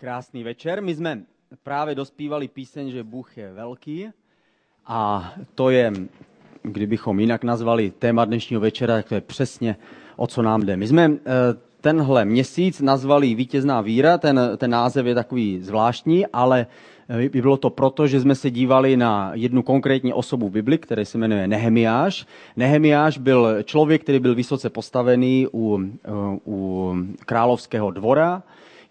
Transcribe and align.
Krásný 0.00 0.44
večer. 0.44 0.82
My 0.82 0.94
jsme 0.94 1.22
právě 1.62 1.94
dospívali 1.94 2.48
píseň, 2.48 2.90
že 2.90 3.04
Bůh 3.04 3.38
je 3.38 3.52
velký 3.52 4.08
a 4.86 5.32
to 5.54 5.70
je, 5.70 5.92
kdybychom 6.62 7.20
jinak 7.20 7.44
nazvali 7.44 7.90
téma 7.98 8.24
dnešního 8.24 8.60
večera, 8.60 8.94
tak 8.94 9.08
to 9.08 9.14
je 9.14 9.20
přesně 9.20 9.76
o 10.16 10.26
co 10.26 10.42
nám 10.42 10.60
jde. 10.60 10.76
My 10.76 10.88
jsme 10.88 11.04
eh, 11.04 11.18
tenhle 11.80 12.24
měsíc 12.24 12.80
nazvali 12.80 13.34
Vítězná 13.34 13.80
víra, 13.80 14.18
ten, 14.18 14.40
ten 14.56 14.70
název 14.70 15.06
je 15.06 15.14
takový 15.14 15.62
zvláštní, 15.62 16.26
ale 16.26 16.66
eh, 17.08 17.28
bylo 17.28 17.56
to 17.56 17.70
proto, 17.70 18.06
že 18.06 18.20
jsme 18.20 18.34
se 18.34 18.50
dívali 18.50 18.96
na 18.96 19.30
jednu 19.34 19.62
konkrétní 19.62 20.12
osobu 20.12 20.48
v 20.48 20.52
Bibli, 20.52 20.78
který 20.78 21.04
se 21.04 21.18
jmenuje 21.18 21.48
Nehemiáš. 21.48 22.26
Nehemiáš 22.56 23.18
byl 23.18 23.62
člověk, 23.62 24.02
který 24.02 24.18
byl 24.18 24.34
vysoce 24.34 24.70
postavený 24.70 25.46
u, 25.54 25.80
eh, 26.04 26.10
u 26.46 26.94
královského 27.26 27.90
dvora, 27.90 28.42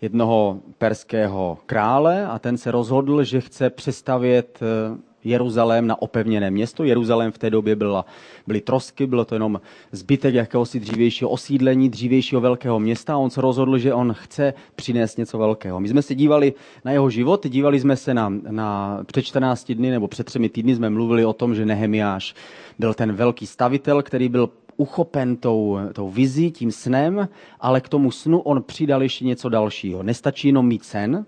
jednoho 0.02 0.60
perského 0.78 1.58
krále 1.66 2.28
a 2.28 2.40
ten 2.40 2.58
se 2.58 2.72
rozhodl, 2.72 3.24
že 3.24 3.42
chce 3.42 3.70
přestavět 3.70 4.60
eh, 4.62 4.98
Jeruzalém 5.24 5.88
na 5.88 6.02
opevněné 6.02 6.52
město. 6.52 6.84
Jeruzalém 6.84 7.32
v 7.32 7.38
té 7.38 7.50
době 7.50 7.76
byla, 7.76 8.06
byly 8.48 8.62
trosky, 8.62 9.08
bylo 9.08 9.26
to 9.26 9.36
jenom 9.36 9.62
zbytek 9.92 10.34
jakéhosi 10.34 10.80
dřívějšího 10.80 11.30
osídlení, 11.30 11.90
dřívějšího 11.90 12.42
velkého 12.42 12.80
města 12.80 13.14
a 13.14 13.18
on 13.18 13.30
se 13.30 13.42
rozhodl, 13.42 13.78
že 13.78 13.94
on 13.94 14.14
chce 14.14 14.54
přinést 14.76 15.18
něco 15.18 15.38
velkého. 15.38 15.80
My 15.80 15.88
jsme 15.88 16.02
se 16.02 16.16
dívali 16.16 16.54
na 16.86 16.92
jeho 16.92 17.10
život, 17.10 17.48
dívali 17.48 17.80
jsme 17.80 17.96
se 17.96 18.14
na, 18.14 18.30
na 18.30 19.00
před 19.06 19.22
14 19.22 19.72
dny 19.72 19.92
nebo 19.92 20.08
před 20.08 20.26
třemi 20.26 20.50
týdny 20.50 20.76
jsme 20.76 20.90
mluvili 20.90 21.26
o 21.26 21.34
tom, 21.34 21.56
že 21.56 21.66
Nehemiáš 21.66 22.36
byl 22.80 22.94
ten 22.94 23.12
velký 23.14 23.48
stavitel, 23.48 24.04
který 24.04 24.30
byl 24.30 24.50
uchopen 24.78 25.38
tou, 25.38 25.78
tou 25.94 26.10
vizí, 26.10 26.52
tím 26.52 26.72
snem, 26.72 27.30
ale 27.60 27.82
k 27.82 27.90
tomu 27.90 28.12
snu 28.12 28.40
on 28.40 28.64
přidal 28.64 29.04
ještě 29.04 29.26
něco 29.26 29.50
dalšího. 29.50 30.04
Nestačí 30.04 30.48
jenom 30.48 30.68
mít 30.68 30.84
sen, 30.84 31.26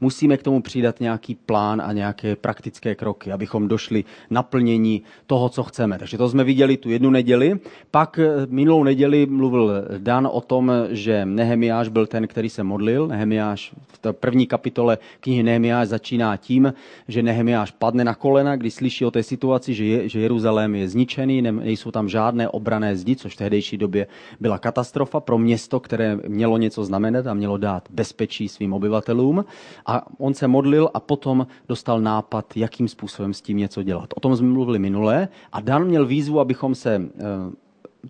musíme 0.00 0.36
k 0.36 0.42
tomu 0.42 0.62
přidat 0.62 1.00
nějaký 1.00 1.34
plán 1.34 1.82
a 1.84 1.92
nějaké 1.92 2.36
praktické 2.36 2.94
kroky, 2.94 3.32
abychom 3.32 3.68
došli 3.68 4.04
naplnění 4.30 5.02
toho, 5.26 5.48
co 5.48 5.62
chceme. 5.62 5.98
Takže 5.98 6.18
to 6.18 6.28
jsme 6.28 6.44
viděli 6.44 6.76
tu 6.76 6.90
jednu 6.90 7.10
neděli. 7.10 7.58
Pak 7.90 8.18
eh, 8.18 8.46
minulou 8.48 8.84
neděli 8.84 9.26
mluvil 9.26 9.72
Dan 9.98 10.28
o 10.32 10.40
tom, 10.40 10.72
že 10.90 11.24
Nehemiáš 11.24 11.88
byl 11.88 12.06
ten, 12.06 12.26
který 12.26 12.50
se 12.50 12.62
modlil. 12.62 13.08
Nehemiáš 13.08 13.72
v 13.88 13.98
té 13.98 14.12
první 14.12 14.46
kapitole 14.46 14.98
knihy 15.20 15.42
Nehemiáš 15.42 15.88
začíná 15.88 16.36
tím, 16.36 16.74
že 17.08 17.22
Nehemiáš 17.22 17.70
padne 17.70 18.04
na 18.04 18.14
kolena, 18.14 18.56
když 18.56 18.74
slyší 18.74 19.04
o 19.04 19.10
té 19.10 19.22
situaci, 19.22 19.74
že, 19.74 19.84
je, 19.84 20.08
že 20.08 20.20
Jeruzalém 20.20 20.74
je 20.74 20.88
zničený, 20.88 21.42
nejsou 21.42 21.90
tam 21.90 22.08
žádné 22.08 22.48
obrané 22.48 22.96
zdi, 22.96 23.16
což 23.16 23.34
v 23.34 23.36
tehdejší 23.36 23.76
době 23.76 24.06
byla 24.40 24.58
katastrofa 24.58 25.20
pro 25.20 25.38
město, 25.38 25.80
které 25.80 26.16
mělo 26.28 26.58
něco 26.58 26.84
znamenat 26.84 27.26
a 27.26 27.34
mělo 27.34 27.56
dát 27.56 27.88
bezpečí 27.90 28.48
svým 28.48 28.72
obyvatelům. 28.72 29.44
A 29.88 30.02
on 30.18 30.34
se 30.34 30.48
modlil 30.48 30.90
a 30.94 31.00
potom 31.00 31.46
dostal 31.68 32.00
nápad, 32.00 32.56
jakým 32.56 32.88
způsobem 32.88 33.34
s 33.34 33.40
tím 33.40 33.56
něco 33.56 33.82
dělat. 33.82 34.10
O 34.16 34.20
tom 34.20 34.36
jsme 34.36 34.48
mluvili 34.48 34.78
minule 34.78 35.28
a 35.52 35.60
Dan 35.60 35.84
měl 35.84 36.06
výzvu, 36.06 36.40
abychom 36.40 36.74
se 36.74 36.94
eh, 36.94 37.22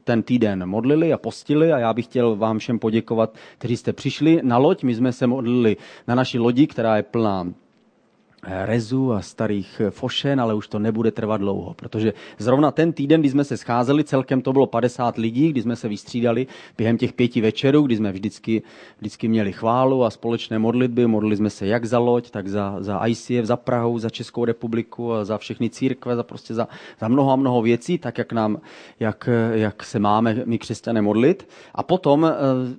ten 0.04 0.22
týden 0.22 0.66
modlili 0.66 1.12
a 1.12 1.18
postili 1.18 1.72
a 1.72 1.78
já 1.78 1.92
bych 1.94 2.04
chtěl 2.04 2.36
vám 2.36 2.58
všem 2.58 2.78
poděkovat, 2.78 3.34
kteří 3.58 3.76
jste 3.76 3.92
přišli 3.92 4.40
na 4.42 4.58
loď. 4.58 4.82
My 4.82 4.94
jsme 4.94 5.12
se 5.12 5.26
modlili 5.26 5.76
na 6.08 6.14
naší 6.14 6.38
lodi, 6.38 6.66
která 6.66 6.96
je 6.96 7.02
plná 7.02 7.46
rezu 8.42 9.12
a 9.12 9.22
starých 9.22 9.82
fošen, 9.90 10.40
ale 10.40 10.54
už 10.54 10.68
to 10.68 10.78
nebude 10.78 11.10
trvat 11.10 11.36
dlouho, 11.36 11.74
protože 11.74 12.12
zrovna 12.38 12.70
ten 12.70 12.92
týden, 12.92 13.20
kdy 13.20 13.30
jsme 13.30 13.44
se 13.44 13.56
scházeli, 13.56 14.04
celkem 14.04 14.42
to 14.42 14.52
bylo 14.52 14.66
50 14.66 15.16
lidí, 15.16 15.48
kdy 15.48 15.62
jsme 15.62 15.76
se 15.76 15.88
vystřídali 15.88 16.46
během 16.76 16.98
těch 16.98 17.12
pěti 17.12 17.40
večerů, 17.40 17.82
kdy 17.82 17.96
jsme 17.96 18.12
vždycky, 18.12 18.62
vždycky 18.98 19.28
měli 19.28 19.52
chválu 19.52 20.04
a 20.04 20.10
společné 20.10 20.58
modlitby, 20.58 21.06
modlili 21.06 21.36
jsme 21.36 21.50
se 21.50 21.66
jak 21.66 21.84
za 21.84 21.98
loď, 21.98 22.30
tak 22.30 22.48
za, 22.48 22.76
za 22.80 23.06
ICF, 23.06 23.44
za 23.44 23.56
Prahu, 23.56 23.98
za 23.98 24.10
Českou 24.10 24.44
republiku 24.44 25.12
a 25.12 25.24
za 25.24 25.38
všechny 25.38 25.70
církve, 25.70 26.16
za 26.16 26.22
prostě 26.22 26.54
za, 26.54 26.68
za 27.00 27.08
mnoho 27.08 27.32
a 27.32 27.36
mnoho 27.36 27.62
věcí, 27.62 27.98
tak 27.98 28.18
jak 28.18 28.32
nám, 28.32 28.60
jak, 29.00 29.28
jak 29.52 29.84
se 29.84 29.98
máme 29.98 30.42
my 30.44 30.58
křesťané 30.58 31.02
modlit. 31.02 31.48
A 31.74 31.82
potom 31.82 32.24
eh, 32.24 32.30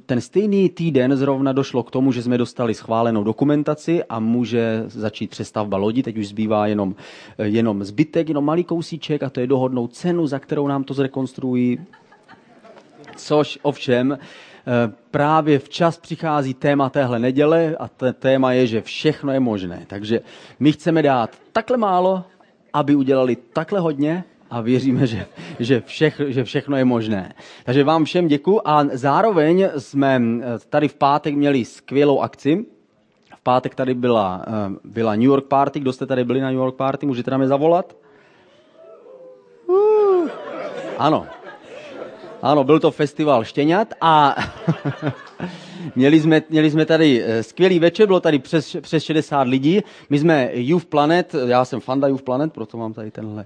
ten 0.06 0.22
stejný 0.22 0.70
týden 0.70 1.18
zrovna 1.18 1.54
došlo 1.54 1.84
k 1.84 1.92
tomu, 1.92 2.12
že 2.12 2.24
jsme 2.24 2.38
dostali 2.38 2.74
schválenou 2.74 3.24
dokumentaci 3.24 4.04
a 4.04 4.20
může 4.20 4.84
začít 4.88 5.30
přes 5.30 5.49
stavba 5.50 5.78
lodi, 5.78 6.04
teď 6.04 6.18
už 6.18 6.28
zbývá 6.28 6.68
jenom, 6.68 6.96
eh, 7.38 7.48
jenom 7.48 7.84
zbytek, 7.84 8.30
jenom 8.30 8.46
malý 8.46 8.64
kousíček 8.64 9.24
a 9.24 9.30
to 9.30 9.40
je 9.40 9.48
dohodnout 9.48 9.94
cenu, 9.94 10.28
za 10.28 10.40
kterou 10.40 10.68
nám 10.68 10.84
to 10.84 10.94
zrekonstruují. 10.94 11.80
Což 13.16 13.60
ovšem 13.62 14.14
eh, 14.14 14.92
právě 15.12 15.60
včas 15.60 15.98
přichází 15.98 16.54
téma 16.54 16.90
téhle 16.90 17.20
neděle 17.20 17.76
a 17.80 17.88
to 17.88 18.14
téma 18.14 18.54
je, 18.54 18.68
že 18.68 18.82
všechno 18.82 19.32
je 19.32 19.40
možné. 19.40 19.86
Takže 19.88 20.22
my 20.60 20.72
chceme 20.72 21.02
dát 21.02 21.36
takhle 21.52 21.78
málo, 21.78 22.24
aby 22.74 22.96
udělali 22.96 23.36
takhle 23.36 23.80
hodně 23.80 24.24
a 24.50 24.62
věříme, 24.62 25.08
že, 25.08 25.26
že, 25.60 25.82
všech, 25.82 26.22
že 26.28 26.44
všechno 26.44 26.78
je 26.78 26.86
možné. 26.86 27.34
Takže 27.64 27.84
vám 27.84 28.06
všem 28.06 28.28
děkuji 28.28 28.62
a 28.66 28.86
zároveň 28.94 29.70
jsme 29.78 30.22
eh, 30.22 30.60
tady 30.70 30.88
v 30.88 30.96
pátek 30.96 31.36
měli 31.36 31.66
skvělou 31.66 32.20
akci, 32.20 32.66
pátek 33.50 33.76
tady 33.76 33.94
byla, 33.94 34.46
eh, 34.48 34.52
byla 34.84 35.16
New 35.16 35.26
York 35.26 35.46
Party. 35.46 35.80
Kdo 35.80 35.94
jste 35.94 36.06
tady 36.06 36.24
byli 36.24 36.42
na 36.42 36.48
New 36.48 36.58
York 36.58 36.76
Party? 36.76 37.06
Můžete 37.06 37.32
nám 37.32 37.42
je 37.42 37.48
zavolat? 37.48 37.98
Uh, 39.68 40.30
ano. 40.98 41.28
Ano, 42.42 42.64
byl 42.64 42.80
to 42.80 42.92
festival 42.92 43.44
štěňat 43.44 43.94
a 44.02 44.36
měli, 45.96 46.22
jsme, 46.22 46.42
měli 46.50 46.72
jsme 46.72 46.86
tady 46.86 47.24
eh, 47.24 47.44
skvělý 47.44 47.80
večer, 47.80 48.08
bylo 48.08 48.20
tady 48.20 48.40
přes, 48.40 48.76
přes 48.82 49.04
60 49.04 49.48
lidí. 49.48 49.82
My 50.10 50.20
jsme 50.20 50.50
Youth 50.54 50.86
Planet, 50.86 51.36
já 51.48 51.66
jsem 51.66 51.80
fanda 51.80 52.08
Youth 52.08 52.24
Planet, 52.24 52.54
proto 52.54 52.78
mám 52.78 52.94
tady 52.94 53.12
tenhle, 53.12 53.46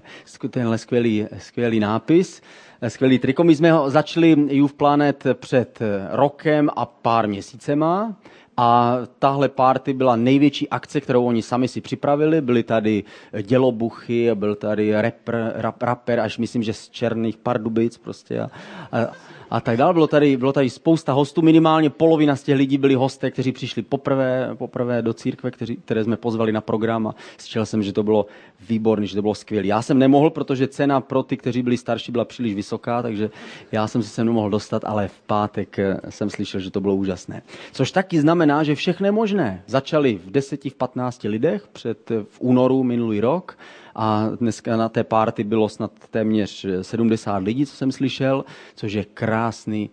tenhle 0.50 0.78
skvělý, 0.78 1.26
skvělý 1.38 1.80
nápis, 1.80 2.42
eh, 2.80 2.90
skvělý 2.90 3.18
triko. 3.18 3.44
My 3.44 3.56
jsme 3.56 3.72
ho 3.72 3.90
začali 3.90 4.36
Youth 4.48 4.74
Planet 4.74 5.24
před 5.34 5.78
rokem 6.10 6.70
a 6.76 6.86
pár 6.86 7.28
měsícema. 7.28 8.16
A 8.56 8.98
tahle 9.18 9.48
party 9.48 9.92
byla 9.92 10.16
největší 10.16 10.68
akce, 10.68 11.00
kterou 11.00 11.24
oni 11.24 11.42
sami 11.42 11.68
si 11.68 11.80
připravili. 11.80 12.40
Byly 12.40 12.62
tady 12.62 13.04
dělobuchy, 13.42 14.30
byl 14.34 14.54
tady 14.54 15.02
rapper, 15.02 15.52
rap, 15.54 15.82
rapper 15.82 16.20
až 16.20 16.38
myslím, 16.38 16.62
že 16.62 16.72
z 16.72 16.88
Černých 16.88 17.36
Pardubic 17.36 17.98
prostě. 17.98 18.40
A, 18.40 18.50
a, 18.92 19.06
a 19.50 19.60
tak 19.60 19.76
dále. 19.76 19.92
Bylo 19.92 20.06
tady, 20.06 20.36
bylo 20.36 20.52
tady 20.52 20.70
spousta 20.70 21.12
hostů, 21.12 21.42
minimálně 21.42 21.90
polovina 21.90 22.36
z 22.36 22.42
těch 22.42 22.56
lidí 22.56 22.78
byli 22.78 22.94
hosté, 22.94 23.30
kteří 23.30 23.52
přišli 23.52 23.82
poprvé, 23.82 24.50
poprvé 24.54 25.02
do 25.02 25.14
církve, 25.14 25.50
kteří, 25.50 25.76
které 25.76 26.04
jsme 26.04 26.16
pozvali 26.16 26.52
na 26.52 26.60
program 26.60 27.06
a 27.06 27.14
slyšel 27.38 27.66
jsem, 27.66 27.82
že 27.82 27.92
to 27.92 28.02
bylo 28.02 28.26
výborné, 28.68 29.06
že 29.06 29.14
to 29.14 29.22
bylo 29.22 29.34
skvělé. 29.34 29.66
Já 29.66 29.82
jsem 29.82 29.98
nemohl, 29.98 30.30
protože 30.30 30.68
cena 30.68 31.00
pro 31.00 31.22
ty, 31.22 31.36
kteří 31.36 31.62
byli 31.62 31.76
starší, 31.76 32.12
byla 32.12 32.24
příliš 32.24 32.54
vysoká, 32.54 33.02
takže 33.02 33.30
já 33.72 33.86
jsem 33.86 34.02
se 34.02 34.08
sem 34.08 34.26
nemohl 34.26 34.50
dostat, 34.50 34.84
ale 34.84 35.08
v 35.08 35.20
pátek 35.20 35.78
eh, 35.78 36.00
jsem 36.08 36.30
slyšel, 36.30 36.60
že 36.60 36.70
to 36.70 36.80
bylo 36.80 36.94
úžasné. 36.94 37.42
Což 37.72 37.90
taky 37.90 38.20
znamená, 38.20 38.62
že 38.62 38.74
všechno 38.74 39.12
možné. 39.12 39.62
Začali 39.66 40.14
v 40.14 40.30
10, 40.30 40.64
v 40.64 40.74
15 40.74 41.22
lidech 41.22 41.68
před, 41.72 42.10
v 42.10 42.40
únoru 42.40 42.82
minulý 42.82 43.20
rok 43.20 43.58
a 43.94 44.28
dneska 44.40 44.76
na 44.76 44.88
té 44.88 45.04
párty 45.04 45.44
bylo 45.44 45.68
snad 45.68 45.92
téměř 46.10 46.66
70 46.82 47.36
lidí, 47.36 47.66
co 47.66 47.76
jsem 47.76 47.92
slyšel, 47.92 48.44
což 48.74 48.92
je 48.92 49.04
krásný, 49.04 49.90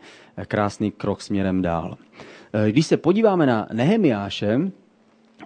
krásný 0.47 0.91
krok 0.91 1.21
směrem 1.21 1.61
dál. 1.61 1.97
Když 2.69 2.85
se 2.85 2.97
podíváme 2.97 3.45
na 3.45 3.67
Nehemiáše, 3.73 4.71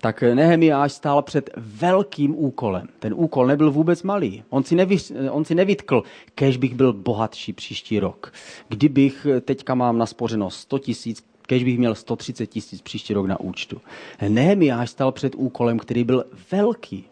tak 0.01 0.21
Nehemiáš 0.21 0.91
stál 0.91 1.21
před 1.21 1.49
velkým 1.57 2.35
úkolem. 2.38 2.88
Ten 2.99 3.13
úkol 3.17 3.47
nebyl 3.47 3.71
vůbec 3.71 4.03
malý. 4.03 4.44
On 4.49 4.63
si, 4.63 4.75
nevy, 4.75 4.97
on 5.31 5.45
si 5.45 5.55
nevytkl, 5.55 6.03
kež 6.35 6.57
bych 6.57 6.75
byl 6.75 6.94
bohatší 6.94 7.53
příští 7.53 7.99
rok. 7.99 8.33
Kdybych 8.67 9.27
teďka 9.41 9.75
mám 9.75 9.97
naspořeno 9.97 10.49
100 10.49 10.79
tisíc, 10.79 11.25
kež 11.41 11.63
bych 11.63 11.77
měl 11.77 11.95
130 11.95 12.47
tisíc 12.47 12.81
příští 12.81 13.13
rok 13.13 13.25
na 13.25 13.39
účtu. 13.39 13.81
Nehemiáš 14.29 14.89
stál 14.89 15.11
před 15.11 15.35
úkolem, 15.35 15.80
který 15.80 16.03
byl 16.03 16.25
velký 16.51 17.06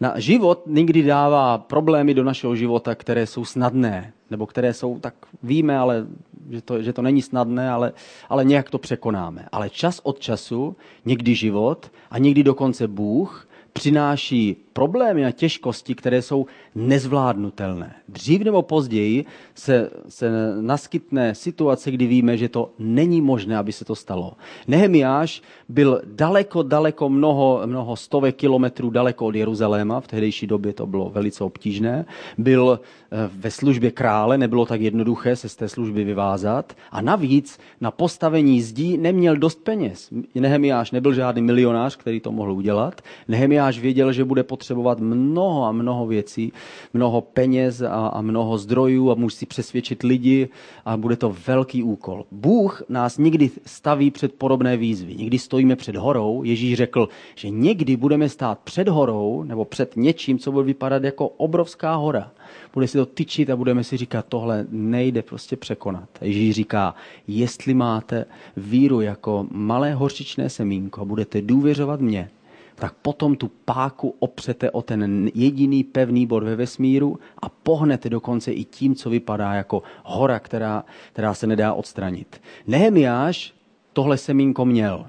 na 0.00 0.20
život 0.20 0.62
někdy 0.66 1.02
dává 1.02 1.58
problémy 1.58 2.14
do 2.14 2.24
našeho 2.24 2.56
života, 2.56 2.94
které 2.94 3.26
jsou 3.26 3.44
snadné, 3.44 4.12
nebo 4.30 4.46
které 4.46 4.74
jsou, 4.74 4.98
tak 4.98 5.14
víme, 5.42 5.78
ale 5.78 6.06
že 6.50 6.62
to, 6.62 6.82
že 6.82 6.92
to 6.92 7.02
není 7.02 7.22
snadné, 7.22 7.70
ale, 7.70 7.92
ale 8.28 8.44
nějak 8.44 8.70
to 8.70 8.78
překonáme. 8.78 9.48
Ale 9.52 9.70
čas 9.70 10.00
od 10.02 10.18
času, 10.18 10.76
někdy 11.04 11.34
život 11.34 11.92
a 12.10 12.18
někdy 12.18 12.42
dokonce 12.42 12.88
Bůh 12.88 13.48
přináší 13.72 14.65
problémy 14.76 15.24
a 15.24 15.30
těžkosti, 15.30 15.94
které 15.94 16.22
jsou 16.22 16.46
nezvládnutelné. 16.74 17.94
Dřív 18.08 18.42
nebo 18.44 18.62
později 18.62 19.24
se, 19.54 19.90
se 20.08 20.30
naskytne 20.60 21.34
situace, 21.34 21.90
kdy 21.90 22.06
víme, 22.06 22.36
že 22.36 22.48
to 22.48 22.70
není 22.78 23.20
možné, 23.20 23.56
aby 23.56 23.72
se 23.72 23.84
to 23.84 23.94
stalo. 23.96 24.36
Nehemiáš 24.68 25.42
byl 25.68 26.00
daleko, 26.04 26.62
daleko 26.62 27.08
mnoho, 27.08 27.62
mnoho 27.66 27.96
stovek 27.96 28.36
kilometrů 28.36 28.90
daleko 28.90 29.26
od 29.26 29.34
Jeruzaléma, 29.34 30.00
v 30.00 30.06
tehdejší 30.06 30.46
době 30.46 30.72
to 30.72 30.86
bylo 30.86 31.08
velice 31.08 31.44
obtížné. 31.44 32.04
Byl 32.38 32.80
eh, 32.80 33.30
ve 33.32 33.50
službě 33.50 33.90
krále, 33.90 34.38
nebylo 34.38 34.66
tak 34.66 34.80
jednoduché 34.80 35.36
se 35.36 35.48
z 35.48 35.56
té 35.56 35.68
služby 35.68 36.04
vyvázat. 36.04 36.76
A 36.92 37.00
navíc 37.00 37.58
na 37.80 37.90
postavení 37.90 38.62
zdí 38.62 38.98
neměl 38.98 39.36
dost 39.36 39.64
peněz. 39.64 40.12
Nehemiáš 40.34 40.90
nebyl 40.90 41.14
žádný 41.14 41.42
milionář, 41.42 41.96
který 41.96 42.20
to 42.20 42.32
mohl 42.32 42.52
udělat. 42.52 43.00
Nehemiáš 43.28 43.78
věděl, 43.78 44.12
že 44.12 44.24
bude 44.24 44.42
potřebovat 44.66 45.00
mnoho 45.00 45.64
a 45.64 45.72
mnoho 45.72 46.06
věcí, 46.06 46.52
mnoho 46.94 47.20
peněz 47.20 47.82
a, 47.82 48.06
a 48.06 48.20
mnoho 48.20 48.58
zdrojů 48.58 49.10
a 49.10 49.14
musí 49.14 49.46
přesvědčit 49.46 50.02
lidi 50.02 50.48
a 50.84 50.96
bude 50.96 51.16
to 51.16 51.36
velký 51.46 51.82
úkol. 51.82 52.24
Bůh 52.30 52.82
nás 52.88 53.18
nikdy 53.18 53.50
staví 53.66 54.10
před 54.10 54.34
podobné 54.34 54.76
výzvy. 54.76 55.14
Nikdy 55.14 55.38
stojíme 55.38 55.76
před 55.76 55.96
horou. 55.96 56.42
Ježíš 56.42 56.76
řekl, 56.76 57.08
že 57.34 57.50
někdy 57.50 57.96
budeme 57.96 58.28
stát 58.28 58.58
před 58.58 58.88
horou 58.88 59.42
nebo 59.42 59.64
před 59.64 59.96
něčím, 59.96 60.38
co 60.38 60.52
bude 60.52 60.66
vypadat 60.66 61.04
jako 61.04 61.28
obrovská 61.28 61.94
hora 61.94 62.30
bude 62.76 62.88
si 62.88 62.98
to 62.98 63.06
tyčit 63.06 63.50
a 63.50 63.56
budeme 63.56 63.84
si 63.84 63.96
říkat, 63.96 64.26
tohle 64.28 64.66
nejde 64.70 65.22
prostě 65.22 65.56
překonat. 65.56 66.08
Ježíš 66.20 66.54
říká, 66.54 66.94
jestli 67.26 67.74
máte 67.74 68.24
víru 68.56 69.00
jako 69.00 69.46
malé 69.50 69.94
horčičné 69.94 70.50
semínko 70.50 71.00
a 71.00 71.04
budete 71.04 71.42
důvěřovat 71.42 72.00
mě, 72.00 72.30
tak 72.78 72.94
potom 73.02 73.36
tu 73.36 73.50
páku 73.64 74.14
opřete 74.18 74.70
o 74.70 74.82
ten 74.82 75.30
jediný 75.34 75.84
pevný 75.84 76.26
bod 76.26 76.42
ve 76.42 76.56
vesmíru 76.56 77.18
a 77.42 77.48
pohnete 77.48 78.10
dokonce 78.10 78.52
i 78.52 78.64
tím, 78.64 78.94
co 78.94 79.10
vypadá 79.10 79.54
jako 79.54 79.82
hora, 80.04 80.38
která, 80.38 80.84
která 81.12 81.34
se 81.34 81.46
nedá 81.46 81.72
odstranit. 81.72 82.40
Nehemiáš 82.66 83.54
tohle 83.92 84.16
semínko 84.16 84.64
měl. 84.64 85.06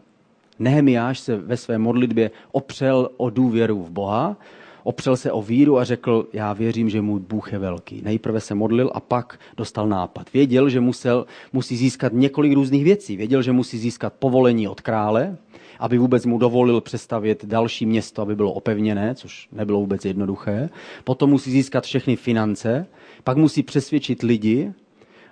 Nehemiáš 0.59 1.19
se 1.19 1.37
ve 1.37 1.57
své 1.57 1.77
modlitbě 1.77 2.31
opřel 2.51 3.09
o 3.17 3.29
důvěru 3.29 3.83
v 3.83 3.89
Boha 3.89 4.37
opřel 4.87 5.17
se 5.17 5.31
o 5.31 5.41
víru 5.41 5.79
a 5.79 5.83
řekl, 5.83 6.27
já 6.33 6.53
věřím, 6.53 6.89
že 6.89 7.01
můj 7.01 7.19
Bůh 7.19 7.53
je 7.53 7.59
velký. 7.59 8.01
Nejprve 8.01 8.39
se 8.39 8.55
modlil 8.55 8.91
a 8.93 8.99
pak 8.99 9.39
dostal 9.57 9.87
nápad. 9.87 10.33
Věděl, 10.33 10.69
že 10.69 10.79
musel, 10.79 11.25
musí 11.53 11.77
získat 11.77 12.13
několik 12.13 12.53
různých 12.53 12.83
věcí. 12.83 13.17
Věděl, 13.17 13.41
že 13.41 13.51
musí 13.51 13.77
získat 13.77 14.13
povolení 14.19 14.67
od 14.67 14.81
krále, 14.81 15.37
aby 15.79 15.97
vůbec 15.97 16.25
mu 16.25 16.37
dovolil 16.37 16.81
přestavět 16.81 17.45
další 17.45 17.85
město, 17.85 18.21
aby 18.21 18.35
bylo 18.35 18.53
opevněné, 18.53 19.15
což 19.15 19.47
nebylo 19.51 19.79
vůbec 19.79 20.05
jednoduché. 20.05 20.69
Potom 21.03 21.29
musí 21.29 21.51
získat 21.51 21.83
všechny 21.83 22.15
finance, 22.15 22.87
pak 23.23 23.37
musí 23.37 23.63
přesvědčit 23.63 24.23
lidi 24.23 24.73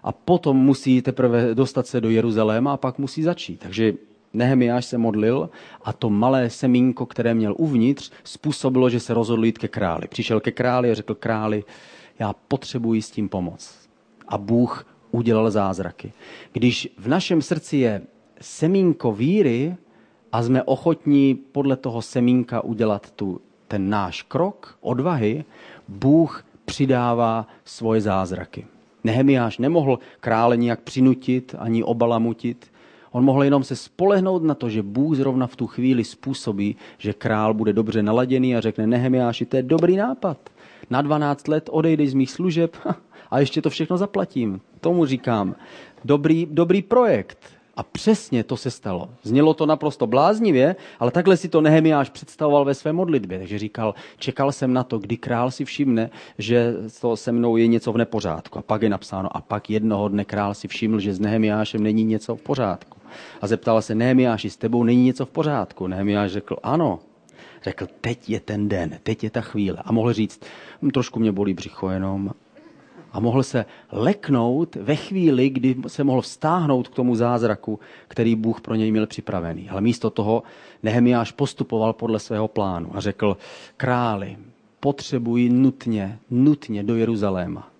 a 0.03 0.11
potom 0.11 0.57
musí 0.57 1.01
teprve 1.01 1.55
dostat 1.55 1.87
se 1.87 2.01
do 2.01 2.09
Jeruzaléma 2.09 2.73
a 2.73 2.77
pak 2.77 2.99
musí 2.99 3.23
začít. 3.23 3.59
Takže 3.59 3.93
Nehemiáš 4.33 4.85
se 4.85 4.97
modlil 4.97 5.49
a 5.83 5.93
to 5.93 6.09
malé 6.09 6.49
semínko, 6.49 7.05
které 7.05 7.33
měl 7.33 7.55
uvnitř, 7.57 8.11
způsobilo, 8.23 8.89
že 8.89 8.99
se 8.99 9.13
rozhodl 9.13 9.45
jít 9.45 9.57
ke 9.57 9.67
králi. 9.67 10.07
Přišel 10.07 10.39
ke 10.39 10.51
králi 10.51 10.91
a 10.91 10.95
řekl 10.95 11.15
králi, 11.15 11.63
já 12.19 12.33
potřebuji 12.47 13.01
s 13.01 13.11
tím 13.11 13.29
pomoc. 13.29 13.75
A 14.27 14.37
Bůh 14.37 14.87
udělal 15.11 15.51
zázraky. 15.51 16.13
Když 16.53 16.89
v 16.97 17.07
našem 17.07 17.41
srdci 17.41 17.77
je 17.77 18.01
semínko 18.41 19.11
víry 19.11 19.75
a 20.31 20.43
jsme 20.43 20.63
ochotní 20.63 21.35
podle 21.35 21.75
toho 21.75 22.01
semínka 22.01 22.61
udělat 22.61 23.11
tu, 23.11 23.41
ten 23.67 23.89
náš 23.89 24.21
krok 24.21 24.77
odvahy, 24.81 25.45
Bůh 25.87 26.45
přidává 26.65 27.47
svoje 27.65 28.01
zázraky. 28.01 28.65
Nehemiáš 29.03 29.57
nemohl 29.57 29.99
krále 30.19 30.57
nijak 30.57 30.81
přinutit 30.81 31.55
ani 31.59 31.83
obalamutit, 31.83 32.71
On 33.15 33.23
mohl 33.23 33.43
jenom 33.43 33.63
se 33.63 33.75
spolehnout 33.75 34.43
na 34.43 34.55
to, 34.55 34.69
že 34.69 34.83
Bůh 34.83 35.15
zrovna 35.15 35.47
v 35.47 35.55
tu 35.55 35.67
chvíli 35.67 36.03
způsobí, 36.03 36.75
že 36.97 37.13
král 37.13 37.53
bude 37.53 37.73
dobře 37.73 38.03
naladěný 38.03 38.55
a 38.55 38.61
řekne 38.61 38.87
Nehemiáši, 38.87 39.45
to 39.45 39.57
je 39.57 39.63
dobrý 39.63 39.95
nápad. 39.95 40.37
Na 40.89 41.01
12 41.01 41.47
let 41.47 41.69
odejdeš 41.71 42.11
z 42.11 42.13
mých 42.13 42.31
služeb 42.31 42.77
a 43.31 43.39
ještě 43.39 43.61
to 43.61 43.69
všechno 43.69 43.97
zaplatím. 43.97 44.61
Tomu 44.81 45.05
říkám, 45.05 45.55
dobrý, 46.05 46.47
dobrý 46.51 46.81
projekt. 46.81 47.54
A 47.77 47.83
přesně 47.83 48.43
to 48.43 48.57
se 48.57 48.71
stalo. 48.71 49.09
Znělo 49.23 49.53
to 49.53 49.65
naprosto 49.65 50.07
bláznivě, 50.07 50.75
ale 50.99 51.11
takhle 51.11 51.37
si 51.37 51.49
to 51.49 51.61
Nehemiáš 51.61 52.09
představoval 52.09 52.65
ve 52.65 52.73
své 52.73 52.93
modlitbě. 52.93 53.37
Takže 53.37 53.59
říkal, 53.59 53.95
čekal 54.17 54.51
jsem 54.51 54.73
na 54.73 54.83
to, 54.83 54.99
kdy 54.99 55.17
král 55.17 55.51
si 55.51 55.65
všimne, 55.65 56.09
že 56.37 56.73
to 57.01 57.17
se 57.17 57.31
mnou 57.31 57.57
je 57.57 57.67
něco 57.67 57.93
v 57.93 57.97
nepořádku. 57.97 58.59
A 58.59 58.61
pak 58.61 58.81
je 58.81 58.89
napsáno, 58.89 59.37
a 59.37 59.41
pak 59.41 59.69
jednoho 59.69 60.07
dne 60.07 60.25
král 60.25 60.53
si 60.53 60.67
všiml, 60.67 60.99
že 60.99 61.13
s 61.13 61.19
Nehemiášem 61.19 61.83
není 61.83 62.03
něco 62.03 62.35
v 62.35 62.41
pořádku 62.41 62.95
a 63.41 63.47
zeptala 63.47 63.81
se 63.81 63.95
Nehemiáši, 63.95 64.49
s 64.49 64.57
tebou 64.57 64.83
není 64.83 65.03
něco 65.03 65.25
v 65.25 65.29
pořádku. 65.29 65.87
Nehemiáš 65.87 66.31
řekl, 66.31 66.57
ano. 66.63 66.99
Řekl, 67.63 67.87
teď 68.01 68.29
je 68.29 68.39
ten 68.39 68.69
den, 68.69 68.99
teď 69.03 69.23
je 69.23 69.29
ta 69.29 69.41
chvíle. 69.41 69.77
A 69.85 69.91
mohl 69.91 70.13
říct, 70.13 70.41
hm, 70.81 70.89
trošku 70.89 71.19
mě 71.19 71.31
bolí 71.31 71.53
břicho 71.53 71.89
jenom. 71.89 72.31
A 73.15 73.19
mohl 73.19 73.43
se 73.43 73.65
leknout 73.91 74.75
ve 74.75 74.95
chvíli, 74.95 75.49
kdy 75.49 75.75
se 75.87 76.03
mohl 76.03 76.21
vstáhnout 76.21 76.87
k 76.87 76.95
tomu 76.95 77.15
zázraku, 77.15 77.79
který 78.07 78.35
Bůh 78.35 78.61
pro 78.61 78.75
něj 78.75 78.91
měl 78.91 79.07
připravený. 79.07 79.69
Ale 79.69 79.81
místo 79.81 80.09
toho 80.09 80.43
Nehemiáš 80.83 81.31
postupoval 81.31 81.93
podle 81.93 82.19
svého 82.19 82.47
plánu 82.47 82.89
a 82.93 82.99
řekl, 82.99 83.37
králi, 83.77 84.37
potřebuji 84.79 85.49
nutně, 85.49 86.19
nutně 86.29 86.83
do 86.83 86.95
Jeruzaléma. 86.95 87.71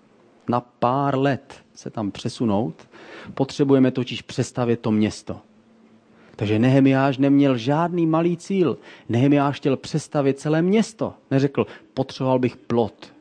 Na 0.48 0.60
pár 0.60 1.18
let 1.18 1.54
se 1.74 1.90
tam 1.90 2.10
přesunout 2.10 2.88
Potřebujeme 3.34 3.90
totiž 3.90 4.22
přestavět 4.22 4.80
to 4.80 4.90
město. 4.90 5.40
Takže 6.36 6.58
Nehemiáš 6.58 7.18
neměl 7.18 7.56
žádný 7.56 8.06
malý 8.06 8.36
cíl. 8.36 8.78
Nehemiáš 9.08 9.56
chtěl 9.56 9.76
přestavět 9.76 10.38
celé 10.38 10.62
město. 10.62 11.14
Neřekl, 11.30 11.66
potřeboval 11.94 12.38
bych 12.38 12.56
plot, 12.56 13.12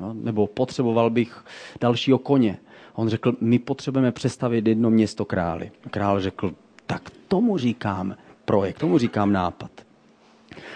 jo? 0.00 0.14
nebo 0.14 0.46
potřeboval 0.46 1.10
bych 1.10 1.44
dalšího 1.80 2.18
koně. 2.18 2.58
On 2.94 3.08
řekl, 3.08 3.34
my 3.40 3.58
potřebujeme 3.58 4.12
přestavět 4.12 4.66
jedno 4.66 4.90
město 4.90 5.24
králi. 5.24 5.70
Král 5.90 6.20
řekl, 6.20 6.52
tak 6.86 7.10
tomu 7.28 7.58
říkám 7.58 8.16
projekt, 8.44 8.78
tomu 8.78 8.98
říkám 8.98 9.32
nápad. 9.32 9.70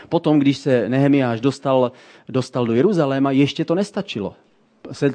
Potom, 0.09 0.39
když 0.39 0.59
se 0.59 0.89
Nehemiáš 0.89 1.41
dostal, 1.41 1.93
dostal 2.29 2.67
do 2.67 2.75
Jeruzaléma, 2.75 3.31
ještě 3.31 3.65
to 3.65 3.75
nestačilo 3.75 4.35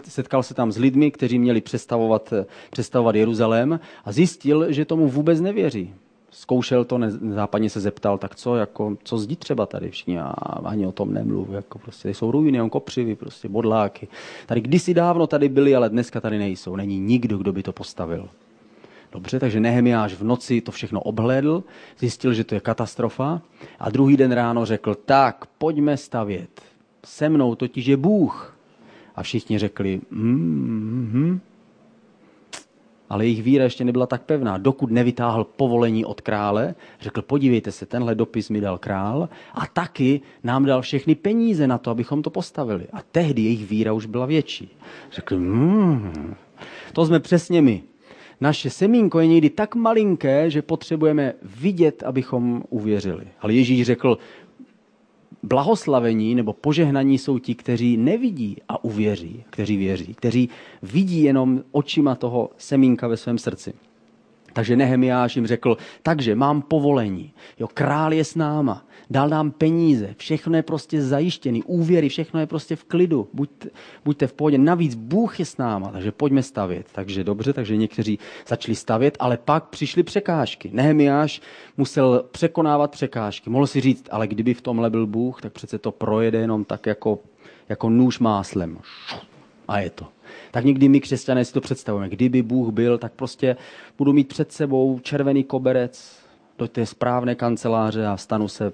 setkal 0.07 0.43
se 0.43 0.53
tam 0.53 0.71
s 0.71 0.77
lidmi, 0.77 1.11
kteří 1.11 1.39
měli 1.39 1.61
představovat, 1.61 2.33
představovat 2.69 3.15
Jeruzalém 3.15 3.79
a 4.05 4.11
zjistil, 4.11 4.71
že 4.71 4.85
tomu 4.85 5.07
vůbec 5.07 5.41
nevěří. 5.41 5.93
Zkoušel 6.31 6.85
to, 6.85 6.99
západně 7.33 7.69
se 7.69 7.79
zeptal, 7.79 8.17
tak 8.17 8.35
co, 8.35 8.55
jako, 8.55 8.97
co 9.03 9.17
zdi 9.17 9.35
třeba 9.35 9.65
tady 9.65 9.89
všichni, 9.89 10.19
a 10.19 10.29
ani 10.65 10.87
o 10.87 10.91
tom 10.91 11.13
nemluv, 11.13 11.49
jako 11.49 11.79
prostě 11.79 12.13
jsou 12.13 12.31
ruiny, 12.31 12.61
on 12.61 12.69
kopřivy, 12.69 13.15
prostě 13.15 13.49
bodláky. 13.49 14.07
Tady 14.45 14.61
kdysi 14.61 14.93
dávno 14.93 15.27
tady 15.27 15.49
byli, 15.49 15.75
ale 15.75 15.89
dneska 15.89 16.21
tady 16.21 16.37
nejsou. 16.37 16.75
Není 16.75 16.99
nikdo, 16.99 17.37
kdo 17.37 17.53
by 17.53 17.63
to 17.63 17.71
postavil. 17.71 18.29
Dobře, 19.11 19.39
takže 19.39 19.59
Nehemiáš 19.59 20.13
v 20.13 20.23
noci 20.23 20.61
to 20.61 20.71
všechno 20.71 21.01
obhlédl, 21.01 21.63
zjistil, 21.99 22.33
že 22.33 22.43
to 22.43 22.55
je 22.55 22.61
katastrofa 22.61 23.41
a 23.79 23.89
druhý 23.89 24.17
den 24.17 24.31
ráno 24.31 24.65
řekl, 24.65 24.95
tak 24.95 25.45
pojďme 25.57 25.97
stavět. 25.97 26.61
Se 27.05 27.29
mnou 27.29 27.55
totiž 27.55 27.85
je 27.85 27.97
Bůh. 27.97 28.55
A 29.15 29.23
všichni 29.23 29.59
řekli, 29.59 30.01
mm, 30.11 31.09
mm, 31.13 31.39
ale 33.09 33.25
jejich 33.25 33.43
víra 33.43 33.63
ještě 33.63 33.83
nebyla 33.83 34.05
tak 34.05 34.21
pevná. 34.21 34.57
Dokud 34.57 34.91
nevytáhl 34.91 35.43
povolení 35.43 36.05
od 36.05 36.21
krále, 36.21 36.75
řekl, 37.01 37.21
podívejte 37.21 37.71
se, 37.71 37.85
tenhle 37.85 38.15
dopis 38.15 38.49
mi 38.49 38.61
dal 38.61 38.77
král 38.77 39.29
a 39.53 39.67
taky 39.67 40.21
nám 40.43 40.65
dal 40.65 40.81
všechny 40.81 41.15
peníze 41.15 41.67
na 41.67 41.77
to, 41.77 41.91
abychom 41.91 42.21
to 42.21 42.29
postavili. 42.29 42.87
A 42.93 43.01
tehdy 43.11 43.41
jejich 43.41 43.69
víra 43.69 43.93
už 43.93 44.05
byla 44.05 44.25
větší. 44.25 44.77
Řekl, 45.11 45.39
mm, 45.39 46.35
to 46.93 47.05
jsme 47.05 47.19
přesně 47.19 47.61
my. 47.61 47.83
Naše 48.41 48.69
semínko 48.69 49.19
je 49.19 49.27
někdy 49.27 49.49
tak 49.49 49.75
malinké, 49.75 50.49
že 50.49 50.61
potřebujeme 50.61 51.33
vidět, 51.41 52.03
abychom 52.03 52.63
uvěřili. 52.69 53.27
Ale 53.41 53.53
Ježíš 53.53 53.85
řekl, 53.85 54.17
blahoslavení 55.43 56.35
nebo 56.35 56.53
požehnaní 56.53 57.17
jsou 57.17 57.39
ti, 57.39 57.55
kteří 57.55 57.97
nevidí 57.97 58.57
a 58.67 58.83
uvěří, 58.83 59.43
kteří 59.49 59.77
věří, 59.77 60.13
kteří 60.13 60.49
vidí 60.81 61.23
jenom 61.23 61.63
očima 61.71 62.15
toho 62.15 62.49
semínka 62.57 63.07
ve 63.07 63.17
svém 63.17 63.37
srdci. 63.37 63.73
Takže 64.53 64.75
Nehemiáš 64.75 65.35
jim 65.35 65.47
řekl, 65.47 65.77
takže 66.03 66.35
mám 66.35 66.61
povolení, 66.61 67.33
jo, 67.59 67.67
král 67.73 68.13
je 68.13 68.23
s 68.23 68.35
náma, 68.35 68.85
dal 69.09 69.29
nám 69.29 69.51
peníze, 69.51 70.15
všechno 70.17 70.55
je 70.55 70.63
prostě 70.63 71.01
zajištěný, 71.01 71.63
úvěry, 71.63 72.09
všechno 72.09 72.39
je 72.39 72.47
prostě 72.47 72.75
v 72.75 72.83
klidu, 72.83 73.27
buďte, 73.33 73.69
buďte 74.05 74.27
v 74.27 74.33
pohodě. 74.33 74.57
Navíc 74.57 74.95
Bůh 74.95 75.39
je 75.39 75.45
s 75.45 75.57
náma, 75.57 75.91
takže 75.91 76.11
pojďme 76.11 76.43
stavět. 76.43 76.85
Takže 76.91 77.23
dobře, 77.23 77.53
takže 77.53 77.77
někteří 77.77 78.19
začali 78.47 78.75
stavět, 78.75 79.17
ale 79.19 79.37
pak 79.37 79.69
přišly 79.69 80.03
překážky. 80.03 80.69
Nehemiáš 80.73 81.41
musel 81.77 82.25
překonávat 82.31 82.91
překážky. 82.91 83.49
Mohl 83.49 83.67
si 83.67 83.81
říct, 83.81 84.07
ale 84.11 84.27
kdyby 84.27 84.53
v 84.53 84.61
tomhle 84.61 84.89
byl 84.89 85.07
Bůh, 85.07 85.41
tak 85.41 85.53
přece 85.53 85.77
to 85.77 85.91
projede 85.91 86.39
jenom 86.39 86.65
tak 86.65 86.85
jako, 86.85 87.19
jako 87.69 87.89
nůž 87.89 88.19
máslem. 88.19 88.77
A 89.67 89.79
je 89.79 89.89
to. 89.89 90.07
Tak 90.51 90.65
někdy 90.65 90.89
my 90.89 90.99
křesťané 90.99 91.45
si 91.45 91.53
to 91.53 91.61
představujeme. 91.61 92.09
Kdyby 92.09 92.41
Bůh 92.41 92.73
byl, 92.73 92.97
tak 92.97 93.13
prostě 93.13 93.55
budu 93.97 94.13
mít 94.13 94.27
před 94.27 94.51
sebou 94.51 94.99
červený 94.99 95.43
koberec 95.43 96.19
do 96.57 96.67
té 96.67 96.85
správné 96.85 97.35
kanceláře 97.35 98.07
a 98.07 98.17
stanu 98.17 98.47
se 98.47 98.71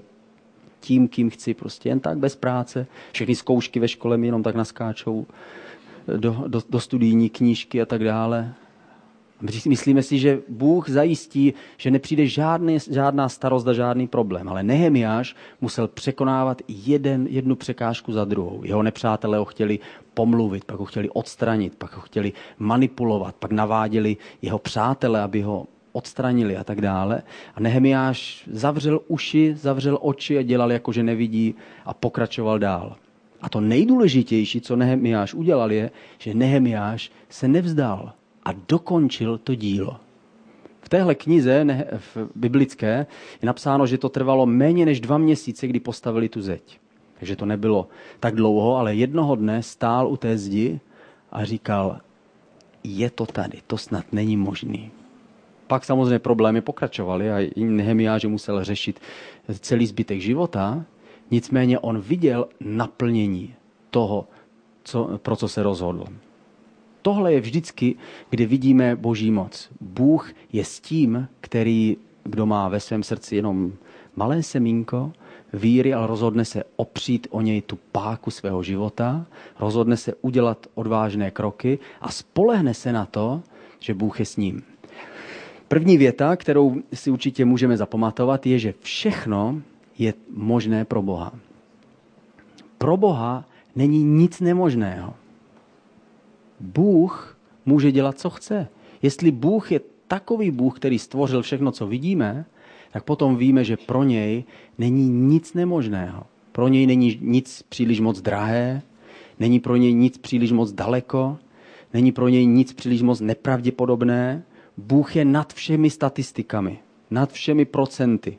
tím, 0.80 1.08
kým 1.08 1.30
chci, 1.30 1.54
prostě 1.54 1.90
jen 1.90 2.00
tak 2.00 2.18
bez 2.18 2.36
práce. 2.36 2.88
Všechny 3.12 3.36
zkoušky 3.36 3.80
ve 3.80 3.88
škole 3.88 4.18
mi 4.18 4.28
jenom 4.28 4.44
tak 4.44 4.56
naskáčou 4.56 5.26
do, 6.18 6.44
do, 6.48 6.62
do 6.70 6.80
studijní 6.80 7.30
knížky 7.30 7.82
a 7.82 7.86
tak 7.86 8.04
dále. 8.04 8.54
Myslíme 9.42 10.04
si, 10.04 10.20
že 10.20 10.40
Bůh 10.50 10.90
zajistí, 10.90 11.54
že 11.78 11.92
nepřijde 11.92 12.28
žádný, 12.28 12.78
žádná 12.92 13.30
starost 13.30 13.68
a 13.68 13.74
žádný 13.74 14.08
problém. 14.08 14.50
Ale 14.50 14.64
Nehemiáš 14.64 15.36
musel 15.62 15.88
překonávat 15.88 16.62
jeden, 16.68 17.28
jednu 17.30 17.56
překážku 17.56 18.12
za 18.14 18.26
druhou. 18.26 18.64
Jeho 18.64 18.84
nepřátelé 18.84 19.38
ho 19.38 19.46
chtěli 19.46 19.80
pomluvit, 20.14 20.66
pak 20.66 20.80
ho 20.80 20.86
chtěli 20.86 21.10
odstranit, 21.10 21.76
pak 21.76 21.96
ho 21.96 22.02
chtěli 22.02 22.34
manipulovat, 22.60 23.36
pak 23.36 23.52
naváděli 23.52 24.18
jeho 24.42 24.60
přátele, 24.60 25.22
aby 25.22 25.42
ho 25.42 25.68
odstranili 25.92 26.58
a 26.58 26.64
tak 26.64 26.82
dále. 26.82 27.22
A 27.56 27.60
Nehemiáš 27.60 28.44
zavřel 28.52 29.00
uši, 29.08 29.56
zavřel 29.56 29.98
oči 30.02 30.38
a 30.38 30.42
dělal 30.42 30.72
jako, 30.72 30.92
že 30.92 31.04
nevidí 31.04 31.56
a 31.86 31.94
pokračoval 31.94 32.60
dál. 32.60 32.96
A 33.42 33.50
to 33.50 33.62
nejdůležitější, 33.62 34.62
co 34.62 34.76
Nehemiáš 34.76 35.34
udělal, 35.34 35.72
je, 35.72 35.92
že 36.18 36.34
Nehemiáš 36.34 37.12
se 37.30 37.48
nevzdal 37.48 38.14
a 38.46 38.50
dokončil 38.68 39.38
to 39.38 39.56
dílo. 39.56 40.00
V 40.82 40.90
téhle 40.90 41.16
knize 41.16 41.66
ne, 41.66 41.86
v 41.98 42.18
biblické 42.36 43.06
je 43.42 43.46
napsáno, 43.46 43.88
že 43.88 43.98
to 43.98 44.10
trvalo 44.10 44.46
méně 44.46 44.86
než 44.86 45.00
dva 45.00 45.18
měsíce, 45.18 45.68
kdy 45.68 45.80
postavili 45.80 46.30
tu 46.30 46.42
zeď. 46.42 46.80
Takže 47.20 47.36
to 47.36 47.46
nebylo 47.46 47.88
tak 48.20 48.36
dlouho, 48.36 48.76
ale 48.76 48.96
jednoho 48.96 49.36
dne 49.36 49.64
stál 49.64 50.08
u 50.08 50.18
té 50.18 50.38
zdi 50.38 50.80
a 51.32 51.46
říkal, 51.46 52.00
je 52.84 53.10
to 53.10 53.26
tady, 53.26 53.62
to 53.68 53.78
snad 53.78 54.06
není 54.12 54.38
možný. 54.38 54.92
Pak 55.68 55.86
samozřejmě 55.86 56.20
problémy 56.20 56.62
pokračovaly 56.62 57.32
a 57.32 57.52
Nehemiáš 57.58 58.26
musel 58.26 58.64
řešit 58.64 59.00
celý 59.60 59.86
zbytek 59.86 60.22
života, 60.22 60.86
nicméně 61.32 61.80
on 61.80 62.00
viděl 62.00 62.48
naplnění 62.60 63.54
toho, 63.90 64.28
co, 64.84 65.18
pro 65.18 65.36
co 65.36 65.48
se 65.48 65.64
rozhodl. 65.64 66.06
Tohle 67.06 67.34
je 67.34 67.42
vždycky, 67.42 67.96
kde 68.30 68.46
vidíme 68.46 68.96
boží 68.96 69.32
moc. 69.32 69.70
Bůh 69.82 70.34
je 70.54 70.66
s 70.66 70.80
tím, 70.80 71.28
který, 71.42 71.98
kdo 72.24 72.46
má 72.46 72.70
ve 72.70 72.80
svém 72.80 73.04
srdci 73.04 73.36
jenom 73.36 73.74
malé 74.16 74.44
semínko, 74.44 75.12
víry, 75.54 75.94
ale 75.94 76.08
rozhodne 76.08 76.46
se 76.46 76.64
opřít 76.76 77.28
o 77.30 77.42
něj 77.42 77.62
tu 77.62 77.78
páku 77.92 78.32
svého 78.32 78.64
života, 78.64 79.26
rozhodne 79.60 79.98
se 79.98 80.14
udělat 80.22 80.68
odvážné 80.76 81.32
kroky 81.32 81.80
a 82.02 82.12
spolehne 82.12 82.74
se 82.74 82.92
na 82.92 83.06
to, 83.06 83.42
že 83.80 83.94
Bůh 83.94 84.20
je 84.20 84.26
s 84.26 84.38
ním. 84.38 84.64
První 85.68 85.98
věta, 85.98 86.36
kterou 86.36 86.76
si 86.94 87.12
určitě 87.12 87.46
můžeme 87.46 87.78
zapamatovat, 87.78 88.46
je, 88.46 88.60
že 88.60 88.74
všechno 88.80 89.62
je 89.98 90.14
možné 90.30 90.86
pro 90.86 91.02
Boha. 91.02 91.32
Pro 92.78 92.98
Boha 92.98 93.46
není 93.76 94.04
nic 94.04 94.40
nemožného. 94.42 95.14
Bůh 96.60 97.38
může 97.66 97.92
dělat, 97.92 98.20
co 98.20 98.30
chce. 98.30 98.68
Jestli 99.02 99.32
Bůh 99.32 99.72
je 99.72 99.82
takový 100.08 100.52
Bůh, 100.52 100.80
který 100.80 101.00
stvořil 101.00 101.42
všechno, 101.42 101.72
co 101.72 101.88
vidíme, 101.88 102.46
tak 102.92 103.04
potom 103.04 103.38
víme, 103.38 103.64
že 103.64 103.78
pro 103.78 104.04
něj 104.04 104.44
není 104.78 105.10
nic 105.10 105.54
nemožného. 105.54 106.24
Pro 106.52 106.68
něj 106.68 106.88
není 106.88 107.20
nic 107.22 107.64
příliš 107.70 108.00
moc 108.00 108.22
drahé, 108.22 108.82
není 109.40 109.60
pro 109.60 109.76
něj 109.76 109.94
nic 109.94 110.18
příliš 110.18 110.52
moc 110.52 110.72
daleko, 110.72 111.38
není 111.94 112.12
pro 112.12 112.28
něj 112.28 112.46
nic 112.46 112.74
příliš 112.74 113.02
moc 113.02 113.20
nepravděpodobné, 113.20 114.44
Bůh 114.78 115.16
je 115.16 115.26
nad 115.26 115.54
všemi 115.54 115.90
statistikami, 115.90 116.80
nad 117.12 117.32
všemi 117.32 117.66
procenty. 117.66 118.38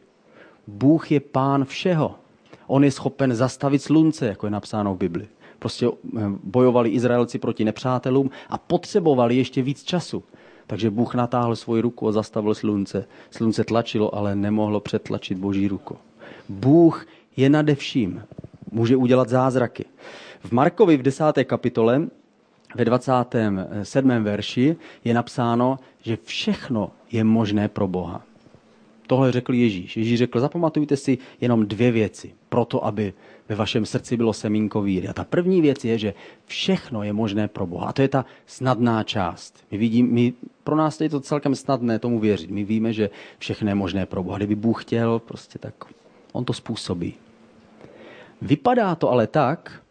Bůh 0.66 1.12
je 1.12 1.20
pán 1.20 1.64
všeho. 1.64 2.14
On 2.66 2.84
je 2.84 2.90
schopen 2.90 3.34
zastavit 3.34 3.82
slunce, 3.82 4.26
jako 4.26 4.46
je 4.46 4.50
napsáno 4.50 4.94
v 4.94 4.98
Bibli. 4.98 5.28
Prostě 5.58 5.86
eh, 5.86 6.20
bojovali 6.44 6.90
Izraelci 6.90 7.38
proti 7.38 7.64
nepřátelům 7.64 8.30
a 8.48 8.58
potřebovali 8.58 9.36
ještě 9.36 9.62
víc 9.62 9.82
času. 9.82 10.24
Takže 10.66 10.90
Bůh 10.90 11.14
natáhl 11.14 11.56
svoji 11.56 11.82
ruku 11.82 12.08
a 12.08 12.12
zastavil 12.12 12.54
slunce. 12.54 13.04
Slunce 13.30 13.64
tlačilo, 13.64 14.14
ale 14.14 14.36
nemohlo 14.36 14.80
přetlačit 14.80 15.38
Boží 15.38 15.68
ruku. 15.68 15.96
Bůh 16.48 17.06
je 17.36 17.50
nade 17.50 17.74
vším. 17.74 18.22
Může 18.72 18.96
udělat 18.96 19.28
zázraky. 19.28 19.84
V 20.40 20.52
Markovi 20.52 20.96
v 20.96 21.02
desáté 21.02 21.44
kapitole 21.44 22.06
ve 22.74 22.84
27. 22.84 24.08
verši 24.22 24.76
je 25.04 25.14
napsáno, 25.14 25.78
že 26.02 26.18
všechno 26.24 26.90
je 27.12 27.24
možné 27.24 27.68
pro 27.68 27.88
Boha. 27.88 28.22
Tohle 29.06 29.32
řekl 29.32 29.54
Ježíš. 29.54 29.96
Ježíš 29.96 30.18
řekl, 30.18 30.40
zapamatujte 30.40 30.96
si 30.96 31.18
jenom 31.40 31.66
dvě 31.66 31.90
věci, 31.90 32.32
proto 32.48 32.84
aby 32.84 33.12
ve 33.48 33.54
vašem 33.54 33.86
srdci 33.86 34.16
bylo 34.16 34.32
semínko 34.32 34.82
víry. 34.82 35.08
A 35.08 35.12
ta 35.12 35.24
první 35.24 35.60
věc 35.60 35.84
je, 35.84 35.98
že 35.98 36.14
všechno 36.46 37.02
je 37.02 37.12
možné 37.12 37.48
pro 37.48 37.66
Boha. 37.66 37.86
A 37.86 37.92
to 37.92 38.02
je 38.02 38.08
ta 38.08 38.24
snadná 38.46 39.02
část. 39.02 39.64
My 39.70 39.78
vidím, 39.78 40.12
my, 40.12 40.32
pro 40.64 40.76
nás 40.76 41.00
je 41.00 41.08
to 41.08 41.20
celkem 41.20 41.54
snadné 41.54 41.98
tomu 41.98 42.20
věřit. 42.20 42.50
My 42.50 42.64
víme, 42.64 42.92
že 42.92 43.10
všechno 43.38 43.68
je 43.68 43.74
možné 43.74 44.06
pro 44.06 44.22
Boha. 44.22 44.36
Kdyby 44.36 44.54
Bůh 44.54 44.84
chtěl, 44.84 45.18
prostě 45.18 45.58
tak 45.58 45.74
on 46.32 46.44
to 46.44 46.52
způsobí. 46.52 47.14
Vypadá 48.42 48.94
to 48.94 49.10
ale 49.10 49.26
tak, 49.26 49.82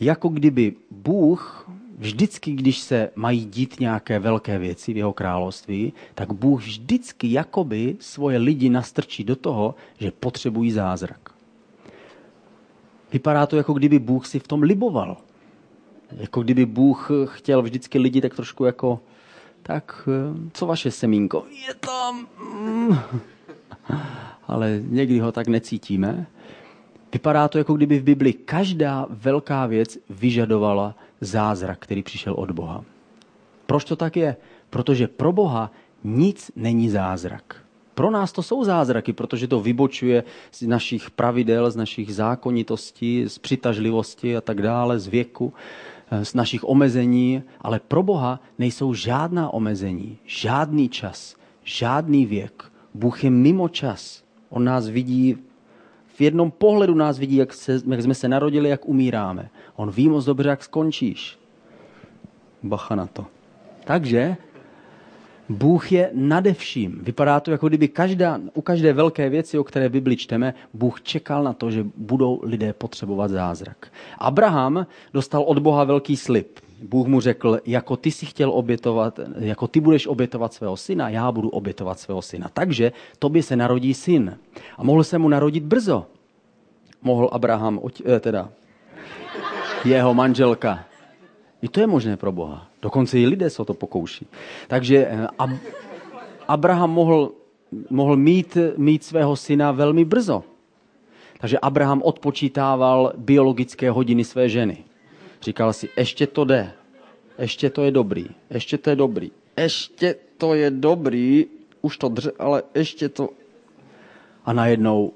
jako 0.00 0.28
kdyby 0.28 0.74
Bůh 0.90 1.70
vždycky, 1.98 2.52
když 2.52 2.78
se 2.78 3.10
mají 3.14 3.44
dít 3.44 3.80
nějaké 3.80 4.18
velké 4.18 4.58
věci 4.58 4.92
v 4.92 4.96
jeho 4.96 5.12
království, 5.12 5.92
tak 6.14 6.32
Bůh 6.32 6.60
vždycky 6.60 7.32
jakoby 7.32 7.96
svoje 8.00 8.38
lidi 8.38 8.70
nastrčí 8.70 9.24
do 9.24 9.36
toho, 9.36 9.74
že 9.98 10.10
potřebují 10.10 10.72
zázrak. 10.72 11.30
Vypadá 13.12 13.46
to, 13.46 13.56
jako 13.56 13.72
kdyby 13.72 13.98
Bůh 13.98 14.26
si 14.26 14.38
v 14.38 14.48
tom 14.48 14.62
liboval. 14.62 15.16
Jako 16.16 16.42
kdyby 16.42 16.66
Bůh 16.66 17.10
chtěl 17.24 17.62
vždycky 17.62 17.98
lidi 17.98 18.20
tak 18.20 18.34
trošku 18.34 18.64
jako, 18.64 19.00
tak 19.62 20.08
co 20.52 20.66
vaše 20.66 20.90
semínko? 20.90 21.44
Je 21.68 21.74
tam. 21.74 22.26
Ale 24.48 24.80
někdy 24.82 25.18
ho 25.18 25.32
tak 25.32 25.48
necítíme. 25.48 26.26
Vypadá 27.12 27.48
to, 27.48 27.58
jako 27.58 27.74
kdyby 27.74 27.98
v 27.98 28.02
Bibli 28.02 28.32
každá 28.32 29.06
velká 29.10 29.66
věc 29.66 29.98
vyžadovala 30.10 30.94
zázrak, 31.22 31.78
který 31.78 32.02
přišel 32.02 32.34
od 32.34 32.50
Boha. 32.50 32.84
Proč 33.66 33.84
to 33.84 33.96
tak 33.96 34.16
je? 34.16 34.36
Protože 34.70 35.08
pro 35.08 35.32
Boha 35.32 35.70
nic 36.04 36.50
není 36.56 36.90
zázrak. 36.90 37.56
Pro 37.94 38.10
nás 38.10 38.32
to 38.32 38.42
jsou 38.42 38.64
zázraky, 38.64 39.12
protože 39.12 39.48
to 39.48 39.60
vybočuje 39.60 40.24
z 40.52 40.62
našich 40.62 41.10
pravidel, 41.10 41.70
z 41.70 41.76
našich 41.76 42.14
zákonitostí, 42.14 43.24
z 43.28 43.38
přitažlivosti 43.38 44.36
a 44.36 44.40
tak 44.40 44.62
dále, 44.62 44.98
z 44.98 45.06
věku, 45.06 45.52
eh, 46.10 46.24
z 46.24 46.34
našich 46.34 46.68
omezení, 46.68 47.42
ale 47.60 47.80
pro 47.80 48.02
Boha 48.02 48.40
nejsou 48.58 48.94
žádná 48.94 49.50
omezení, 49.50 50.18
žádný 50.24 50.88
čas, 50.88 51.36
žádný 51.64 52.26
věk. 52.26 52.64
Bůh 52.94 53.24
je 53.24 53.30
mimo 53.30 53.68
čas. 53.68 54.24
On 54.50 54.64
nás 54.64 54.88
vidí, 54.88 55.36
v 56.14 56.20
jednom 56.20 56.50
pohledu 56.50 56.94
nás 56.94 57.18
vidí, 57.18 57.36
jak, 57.36 57.52
se, 57.54 57.80
jak 57.86 58.02
jsme 58.02 58.14
se 58.14 58.28
narodili, 58.28 58.68
jak 58.68 58.88
umíráme. 58.88 59.50
On 59.76 59.90
ví 59.90 60.08
moc 60.08 60.24
dobře, 60.24 60.48
jak 60.48 60.64
skončíš. 60.64 61.38
Bacha 62.62 62.94
na 62.94 63.06
to. 63.06 63.26
Takže 63.84 64.36
Bůh 65.48 65.92
je 65.92 66.10
nade 66.12 66.54
vším. 66.54 67.00
Vypadá 67.02 67.40
to, 67.40 67.50
jako 67.50 67.68
kdyby 67.68 67.88
každá, 67.88 68.40
u 68.54 68.60
každé 68.60 68.92
velké 68.92 69.28
věci, 69.28 69.58
o 69.58 69.64
které 69.64 69.88
Bibli 69.88 70.16
čteme, 70.16 70.54
Bůh 70.74 71.02
čekal 71.02 71.42
na 71.44 71.52
to, 71.52 71.70
že 71.70 71.86
budou 71.96 72.40
lidé 72.42 72.72
potřebovat 72.72 73.30
zázrak. 73.30 73.92
Abraham 74.18 74.86
dostal 75.14 75.42
od 75.42 75.58
Boha 75.58 75.84
velký 75.84 76.16
slib. 76.16 76.60
Bůh 76.82 77.06
mu 77.06 77.20
řekl, 77.20 77.58
jako 77.66 77.96
ty 77.96 78.10
si 78.10 78.26
chtěl 78.26 78.50
obětovat, 78.50 79.20
jako 79.38 79.66
ty 79.66 79.80
budeš 79.80 80.06
obětovat 80.06 80.54
svého 80.54 80.76
syna, 80.76 81.08
já 81.08 81.32
budu 81.32 81.48
obětovat 81.48 82.00
svého 82.00 82.22
syna. 82.22 82.50
Takže 82.52 82.92
tobě 83.18 83.42
se 83.42 83.56
narodí 83.56 83.94
syn. 83.94 84.38
A 84.78 84.84
mohl 84.84 85.04
se 85.04 85.18
mu 85.18 85.28
narodit 85.28 85.64
brzo. 85.64 86.06
Mohl 87.02 87.28
Abraham, 87.32 87.80
eh, 88.06 88.20
teda 88.20 88.48
jeho 89.84 90.14
manželka. 90.14 90.84
I 91.62 91.68
to 91.68 91.80
je 91.80 91.86
možné 91.86 92.16
pro 92.16 92.32
Boha. 92.32 92.66
Dokonce 92.82 93.18
i 93.18 93.26
lidé 93.26 93.50
se 93.50 93.62
o 93.62 93.64
to 93.64 93.74
pokouší. 93.74 94.26
Takže 94.68 95.06
eh, 95.06 95.26
Ab- 95.38 95.58
Abraham 96.48 96.90
mohl, 96.90 97.32
mohl 97.90 98.16
mít, 98.16 98.58
mít 98.76 99.04
svého 99.04 99.36
syna 99.36 99.72
velmi 99.72 100.04
brzo. 100.04 100.44
Takže 101.38 101.58
Abraham 101.58 102.02
odpočítával 102.02 103.12
biologické 103.16 103.90
hodiny 103.90 104.24
své 104.24 104.48
ženy. 104.48 104.84
Říkal 105.42 105.72
si, 105.72 105.88
ještě 105.96 106.26
to 106.26 106.44
jde, 106.44 106.72
ještě 107.38 107.70
to 107.70 107.82
je 107.82 107.90
dobrý, 107.90 108.26
ještě 108.50 108.78
to 108.78 108.90
je 108.90 108.96
dobrý, 108.96 109.30
ještě 109.56 110.14
to 110.38 110.54
je 110.54 110.70
dobrý, 110.70 111.46
už 111.82 111.96
to 111.98 112.08
dře, 112.08 112.32
ale 112.38 112.62
ještě 112.74 113.08
to... 113.08 113.28
A 114.44 114.52
najednou 114.52 115.12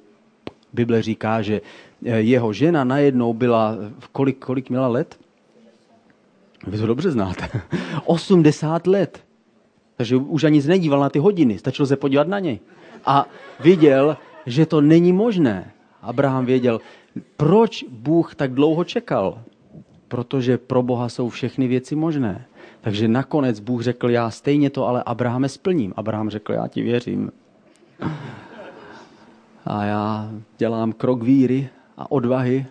Bible 0.73 1.03
říká, 1.03 1.43
že 1.43 1.61
jeho 2.03 2.53
žena 2.53 2.85
najednou 2.85 3.35
byla, 3.35 3.77
kolik, 4.13 4.39
kolik 4.39 4.71
měla 4.71 4.89
let? 4.89 5.19
Vy 6.67 6.79
to 6.79 6.87
dobře 6.87 7.11
znáte. 7.11 7.49
80 8.05 8.87
let. 8.87 9.25
Takže 9.97 10.17
už 10.17 10.45
ani 10.45 10.63
nedíval 10.63 11.01
na 11.01 11.11
ty 11.11 11.19
hodiny, 11.19 11.59
stačilo 11.59 11.87
se 11.87 11.97
podívat 11.97 12.29
na 12.29 12.39
něj. 12.39 12.61
A 13.05 13.27
viděl, 13.61 14.17
že 14.47 14.67
to 14.67 14.81
není 14.81 15.13
možné. 15.13 15.73
Abraham 16.03 16.47
věděl, 16.47 16.81
proč 17.37 17.85
Bůh 17.89 18.35
tak 18.35 18.53
dlouho 18.53 18.85
čekal. 18.85 19.43
Protože 20.09 20.59
pro 20.59 20.83
Boha 20.83 21.09
jsou 21.09 21.29
všechny 21.29 21.69
věci 21.69 21.97
možné. 21.97 22.47
Takže 22.81 23.09
nakonec 23.09 23.61
Bůh 23.61 23.83
řekl, 23.83 24.11
já 24.11 24.31
stejně 24.31 24.71
to 24.71 24.87
ale 24.87 25.03
Abrahame 25.07 25.49
splním. 25.49 25.93
Abraham 25.97 26.31
řekl, 26.31 26.53
já 26.53 26.69
ti 26.69 26.83
věřím. 26.83 27.33
A 29.67 29.85
já 29.85 30.31
dělám 30.59 30.93
krok 30.93 31.23
víry 31.23 31.69
a 31.97 32.11
odvahy 32.11 32.67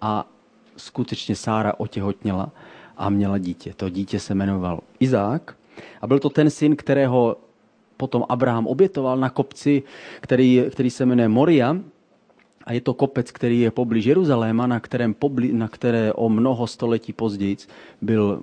a 0.00 0.28
skutečně 0.76 1.36
Sára 1.36 1.72
otěhotněla 1.78 2.50
a 2.96 3.10
měla 3.10 3.38
dítě. 3.38 3.74
To 3.76 3.88
dítě 3.88 4.20
se 4.20 4.34
jmenoval 4.34 4.80
Izák 5.00 5.56
a 6.00 6.06
byl 6.06 6.18
to 6.18 6.30
ten 6.30 6.50
syn, 6.50 6.76
kterého 6.76 7.36
potom 7.96 8.24
Abraham 8.28 8.66
obětoval 8.66 9.16
na 9.16 9.30
kopci, 9.30 9.82
který, 10.20 10.64
který 10.70 10.90
se 10.90 11.06
jmenuje 11.06 11.28
Moria. 11.28 11.76
A 12.64 12.72
je 12.72 12.80
to 12.80 12.94
kopec, 12.94 13.30
který 13.30 13.60
je 13.60 13.70
poblíž 13.70 14.04
Jeruzaléma, 14.04 14.66
na, 14.66 14.80
kterém 14.80 15.14
pobli, 15.14 15.52
na 15.52 15.68
které 15.68 16.12
o 16.12 16.28
mnoho 16.28 16.66
století 16.66 17.12
později 17.12 17.56
byl 18.02 18.42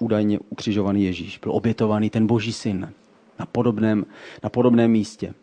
údajně 0.00 0.38
ukřižovaný 0.38 1.04
Ježíš. 1.04 1.38
Byl 1.38 1.52
obětovaný 1.52 2.10
ten 2.10 2.26
boží 2.26 2.52
syn 2.52 2.92
na 3.38 3.46
podobném, 3.46 4.06
na 4.42 4.50
podobném 4.50 4.90
místě. 4.90 5.34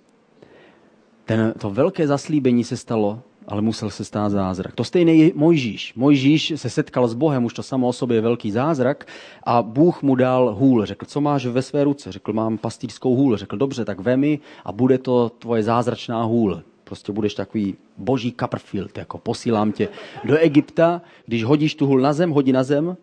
Ten, 1.25 1.53
to 1.59 1.69
velké 1.69 2.07
zaslíbení 2.07 2.63
se 2.63 2.77
stalo 2.77 3.21
ale 3.47 3.61
musel 3.61 3.89
se 3.89 4.03
stát 4.03 4.29
zázrak. 4.29 4.75
To 4.75 4.83
stejné 4.83 5.13
je 5.13 5.31
Mojžíš. 5.35 5.93
Mojžíš 5.95 6.53
se 6.55 6.69
setkal 6.69 7.07
s 7.07 7.13
Bohem, 7.13 7.45
už 7.45 7.53
to 7.53 7.63
samo 7.63 7.87
o 7.87 7.93
sobě 7.93 8.17
je 8.17 8.21
velký 8.21 8.51
zázrak 8.51 9.07
a 9.43 9.61
Bůh 9.61 10.03
mu 10.03 10.15
dal 10.15 10.55
hůl. 10.55 10.85
Řekl, 10.85 11.05
co 11.05 11.21
máš 11.21 11.45
ve 11.45 11.61
své 11.61 11.83
ruce? 11.83 12.11
Řekl, 12.11 12.33
mám 12.33 12.57
pastýřskou 12.57 13.15
hůl. 13.15 13.37
Řekl, 13.37 13.57
dobře, 13.57 13.85
tak 13.85 13.99
vemi 13.99 14.39
a 14.65 14.71
bude 14.71 14.97
to 14.97 15.29
tvoje 15.29 15.63
zázračná 15.63 16.23
hůl. 16.23 16.61
Prostě 16.83 17.11
budeš 17.11 17.33
takový 17.33 17.75
boží 17.97 18.35
Copperfield, 18.39 18.97
jako 18.97 19.17
posílám 19.17 19.71
tě 19.71 19.87
do 20.23 20.37
Egypta, 20.37 21.01
když 21.25 21.43
hodíš 21.43 21.75
tu 21.75 21.85
hůl 21.85 22.01
na 22.01 22.13
zem, 22.13 22.31
hodí 22.31 22.51
na 22.51 22.63
zem 22.63 22.97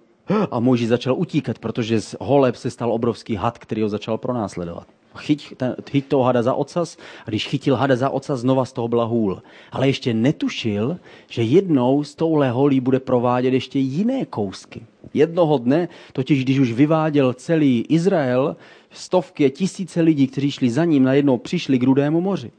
a 0.50 0.60
Mojžíš 0.60 0.88
začal 0.88 1.14
utíkat, 1.14 1.58
protože 1.58 2.00
z 2.00 2.16
holeb 2.20 2.56
se 2.56 2.70
stal 2.70 2.92
obrovský 2.92 3.34
had, 3.34 3.58
který 3.58 3.82
ho 3.82 3.88
začal 3.88 4.18
pronásledovat 4.18 4.86
chyť, 5.18 5.54
ten, 5.56 5.76
chyť 5.90 6.06
toho 6.08 6.22
hada 6.22 6.42
za 6.42 6.54
ocas 6.54 6.96
a 7.26 7.30
když 7.30 7.46
chytil 7.46 7.76
hada 7.76 7.96
za 7.96 8.10
ocas, 8.10 8.40
znova 8.40 8.64
z 8.64 8.72
toho 8.72 8.88
byla 8.88 9.04
hůl. 9.04 9.42
Ale 9.72 9.86
ještě 9.86 10.14
netušil, 10.14 10.96
že 11.28 11.42
jednou 11.42 12.04
z 12.04 12.14
touhle 12.14 12.50
holí 12.50 12.80
bude 12.80 13.00
provádět 13.00 13.54
ještě 13.54 13.78
jiné 13.78 14.24
kousky. 14.24 14.86
Jednoho 15.14 15.58
dne, 15.58 15.88
totiž 16.12 16.44
když 16.44 16.58
už 16.58 16.72
vyváděl 16.72 17.32
celý 17.32 17.86
Izrael, 17.88 18.56
stovky 18.90 19.46
a 19.46 19.50
tisíce 19.50 20.00
lidí, 20.00 20.26
kteří 20.26 20.50
šli 20.50 20.70
za 20.70 20.84
ním, 20.84 21.02
najednou 21.02 21.38
přišli 21.38 21.78
k 21.78 21.82
Rudému 21.82 22.20
moři. 22.20 22.50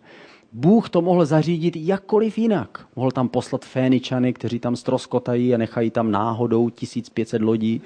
Bůh 0.54 0.90
to 0.90 1.02
mohl 1.02 1.26
zařídit 1.26 1.76
jakkoliv 1.76 2.38
jinak. 2.38 2.88
Mohl 2.96 3.12
tam 3.12 3.30
poslat 3.30 3.66
Féničany, 3.66 4.34
kteří 4.34 4.60
tam 4.60 4.76
stroskotají 4.76 5.54
a 5.54 5.58
nechají 5.58 5.92
tam 5.92 6.12
náhodou 6.12 6.70
1500 6.70 7.42
lodí. 7.42 7.82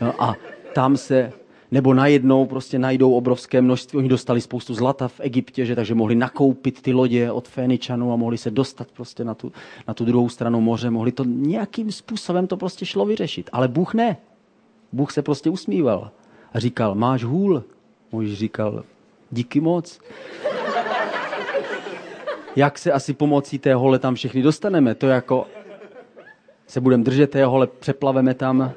No 0.00 0.22
a 0.22 0.34
tam 0.74 0.96
se 0.96 1.32
nebo 1.70 1.94
najednou 1.94 2.46
prostě 2.46 2.78
najdou 2.78 3.12
obrovské 3.12 3.62
množství. 3.62 3.98
Oni 3.98 4.08
dostali 4.08 4.40
spoustu 4.40 4.74
zlata 4.74 5.08
v 5.08 5.20
Egyptě, 5.20 5.66
že 5.66 5.76
takže 5.76 5.94
mohli 5.94 6.14
nakoupit 6.14 6.82
ty 6.82 6.92
lodě 6.92 7.30
od 7.30 7.48
Féničanů 7.48 8.12
a 8.12 8.16
mohli 8.16 8.38
se 8.38 8.50
dostat 8.50 8.88
prostě 8.92 9.24
na 9.24 9.34
tu, 9.34 9.52
na 9.88 9.94
tu 9.94 10.04
druhou 10.04 10.28
stranu 10.28 10.60
moře. 10.60 10.90
Mohli 10.90 11.12
to 11.12 11.24
nějakým 11.24 11.92
způsobem 11.92 12.46
to 12.46 12.56
prostě 12.56 12.86
šlo 12.86 13.06
vyřešit. 13.06 13.50
Ale 13.52 13.68
Bůh 13.68 13.94
ne. 13.94 14.16
Bůh 14.92 15.12
se 15.12 15.22
prostě 15.22 15.50
usmíval 15.50 16.10
a 16.52 16.58
říkal, 16.58 16.94
máš 16.94 17.24
hůl. 17.24 17.64
Můj 18.12 18.34
říkal, 18.34 18.84
díky 19.30 19.60
moc. 19.60 20.00
Jak 22.56 22.78
se 22.78 22.92
asi 22.92 23.12
pomocí 23.12 23.58
té 23.58 23.74
hole 23.74 23.98
tam 23.98 24.14
všichni 24.14 24.42
dostaneme? 24.42 24.94
To 24.94 25.06
jako 25.06 25.46
se 26.66 26.80
budeme 26.80 27.04
držet 27.04 27.30
té 27.30 27.44
hole, 27.44 27.66
přeplaveme 27.66 28.34
tam, 28.34 28.72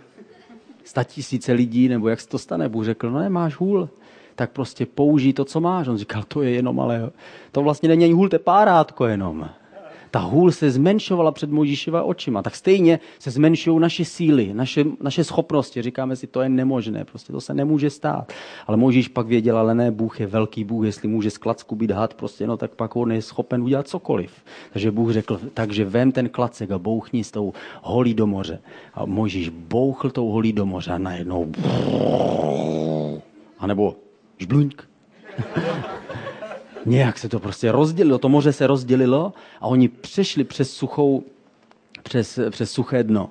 sta 0.90 1.04
tisíce 1.04 1.52
lidí, 1.54 1.88
nebo 1.88 2.10
jak 2.10 2.22
se 2.22 2.28
to 2.28 2.38
stane. 2.38 2.70
Bůh 2.70 2.86
řekl, 2.86 3.12
no 3.12 3.20
nemáš 3.20 3.56
hůl, 3.56 3.90
tak 4.36 4.52
prostě 4.52 4.86
použij 4.86 5.34
to, 5.34 5.46
co 5.46 5.62
máš. 5.62 5.88
On 5.88 5.98
říkal, 5.98 6.24
to 6.28 6.42
je 6.42 6.52
jenom, 6.52 6.80
ale 6.80 7.12
to 7.52 7.62
vlastně 7.62 7.90
není 7.90 8.04
ani 8.04 8.14
hůl, 8.14 8.30
to 8.30 8.36
je 8.36 8.40
párátko 8.40 9.06
jenom 9.06 9.50
ta 10.12 10.20
hůl 10.20 10.52
se 10.52 10.72
zmenšovala 10.72 11.32
před 11.32 11.52
Mojžíšova 11.52 12.04
očima. 12.04 12.42
Tak 12.42 12.56
stejně 12.56 13.00
se 13.20 13.32
zmenšují 13.32 13.80
naše 13.80 14.06
síly, 14.06 14.54
naše, 14.54 14.86
naše 15.02 15.24
schopnosti. 15.24 15.82
Říkáme 15.82 16.16
si, 16.16 16.28
to 16.28 16.42
je 16.42 16.50
nemožné, 16.50 17.06
prostě 17.06 17.34
to 17.34 17.42
se 17.42 17.54
nemůže 17.54 17.90
stát. 17.90 18.34
Ale 18.68 18.78
Mojžíš 18.78 19.08
pak 19.08 19.28
věděl, 19.28 19.58
ale 19.58 19.76
ne, 19.76 19.92
Bůh 19.92 20.20
je 20.20 20.28
velký 20.28 20.64
Bůh, 20.64 20.86
jestli 20.86 21.08
může 21.08 21.32
z 21.32 21.38
klacku 21.38 21.76
být 21.76 21.92
had, 21.92 22.14
prostě, 22.14 22.48
no, 22.48 22.58
tak 22.58 22.76
pak 22.76 22.96
on 22.96 23.12
je 23.12 23.22
schopen 23.22 23.64
udělat 23.64 23.88
cokoliv. 23.88 24.32
Takže 24.74 24.92
Bůh 24.92 25.12
řekl, 25.12 25.40
takže 25.54 25.86
vem 25.86 26.12
ten 26.12 26.30
klacek 26.30 26.72
a 26.72 26.80
bouchni 26.80 27.24
s 27.24 27.32
tou 27.32 27.54
holí 27.82 28.14
do 28.14 28.28
moře. 28.28 28.60
A 28.94 29.06
Mojžíš 29.06 29.50
bouchl 29.50 30.10
tou 30.10 30.30
holí 30.30 30.54
do 30.54 30.66
moře 30.66 30.92
a 30.92 30.98
najednou 30.98 31.52
a 33.60 33.68
nebo 33.68 33.96
žbluňk. 34.38 34.90
Nějak 36.86 37.18
se 37.18 37.30
to 37.30 37.40
prostě 37.40 37.72
rozdělilo, 37.72 38.18
to 38.18 38.30
moře 38.30 38.54
se 38.54 38.68
rozdělilo 38.68 39.34
a 39.62 39.68
oni 39.68 39.88
přešli 39.88 40.44
přes 40.44 40.74
suchou, 40.74 41.24
přes, 42.04 42.40
přes 42.50 42.72
suché 42.72 43.04
dno. 43.04 43.30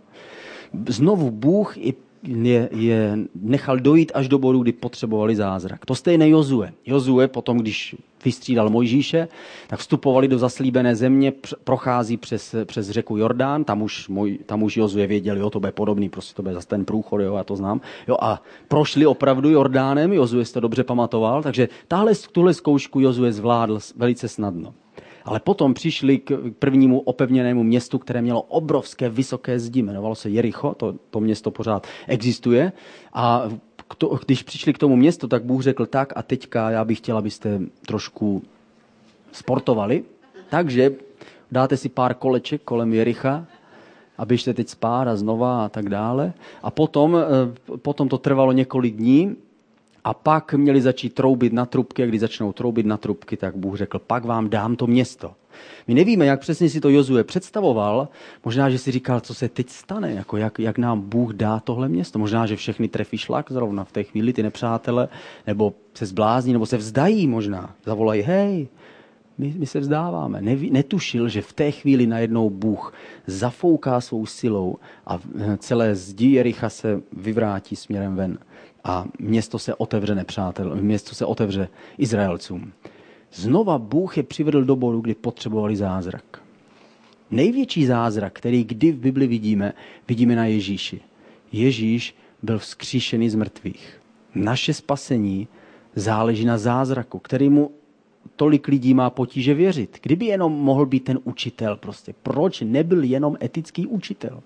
Znovu 0.89 1.31
Bůh 1.31 1.77
i 1.77 1.95
je, 2.23 2.69
je 2.73 3.19
nechal 3.35 3.79
dojít 3.79 4.13
až 4.15 4.29
do 4.29 4.39
bodu, 4.39 4.63
kdy 4.63 4.73
potřebovali 4.73 5.37
zázrak. 5.37 5.87
To 5.87 5.95
stejné 5.95 6.29
Jozue. 6.29 6.73
Jozue 6.87 7.29
potom, 7.29 7.59
když 7.59 7.97
vystřídal 8.25 8.71
Mojžíše, 8.71 9.29
tak 9.67 9.81
vstupovali 9.81 10.29
do 10.29 10.39
zaslíbené 10.39 10.97
země, 10.97 11.33
prochází 11.65 12.17
přes, 12.17 12.55
přes 12.65 12.91
řeku 12.91 13.17
Jordán, 13.17 13.65
tam 13.65 13.83
už, 13.83 14.09
moj, 14.09 14.39
tam 14.47 14.63
už 14.63 14.77
Jozue 14.77 15.07
věděl, 15.07 15.37
jo, 15.39 15.51
to 15.51 15.61
bude 15.61 15.73
podobný, 15.73 16.09
prostě 16.09 16.35
to 16.35 16.43
bude 16.43 16.55
zase 16.55 16.69
ten 16.69 16.85
průchod, 16.85 17.21
jo, 17.21 17.37
já 17.37 17.45
to 17.45 17.57
znám. 17.57 17.81
Jo, 18.09 18.17
a 18.21 18.43
prošli 18.69 19.07
opravdu 19.07 19.51
Jordánem, 19.51 20.13
Jozue 20.13 20.45
si 20.45 20.53
to 20.53 20.61
dobře 20.61 20.85
pamatoval, 20.85 21.43
takže 21.43 21.69
tahle, 21.89 22.13
tuhle 22.33 22.55
zkoušku 22.55 23.01
Jozue 23.01 23.33
zvládl 23.33 23.79
velice 23.97 24.29
snadno. 24.29 24.75
Ale 25.29 25.41
potom 25.41 25.75
přišli 25.75 26.19
k 26.19 26.41
prvnímu 26.59 27.01
opevněnému 27.01 27.63
městu, 27.63 27.99
které 27.99 28.23
mělo 28.23 28.43
obrovské 28.43 29.09
vysoké 29.09 29.59
zdi. 29.59 29.81
Jmenovalo 29.81 30.15
se 30.15 30.31
Jericho, 30.31 30.75
to, 30.75 30.95
to 31.11 31.21
město 31.21 31.51
pořád 31.51 31.87
existuje. 32.07 32.73
A 33.13 33.49
to, 33.99 34.19
když 34.27 34.43
přišli 34.43 34.73
k 34.73 34.79
tomu 34.79 34.97
městu, 34.97 35.29
tak 35.29 35.45
Bůh 35.45 35.63
řekl 35.63 35.87
tak 35.87 36.13
a 36.17 36.23
teďka 36.23 36.71
já 36.71 36.85
bych 36.85 36.99
chtěl, 36.99 37.19
abyste 37.19 37.61
trošku 37.87 38.43
sportovali. 39.33 40.05
Takže 40.51 40.93
dáte 41.53 41.77
si 41.77 41.89
pár 41.89 42.15
koleček 42.15 42.63
kolem 42.63 42.95
Jericha 42.95 43.47
a 44.19 44.25
běžte 44.25 44.55
teď 44.55 44.69
spát 44.69 45.09
a 45.09 45.17
znova 45.17 45.65
a 45.65 45.69
tak 45.69 45.89
dále. 45.89 46.33
A 46.63 46.71
potom, 46.71 47.17
eh, 47.17 47.77
potom 47.77 48.09
to 48.09 48.19
trvalo 48.19 48.53
několik 48.53 48.97
dní 48.97 49.37
a 50.09 50.15
pak 50.15 50.55
měli 50.55 50.81
začít 50.81 51.15
troubit 51.15 51.53
na 51.53 51.67
trubky 51.67 52.03
a 52.03 52.07
když 52.07 52.21
začnou 52.21 52.53
troubit 52.53 52.87
na 52.87 52.97
trubky, 52.97 53.37
tak 53.37 53.57
Bůh 53.57 53.77
řekl, 53.77 53.99
pak 53.99 54.25
vám 54.25 54.51
dám 54.51 54.77
to 54.77 54.87
město. 54.87 55.33
My 55.87 55.95
nevíme, 55.95 56.27
jak 56.27 56.41
přesně 56.41 56.69
si 56.69 56.81
to 56.81 56.89
Jozue 56.89 57.25
představoval. 57.25 58.09
Možná, 58.45 58.71
že 58.71 58.79
si 58.79 58.91
říkal, 58.91 59.21
co 59.21 59.35
se 59.35 59.49
teď 59.49 59.71
stane, 59.71 60.13
jako 60.13 60.37
jak, 60.37 60.59
jak 60.59 60.79
nám 60.79 61.01
Bůh 61.01 61.33
dá 61.33 61.61
tohle 61.61 61.89
město. 61.89 62.19
Možná, 62.19 62.47
že 62.47 62.57
všechny 62.57 62.89
trefí 62.89 63.19
šlak 63.19 63.53
zrovna 63.53 63.85
v 63.85 63.93
té 63.93 64.03
chvíli, 64.05 64.33
ty 64.33 64.43
nepřátele, 64.43 65.09
nebo 65.47 65.75
se 65.95 66.07
zblázní, 66.07 66.53
nebo 66.53 66.67
se 66.67 66.77
vzdají 66.77 67.27
možná. 67.27 67.75
Zavolají, 67.85 68.23
hej, 68.23 68.69
my, 69.39 69.55
my 69.59 69.67
se 69.67 69.81
vzdáváme. 69.81 70.43
Neví, 70.43 70.71
netušil, 70.71 71.29
že 71.29 71.43
v 71.43 71.53
té 71.53 71.71
chvíli 71.71 72.07
najednou 72.07 72.51
Bůh 72.51 72.95
zafouká 73.27 74.01
svou 74.01 74.27
silou 74.27 74.77
a 75.07 75.19
celé 75.59 75.95
zdi 75.95 76.27
Jericha 76.27 76.71
se 76.71 77.03
vyvrátí 77.13 77.77
směrem 77.77 78.17
ven 78.17 78.39
a 78.85 79.05
město 79.19 79.59
se 79.59 79.75
otevře 79.75 80.15
nepřátel, 80.15 80.77
město 80.77 81.15
se 81.15 81.25
otevře 81.25 81.69
Izraelcům. 81.99 82.73
Znova 83.33 83.79
Bůh 83.79 84.17
je 84.17 84.23
přivedl 84.23 84.65
do 84.65 84.77
bodu, 84.77 85.01
kdy 85.01 85.15
potřebovali 85.15 85.77
zázrak. 85.77 86.43
Největší 87.31 87.87
zázrak, 87.87 88.33
který 88.33 88.65
kdy 88.65 88.93
v 88.93 88.99
Bibli 88.99 89.27
vidíme, 89.27 89.73
vidíme 90.09 90.37
na 90.37 90.47
Ježíši. 90.47 91.01
Ježíš 91.53 92.17
byl 92.43 92.59
vzkříšený 92.59 93.31
z 93.31 93.35
mrtvých. 93.35 94.01
Naše 94.35 94.75
spasení 94.75 95.49
záleží 95.95 96.45
na 96.45 96.59
zázraku, 96.59 97.19
který 97.19 97.49
mu 97.49 97.71
tolik 98.37 98.69
lidí 98.69 98.95
má 98.95 99.11
potíže 99.11 99.55
věřit. 99.55 99.99
Kdyby 100.03 100.27
jenom 100.27 100.53
mohl 100.53 100.87
být 100.87 101.05
ten 101.05 101.19
učitel 101.25 101.77
prostě. 101.77 102.15
Proč 102.23 102.61
nebyl 102.61 103.03
jenom 103.03 103.37
etický 103.43 103.87
učitel? 103.87 104.43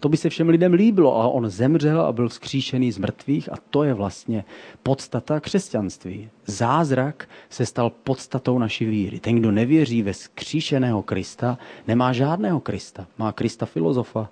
To 0.00 0.08
by 0.08 0.16
se 0.16 0.28
všem 0.28 0.48
lidem 0.48 0.72
líbilo, 0.72 1.16
ale 1.16 1.32
on 1.32 1.48
zemřel 1.48 2.00
a 2.00 2.12
byl 2.12 2.28
vzkříšený 2.28 2.92
z 2.92 2.98
mrtvých 2.98 3.52
a 3.52 3.56
to 3.70 3.84
je 3.84 3.94
vlastně 3.94 4.44
podstata 4.82 5.40
křesťanství. 5.40 6.28
Zázrak 6.46 7.28
se 7.50 7.66
stal 7.66 7.90
podstatou 7.90 8.58
naší 8.58 8.84
víry. 8.84 9.20
Ten, 9.20 9.36
kdo 9.36 9.50
nevěří 9.50 10.02
ve 10.02 10.12
vzkříšeného 10.12 11.02
Krista, 11.02 11.58
nemá 11.88 12.12
žádného 12.12 12.60
Krista. 12.60 13.06
Má 13.18 13.32
Krista 13.32 13.66
filozofa, 13.66 14.28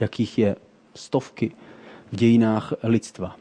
jakých 0.00 0.38
je 0.38 0.56
stovky 0.94 1.52
v 2.12 2.16
dějinách 2.16 2.72
lidstva. 2.82 3.36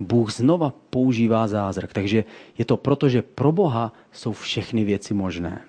Bůh 0.00 0.32
znova 0.32 0.72
používá 0.90 1.48
zázrak. 1.48 1.92
Takže 1.92 2.24
je 2.58 2.64
to 2.64 2.76
proto, 2.76 3.08
že 3.08 3.22
pro 3.22 3.52
Boha 3.52 3.92
jsou 4.12 4.32
všechny 4.32 4.84
věci 4.84 5.14
možné. 5.14 5.62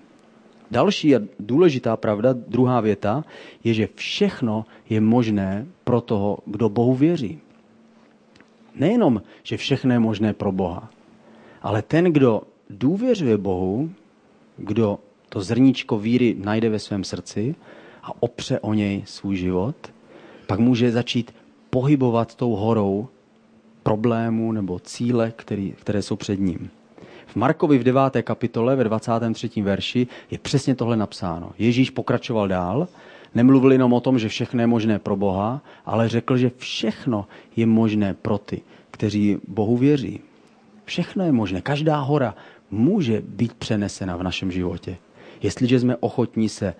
Další 0.70 1.16
a 1.16 1.20
důležitá 1.40 1.96
pravda, 1.96 2.32
druhá 2.32 2.80
věta, 2.80 3.24
je, 3.64 3.74
že 3.74 3.88
všechno 3.94 4.64
je 4.88 5.00
možné 5.00 5.66
pro 5.84 6.00
toho, 6.00 6.38
kdo 6.46 6.68
Bohu 6.68 6.94
věří. 6.94 7.40
Nejenom, 8.74 9.22
že 9.42 9.56
všechno 9.56 9.92
je 9.92 9.98
možné 9.98 10.32
pro 10.32 10.52
Boha, 10.52 10.90
ale 11.62 11.82
ten, 11.82 12.04
kdo 12.04 12.42
důvěřuje 12.70 13.38
Bohu, 13.38 13.90
kdo 14.56 14.98
to 15.28 15.40
zrníčko 15.40 15.98
víry 15.98 16.36
najde 16.38 16.68
ve 16.68 16.78
svém 16.78 17.04
srdci 17.04 17.54
a 18.02 18.22
opře 18.22 18.60
o 18.60 18.74
něj 18.74 19.02
svůj 19.06 19.36
život, 19.36 19.76
pak 20.46 20.58
může 20.58 20.92
začít 20.92 21.34
pohybovat 21.70 22.34
tou 22.34 22.56
horou 22.56 23.08
problémů 23.82 24.52
nebo 24.52 24.78
cíle, 24.78 25.32
který, 25.36 25.72
které 25.72 26.02
jsou 26.02 26.16
před 26.16 26.40
ním. 26.40 26.70
V 27.26 27.36
Markovi 27.36 27.78
v 27.78 27.84
9. 27.84 28.02
kapitole 28.22 28.76
ve 28.76 28.84
23. 28.84 29.62
verši 29.62 30.06
je 30.30 30.38
přesně 30.38 30.74
tohle 30.74 30.96
napsáno. 30.96 31.52
Ježíš 31.58 31.90
pokračoval 31.90 32.48
dál, 32.48 32.88
nemluvil 33.34 33.72
jenom 33.72 33.92
o 33.92 34.00
tom, 34.00 34.18
že 34.18 34.28
všechno 34.28 34.60
je 34.60 34.66
možné 34.66 34.98
pro 34.98 35.16
Boha, 35.16 35.62
ale 35.86 36.08
řekl, 36.08 36.36
že 36.36 36.50
všechno 36.56 37.26
je 37.56 37.66
možné 37.66 38.14
pro 38.14 38.38
ty, 38.38 38.62
kteří 38.90 39.38
Bohu 39.48 39.76
věří. 39.76 40.20
Všechno 40.84 41.24
je 41.24 41.32
možné. 41.32 41.60
Každá 41.60 42.00
hora 42.00 42.34
může 42.70 43.22
být 43.26 43.54
přenesena 43.54 44.16
v 44.16 44.22
našem 44.22 44.52
životě. 44.52 44.96
Jestliže 45.42 45.80
jsme 45.80 45.96
ochotní 45.96 46.48
se 46.48 46.74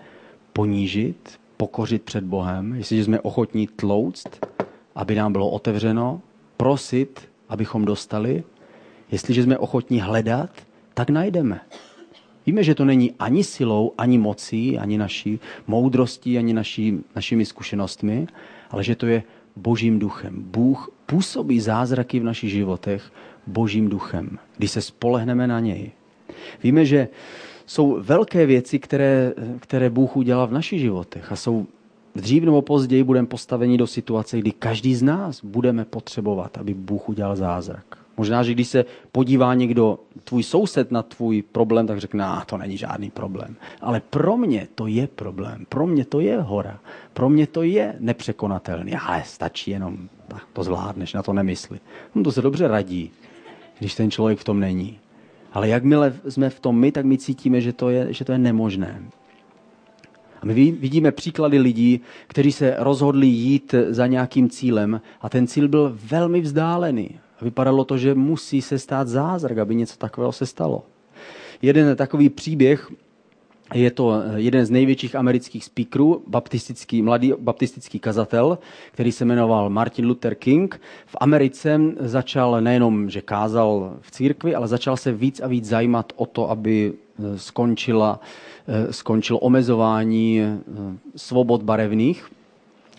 ponížit, 0.53 1.39
pokořit 1.57 2.03
před 2.03 2.25
Bohem, 2.25 2.75
jestliže 2.75 3.05
jsme 3.05 3.21
ochotní 3.21 3.67
tlouct, 3.67 4.47
aby 4.95 5.15
nám 5.15 5.33
bylo 5.33 5.51
otevřeno, 5.51 6.21
prosit, 6.63 7.29
abychom 7.49 7.85
dostali, 7.85 8.45
jestliže 9.11 9.43
jsme 9.43 9.59
ochotní 9.59 10.01
hledat, 10.01 10.51
tak 10.95 11.11
najdeme. 11.11 11.61
Víme, 12.47 12.63
že 12.63 12.75
to 12.75 12.85
není 12.85 13.13
ani 13.19 13.45
silou, 13.45 13.93
ani 13.99 14.19
mocí, 14.19 14.79
ani 14.79 14.99
naší 14.99 15.41
moudrostí, 15.67 16.39
ani 16.39 16.53
naší, 16.55 17.03
našimi 17.17 17.45
zkušenostmi, 17.47 18.27
ale 18.71 18.85
že 18.85 18.95
to 18.95 19.07
je 19.07 19.23
božím 19.57 19.99
duchem. 19.99 20.35
Bůh 20.39 20.91
působí 21.07 21.61
zázraky 21.61 22.21
v 22.21 22.25
našich 22.25 22.51
životech 22.51 23.13
božím 23.47 23.89
duchem, 23.89 24.39
když 24.57 24.71
se 24.71 24.81
spolehneme 24.83 25.47
na 25.47 25.61
něj. 25.61 25.91
Víme, 26.63 26.87
že 26.87 27.09
jsou 27.67 27.99
velké 28.01 28.47
věci, 28.47 28.79
které, 28.79 29.33
které 29.61 29.91
Bůh 29.91 30.17
udělal 30.17 30.47
v 30.47 30.53
našich 30.63 30.81
životech 30.81 31.33
a 31.33 31.37
jsou 31.37 31.67
dřív 32.15 32.45
nebo 32.45 32.63
později 32.63 33.05
budeme 33.05 33.27
postaveni 33.27 33.79
do 33.79 33.87
situace, 33.87 34.39
kdy 34.39 34.53
každý 34.53 34.95
z 34.95 35.03
nás 35.03 35.45
budeme 35.45 35.85
potřebovat, 35.85 36.59
aby 36.59 36.75
Bůh 36.75 37.09
udělal 37.09 37.37
zázrak. 37.37 37.99
Možná, 38.17 38.43
že 38.43 38.53
když 38.55 38.69
se 38.69 38.85
podívá 39.13 39.55
někdo, 39.55 39.99
tvůj 40.25 40.43
soused 40.43 40.91
na 40.91 41.03
tvůj 41.03 41.43
problém, 41.43 41.87
tak 41.87 42.01
řekne, 42.01 42.25
nah, 42.25 42.45
to 42.45 42.59
není 42.59 42.77
žádný 42.77 43.11
problém. 43.11 43.57
Ale 43.81 44.01
pro 44.11 44.37
mě 44.37 44.69
to 44.75 44.87
je 44.87 45.07
problém. 45.07 45.67
Pro 45.69 45.87
mě 45.87 46.05
to 46.05 46.21
je 46.21 46.41
hora. 46.41 46.79
Pro 47.13 47.29
mě 47.29 47.47
to 47.47 47.63
je 47.63 47.97
nepřekonatelný. 47.99 48.95
Ale 48.95 49.23
stačí 49.27 49.71
jenom, 49.71 50.09
to 50.53 50.63
zvládneš, 50.63 51.13
na 51.13 51.23
to 51.23 51.33
nemysli. 51.33 51.81
No 52.15 52.23
to 52.23 52.33
se 52.33 52.43
dobře 52.43 52.69
radí, 52.69 53.11
když 53.79 53.95
ten 53.95 54.11
člověk 54.11 54.39
v 54.39 54.45
tom 54.45 54.61
není. 54.61 54.99
Ale 55.53 55.69
jakmile 55.69 56.15
jsme 56.29 56.51
v 56.51 56.61
tom 56.61 56.79
my, 56.79 56.93
tak 56.93 57.05
my 57.05 57.19
cítíme, 57.19 57.61
že 57.61 57.73
to 57.73 57.91
je, 57.91 58.13
že 58.13 58.25
to 58.25 58.33
je 58.33 58.39
nemožné. 58.39 59.03
A 60.43 60.47
my 60.47 60.55
vidíme 60.73 61.13
příklady 61.13 61.59
lidí, 61.59 62.01
kteří 62.27 62.53
se 62.53 62.75
rozhodli 62.79 63.27
jít 63.27 63.75
za 63.89 64.07
nějakým 64.07 64.51
cílem 64.51 65.01
a 65.21 65.29
ten 65.29 65.47
cíl 65.47 65.69
byl 65.69 65.99
velmi 66.11 66.41
vzdálený. 66.41 67.11
Vypadalo 67.43 67.85
to, 67.85 67.99
že 67.99 68.15
musí 68.15 68.63
se 68.63 68.79
stát 68.79 69.09
zázrak, 69.09 69.59
aby 69.59 69.75
něco 69.75 69.97
takového 69.97 70.33
se 70.33 70.47
stalo. 70.47 70.83
Jeden 71.63 71.97
takový 71.97 72.29
příběh 72.29 72.93
je 73.75 73.91
to 73.91 74.23
jeden 74.37 74.67
z 74.67 74.71
největších 74.71 75.17
amerických 75.17 75.65
speakerů, 75.65 76.23
baptistický, 76.27 77.03
mladý 77.03 77.33
baptistický 77.39 77.99
kazatel, 77.99 78.59
který 78.93 79.13
se 79.13 79.25
jmenoval 79.25 79.71
Martin 79.71 80.07
Luther 80.07 80.35
King. 80.35 80.81
V 81.07 81.17
Americe 81.21 81.81
začal 82.01 82.61
nejenom, 82.61 83.11
že 83.11 83.21
kázal 83.21 83.97
v 84.01 84.11
církvi, 84.11 84.55
ale 84.55 84.69
začal 84.69 84.97
se 84.97 85.13
víc 85.13 85.41
a 85.41 85.47
víc 85.47 85.65
zajímat 85.65 86.13
o 86.17 86.27
to, 86.27 86.51
aby 86.51 86.93
skončila 87.37 88.21
Eh, 88.69 88.93
skončilo 88.93 89.39
omezování 89.39 90.41
eh, 90.41 90.59
svobod 91.17 91.63
barevných, 91.63 92.31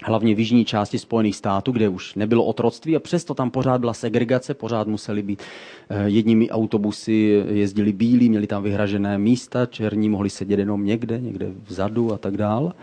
hlavně 0.04 0.36
v 0.36 0.40
jižní 0.40 0.66
části 0.66 1.00
Spojených 1.00 1.36
států, 1.36 1.72
kde 1.72 1.90
už 1.90 2.16
nebylo 2.16 2.44
otroctví 2.44 2.96
a 2.96 3.00
přesto 3.00 3.34
tam 3.34 3.52
pořád 3.52 3.80
byla 3.80 3.94
segregace, 3.94 4.54
pořád 4.54 4.88
museli 4.88 5.22
být 5.22 5.42
eh, 5.90 6.04
jedními 6.06 6.50
autobusy, 6.50 7.44
jezdili 7.50 7.94
bílí, 7.94 8.30
měli 8.30 8.48
tam 8.48 8.64
vyhražené 8.64 9.18
místa, 9.18 9.66
černí 9.66 10.10
mohli 10.10 10.30
sedět 10.30 10.60
jenom 10.60 10.86
někde, 10.86 11.22
někde 11.22 11.52
vzadu 11.68 12.14
a 12.14 12.18
tak 12.18 12.38
dál. 12.38 12.74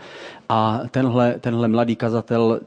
A 0.53 0.81
tenhle, 0.91 1.35
tenhle 1.39 1.67
mladý 1.67 1.95
kazatel 1.95 2.59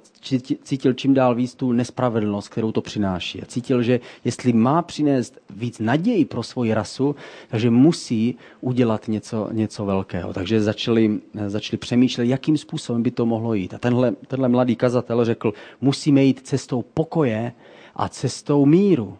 cítil 0.62 0.92
čím 0.92 1.14
dál 1.14 1.34
víc 1.34 1.54
tu 1.54 1.72
nespravedlnost, 1.72 2.48
kterou 2.48 2.72
to 2.72 2.80
přináší. 2.80 3.42
A 3.42 3.46
cítil, 3.46 3.82
že 3.82 4.00
jestli 4.24 4.52
má 4.52 4.82
přinést 4.82 5.38
víc 5.50 5.78
naději 5.78 6.24
pro 6.24 6.42
svoji 6.42 6.74
rasu, 6.74 7.16
takže 7.48 7.70
musí 7.70 8.36
udělat 8.60 9.08
něco, 9.08 9.48
něco 9.52 9.84
velkého. 9.84 10.32
Takže 10.32 10.60
začali, 10.60 11.20
začali 11.46 11.78
přemýšlet, 11.78 12.24
jakým 12.24 12.56
způsobem 12.58 13.02
by 13.02 13.10
to 13.10 13.26
mohlo 13.26 13.54
jít. 13.54 13.74
A 13.74 13.78
tenhle, 13.78 14.12
tenhle 14.26 14.48
mladý 14.48 14.76
kazatel 14.76 15.24
řekl, 15.24 15.52
musíme 15.80 16.24
jít 16.24 16.40
cestou 16.40 16.82
pokoje 16.82 17.52
a 17.96 18.08
cestou 18.08 18.66
míru. 18.66 19.18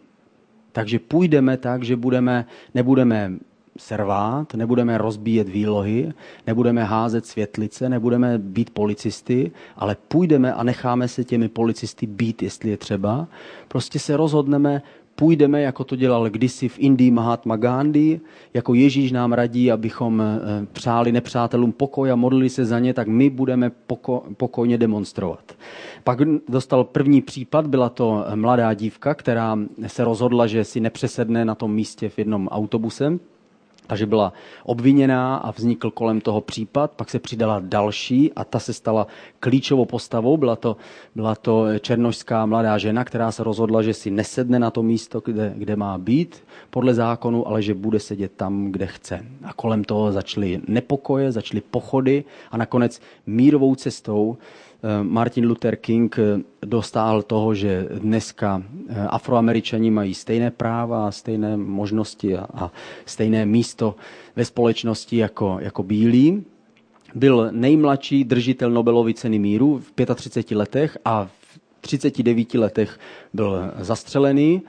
Takže 0.73 0.99
půjdeme 0.99 1.57
tak, 1.57 1.83
že 1.83 1.97
budeme, 1.97 2.47
nebudeme 2.75 3.33
servát, 3.79 4.55
nebudeme 4.55 4.99
rozbíjet 4.99 5.49
výlohy, 5.49 6.13
nebudeme 6.47 6.85
házet 6.85 7.27
světlice, 7.27 7.89
nebudeme 7.89 8.39
být 8.39 8.71
policisty, 8.71 9.51
ale 9.77 9.97
půjdeme 10.09 10.55
a 10.55 10.63
necháme 10.63 11.09
se 11.09 11.25
těmi 11.25 11.49
policisty 11.49 12.07
být, 12.07 12.43
jestli 12.43 12.71
je 12.71 12.77
třeba. 12.77 13.27
Prostě 13.69 13.99
se 13.99 14.17
rozhodneme, 14.17 14.83
půjdeme, 15.15 15.63
jako 15.63 15.85
to 15.85 15.97
dělal 15.97 16.31
kdysi 16.31 16.69
v 16.69 16.79
Indii 16.79 17.11
Mahatma 17.11 17.57
Gandhi, 17.57 18.21
jako 18.55 18.75
Ježíš 18.75 19.13
nám 19.13 19.33
radí, 19.33 19.73
abychom 19.73 20.23
eh, 20.23 20.67
přáli 20.73 21.13
nepřátelům 21.13 21.73
pokoj 21.73 22.13
a 22.13 22.17
modlili 22.17 22.51
se 22.51 22.65
za 22.65 22.79
ně, 22.79 22.95
tak 22.95 23.09
my 23.09 23.31
budeme 23.31 23.71
poko, 23.71 24.23
pokojně 24.37 24.79
demonstrovat. 24.79 25.53
Pak 26.05 26.19
dostal 26.49 26.85
první 26.85 27.23
případ, 27.23 27.67
byla 27.67 27.89
to 27.89 28.25
mladá 28.35 28.75
dívka, 28.75 29.15
která 29.15 29.59
se 29.87 30.05
rozhodla, 30.05 30.47
že 30.47 30.65
si 30.65 30.81
nepřesedne 30.81 31.45
na 31.45 31.55
tom 31.55 31.75
místě 31.75 32.09
v 32.09 32.19
jednom 32.19 32.49
autobuse, 32.49 33.19
takže 33.87 34.07
byla 34.07 34.33
obviněná 34.65 35.37
a 35.37 35.51
vznikl 35.51 35.91
kolem 35.91 36.21
toho 36.21 36.41
případ, 36.41 36.91
pak 36.91 37.11
se 37.11 37.19
přidala 37.19 37.61
další 37.65 38.33
a 38.33 38.45
ta 38.45 38.59
se 38.59 38.73
stala 38.73 39.07
klíčovou 39.41 39.85
postavou. 39.85 40.37
Byla 40.37 40.57
to, 40.57 40.77
byla 41.15 41.35
to 41.35 41.79
černožská 41.79 42.47
mladá 42.47 42.79
žena, 42.79 43.05
která 43.05 43.33
se 43.33 43.45
rozhodla, 43.45 43.83
že 43.83 43.95
si 43.95 44.11
nesedne 44.11 44.59
na 44.59 44.71
to 44.71 44.83
místo, 44.83 45.21
kde, 45.25 45.53
kde 45.57 45.77
má 45.77 45.99
být 45.99 46.43
podle 46.71 46.95
zákonu, 46.95 47.49
ale 47.49 47.63
že 47.63 47.75
bude 47.75 48.01
sedět 48.01 48.33
tam, 48.37 48.73
kde 48.73 48.87
chce. 48.87 49.25
A 49.45 49.53
kolem 49.53 49.85
toho 49.85 50.13
začaly 50.13 50.61
nepokoje, 50.69 51.33
začaly 51.33 51.61
pochody 51.61 52.25
a 52.51 52.57
nakonec 52.57 53.01
mírovou 53.27 53.75
cestou 53.75 54.37
Martin 55.03 55.47
Luther 55.47 55.77
King 55.77 56.19
eh, 56.19 56.41
dostal 56.67 57.23
toho, 57.23 57.55
že 57.55 57.89
dneska 57.99 58.63
eh, 58.89 59.07
afroameričani 59.09 59.91
mají 59.91 60.15
stejné 60.15 60.51
práva, 60.51 61.11
stejné 61.11 61.57
možnosti 61.57 62.37
a, 62.37 62.47
a 62.55 62.73
stejné 63.07 63.47
místo 63.47 63.97
ve 64.37 64.45
společnosti 64.45 65.17
jako, 65.17 65.57
jako 65.61 65.83
bílí. 65.83 66.45
Byl 67.15 67.49
nejmladší 67.53 68.25
držitel 68.25 68.71
Nobelovy 68.71 69.15
ceny 69.15 69.39
míru 69.39 69.79
v 69.79 70.15
35 70.15 70.57
letech 70.57 70.99
a 71.05 71.25
v 71.25 71.59
39 71.81 72.55
letech 72.55 72.99
byl 73.33 73.73
zastřelený 73.79 74.63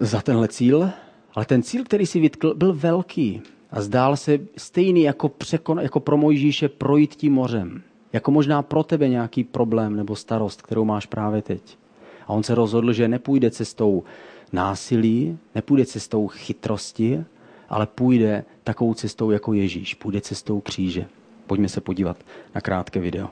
za 0.00 0.20
tenhle 0.20 0.48
cíl. 0.48 0.90
Ale 1.34 1.44
ten 1.44 1.62
cíl, 1.62 1.84
který 1.84 2.06
si 2.06 2.20
vytkl, 2.20 2.54
byl 2.54 2.72
velký 2.74 3.42
a 3.70 3.82
zdál 3.82 4.16
se 4.16 4.38
stejný 4.56 5.02
jako, 5.02 5.28
překon, 5.28 5.80
jako 5.80 6.00
pro 6.00 6.16
Mojžíše 6.16 6.68
projít 6.68 7.14
tím 7.14 7.32
mořem 7.32 7.82
jako 8.14 8.30
možná 8.30 8.62
pro 8.62 8.82
tebe 8.82 9.08
nějaký 9.08 9.44
problém 9.44 9.96
nebo 9.96 10.16
starost, 10.16 10.62
kterou 10.62 10.84
máš 10.84 11.06
právě 11.06 11.42
teď. 11.42 11.78
A 12.26 12.28
on 12.32 12.42
se 12.42 12.54
rozhodl, 12.54 12.92
že 12.92 13.08
nepůjde 13.08 13.50
cestou 13.50 14.04
násilí, 14.52 15.38
nepůjde 15.54 15.86
cestou 15.86 16.28
chytrosti, 16.28 17.24
ale 17.68 17.86
půjde 17.86 18.44
takovou 18.64 18.94
cestou 18.94 19.30
jako 19.30 19.52
Ježíš, 19.52 19.94
půjde 19.94 20.20
cestou 20.20 20.60
kříže. 20.60 21.06
Pojďme 21.46 21.68
se 21.68 21.80
podívat 21.80 22.16
na 22.54 22.60
krátké 22.60 23.00
video. 23.00 23.28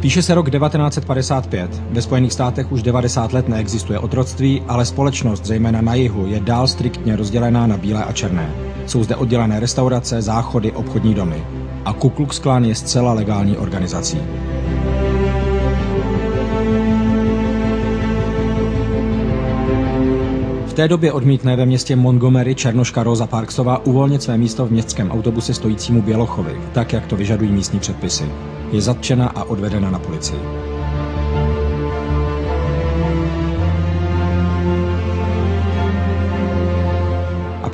Píše 0.00 0.22
se 0.22 0.34
rok 0.34 0.50
1955. 0.50 1.82
Ve 1.90 2.02
Spojených 2.02 2.32
státech 2.32 2.72
už 2.72 2.82
90 2.82 3.32
let 3.32 3.48
neexistuje 3.48 3.98
otroctví, 3.98 4.62
ale 4.68 4.86
společnost, 4.86 5.44
zejména 5.44 5.80
na 5.80 5.94
jihu, 5.94 6.26
je 6.26 6.40
dál 6.40 6.68
striktně 6.68 7.16
rozdělená 7.16 7.66
na 7.66 7.76
bílé 7.76 8.04
a 8.04 8.12
černé. 8.12 8.54
Jsou 8.86 9.04
zde 9.04 9.16
oddělené 9.16 9.60
restaurace, 9.60 10.22
záchody, 10.22 10.72
obchodní 10.72 11.14
domy. 11.14 11.63
A 11.84 11.92
Ku 11.92 12.10
Klux 12.10 12.38
Klan 12.38 12.64
je 12.64 12.74
zcela 12.74 13.12
legální 13.12 13.56
organizací. 13.56 14.18
V 20.66 20.72
té 20.74 20.88
době 20.88 21.12
odmítne 21.12 21.56
ve 21.56 21.66
městě 21.66 21.96
Montgomery 21.96 22.54
černoška 22.54 23.02
Rosa 23.02 23.26
Parksová 23.26 23.86
uvolnit 23.86 24.22
své 24.22 24.38
místo 24.38 24.66
v 24.66 24.70
městském 24.70 25.10
autobuse 25.10 25.54
stojícímu 25.54 26.02
Bělochovi, 26.02 26.60
tak 26.72 26.92
jak 26.92 27.06
to 27.06 27.16
vyžadují 27.16 27.52
místní 27.52 27.80
předpisy. 27.80 28.24
Je 28.72 28.80
zatčena 28.80 29.28
a 29.28 29.44
odvedena 29.44 29.90
na 29.90 29.98
policii. 29.98 30.73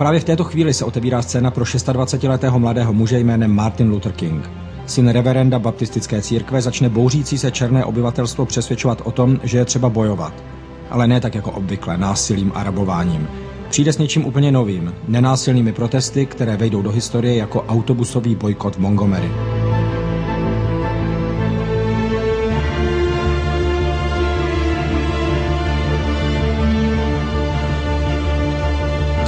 Právě 0.00 0.20
v 0.20 0.24
této 0.24 0.44
chvíli 0.44 0.74
se 0.74 0.84
otevírá 0.84 1.22
scéna 1.22 1.50
pro 1.50 1.64
26-letého 1.64 2.58
mladého 2.58 2.92
muže 2.92 3.18
jménem 3.18 3.54
Martin 3.54 3.90
Luther 3.90 4.12
King. 4.12 4.50
Syn 4.86 5.08
reverenda 5.08 5.58
baptistické 5.58 6.22
církve 6.22 6.62
začne 6.62 6.88
bouřící 6.88 7.38
se 7.38 7.50
černé 7.50 7.84
obyvatelstvo 7.84 8.46
přesvědčovat 8.46 9.02
o 9.04 9.10
tom, 9.10 9.40
že 9.42 9.58
je 9.58 9.64
třeba 9.64 9.88
bojovat. 9.88 10.32
Ale 10.90 11.06
ne 11.06 11.20
tak 11.20 11.34
jako 11.34 11.50
obvykle, 11.50 11.98
násilím 11.98 12.52
a 12.54 12.64
rabováním. 12.64 13.28
Přijde 13.70 13.92
s 13.92 13.98
něčím 13.98 14.26
úplně 14.26 14.52
novým, 14.52 14.94
nenásilnými 15.08 15.72
protesty, 15.72 16.26
které 16.26 16.56
vejdou 16.56 16.82
do 16.82 16.90
historie 16.90 17.36
jako 17.36 17.62
autobusový 17.68 18.34
bojkot 18.34 18.76
v 18.76 18.78
Montgomery. 18.78 19.30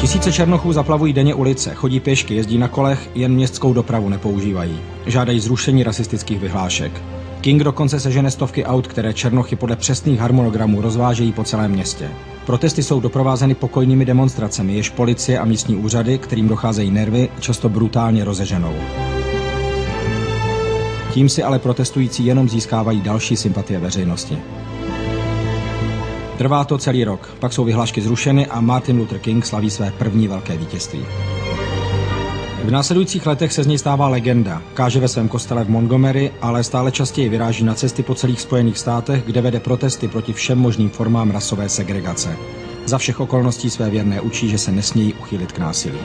Tisíce 0.03 0.33
černochů 0.33 0.73
zaplavují 0.73 1.13
denně 1.13 1.35
ulice, 1.35 1.75
chodí 1.75 2.01
pěšky, 2.01 2.35
jezdí 2.35 2.59
na 2.59 2.69
kolech, 2.69 3.11
jen 3.15 3.33
městskou 3.35 3.73
dopravu 3.73 4.09
nepoužívají. 4.09 4.81
Žádají 5.07 5.41
zrušení 5.41 5.83
rasistických 5.83 6.41
vyhlášek. 6.41 7.03
King 7.41 7.63
dokonce 7.63 8.01
sežene 8.01 8.31
stovky 8.31 8.65
aut, 8.65 8.87
které 8.87 9.13
černochy 9.13 9.57
podle 9.57 9.77
přesných 9.77 10.21
harmonogramů 10.21 10.81
rozvážejí 10.81 11.33
po 11.33 11.45
celém 11.45 11.71
městě. 11.71 12.11
Protesty 12.47 12.83
jsou 12.83 13.01
doprovázeny 13.01 13.55
pokojnými 13.55 14.05
demonstracemi, 14.05 14.75
jež 14.75 14.91
policie 14.91 15.39
a 15.39 15.45
místní 15.45 15.77
úřady, 15.77 16.19
kterým 16.19 16.49
docházejí 16.49 16.91
nervy, 16.91 17.29
často 17.41 17.69
brutálně 17.69 18.25
rozeženou. 18.25 18.75
Tím 21.13 21.29
si 21.29 21.43
ale 21.43 21.59
protestující 21.59 22.27
jenom 22.27 22.49
získávají 22.49 23.01
další 23.01 23.37
sympatie 23.37 23.79
veřejnosti. 23.81 24.39
Trvá 26.43 26.65
to 26.65 26.79
celý 26.79 27.05
rok, 27.05 27.35
pak 27.39 27.53
jsou 27.53 27.65
vyhlášky 27.65 28.01
zrušeny 28.01 28.47
a 28.47 28.61
Martin 28.61 28.99
Luther 28.99 29.19
King 29.19 29.47
slaví 29.47 29.71
své 29.71 29.91
první 29.99 30.29
velké 30.29 30.57
vítězství. 30.57 31.05
V 32.65 32.71
následujících 32.71 33.27
letech 33.27 33.53
se 33.53 33.63
z 33.63 33.67
něj 33.67 33.79
stává 33.79 34.09
legenda. 34.09 34.63
Káže 34.75 35.01
ve 35.01 35.09
svém 35.09 35.29
kostele 35.29 35.65
v 35.65 35.71
Montgomery, 35.71 36.33
ale 36.41 36.65
stále 36.65 36.93
častěji 36.93 37.29
vyráží 37.29 37.65
na 37.65 37.75
cesty 37.75 38.03
po 38.03 38.15
celých 38.15 38.41
Spojených 38.41 38.79
státech, 38.79 39.23
kde 39.27 39.41
vede 39.41 39.61
protesty 39.61 40.09
proti 40.09 40.33
všem 40.33 40.59
možným 40.59 40.91
formám 40.91 41.31
rasové 41.31 41.69
segregace. 41.69 42.37
Za 42.87 42.99
všech 42.99 43.21
okolností 43.21 43.71
své 43.71 43.91
věrné 43.91 44.21
učí, 44.21 44.49
že 44.49 44.59
se 44.59 44.73
nesmějí 44.73 45.15
uchýlit 45.15 45.53
k 45.53 45.59
násilí. 45.59 45.99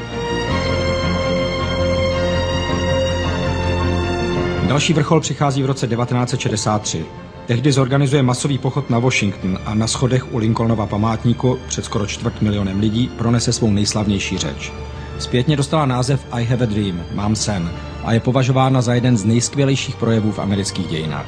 Další 4.68 4.94
vrchol 4.94 5.20
přichází 5.20 5.64
v 5.64 5.66
roce 5.66 5.88
1963. 5.88 7.06
Tehdy 7.48 7.72
zorganizuje 7.72 8.24
masový 8.24 8.58
pochod 8.58 8.90
na 8.90 9.00
Washington 9.00 9.60
a 9.66 9.74
na 9.74 9.88
schodech 9.88 10.34
u 10.34 10.38
Lincolnova 10.38 10.86
památníku 10.86 11.60
před 11.68 11.86
skoro 11.86 12.06
čtvrt 12.06 12.42
milionem 12.42 12.80
lidí 12.80 13.08
pronese 13.18 13.54
svou 13.54 13.72
nejslavnější 13.72 14.38
řeč. 14.38 14.72
Zpětně 15.20 15.56
dostala 15.56 15.86
název 15.86 16.26
I 16.32 16.46
have 16.46 16.64
a 16.64 16.66
dream, 16.66 17.04
mám 17.14 17.36
sen, 17.36 17.72
a 18.06 18.14
je 18.14 18.20
považována 18.20 18.82
za 18.82 18.94
jeden 18.94 19.18
z 19.18 19.26
nejskvělejších 19.26 19.96
projevů 19.96 20.32
v 20.32 20.40
amerických 20.40 20.88
dějinách. 20.88 21.26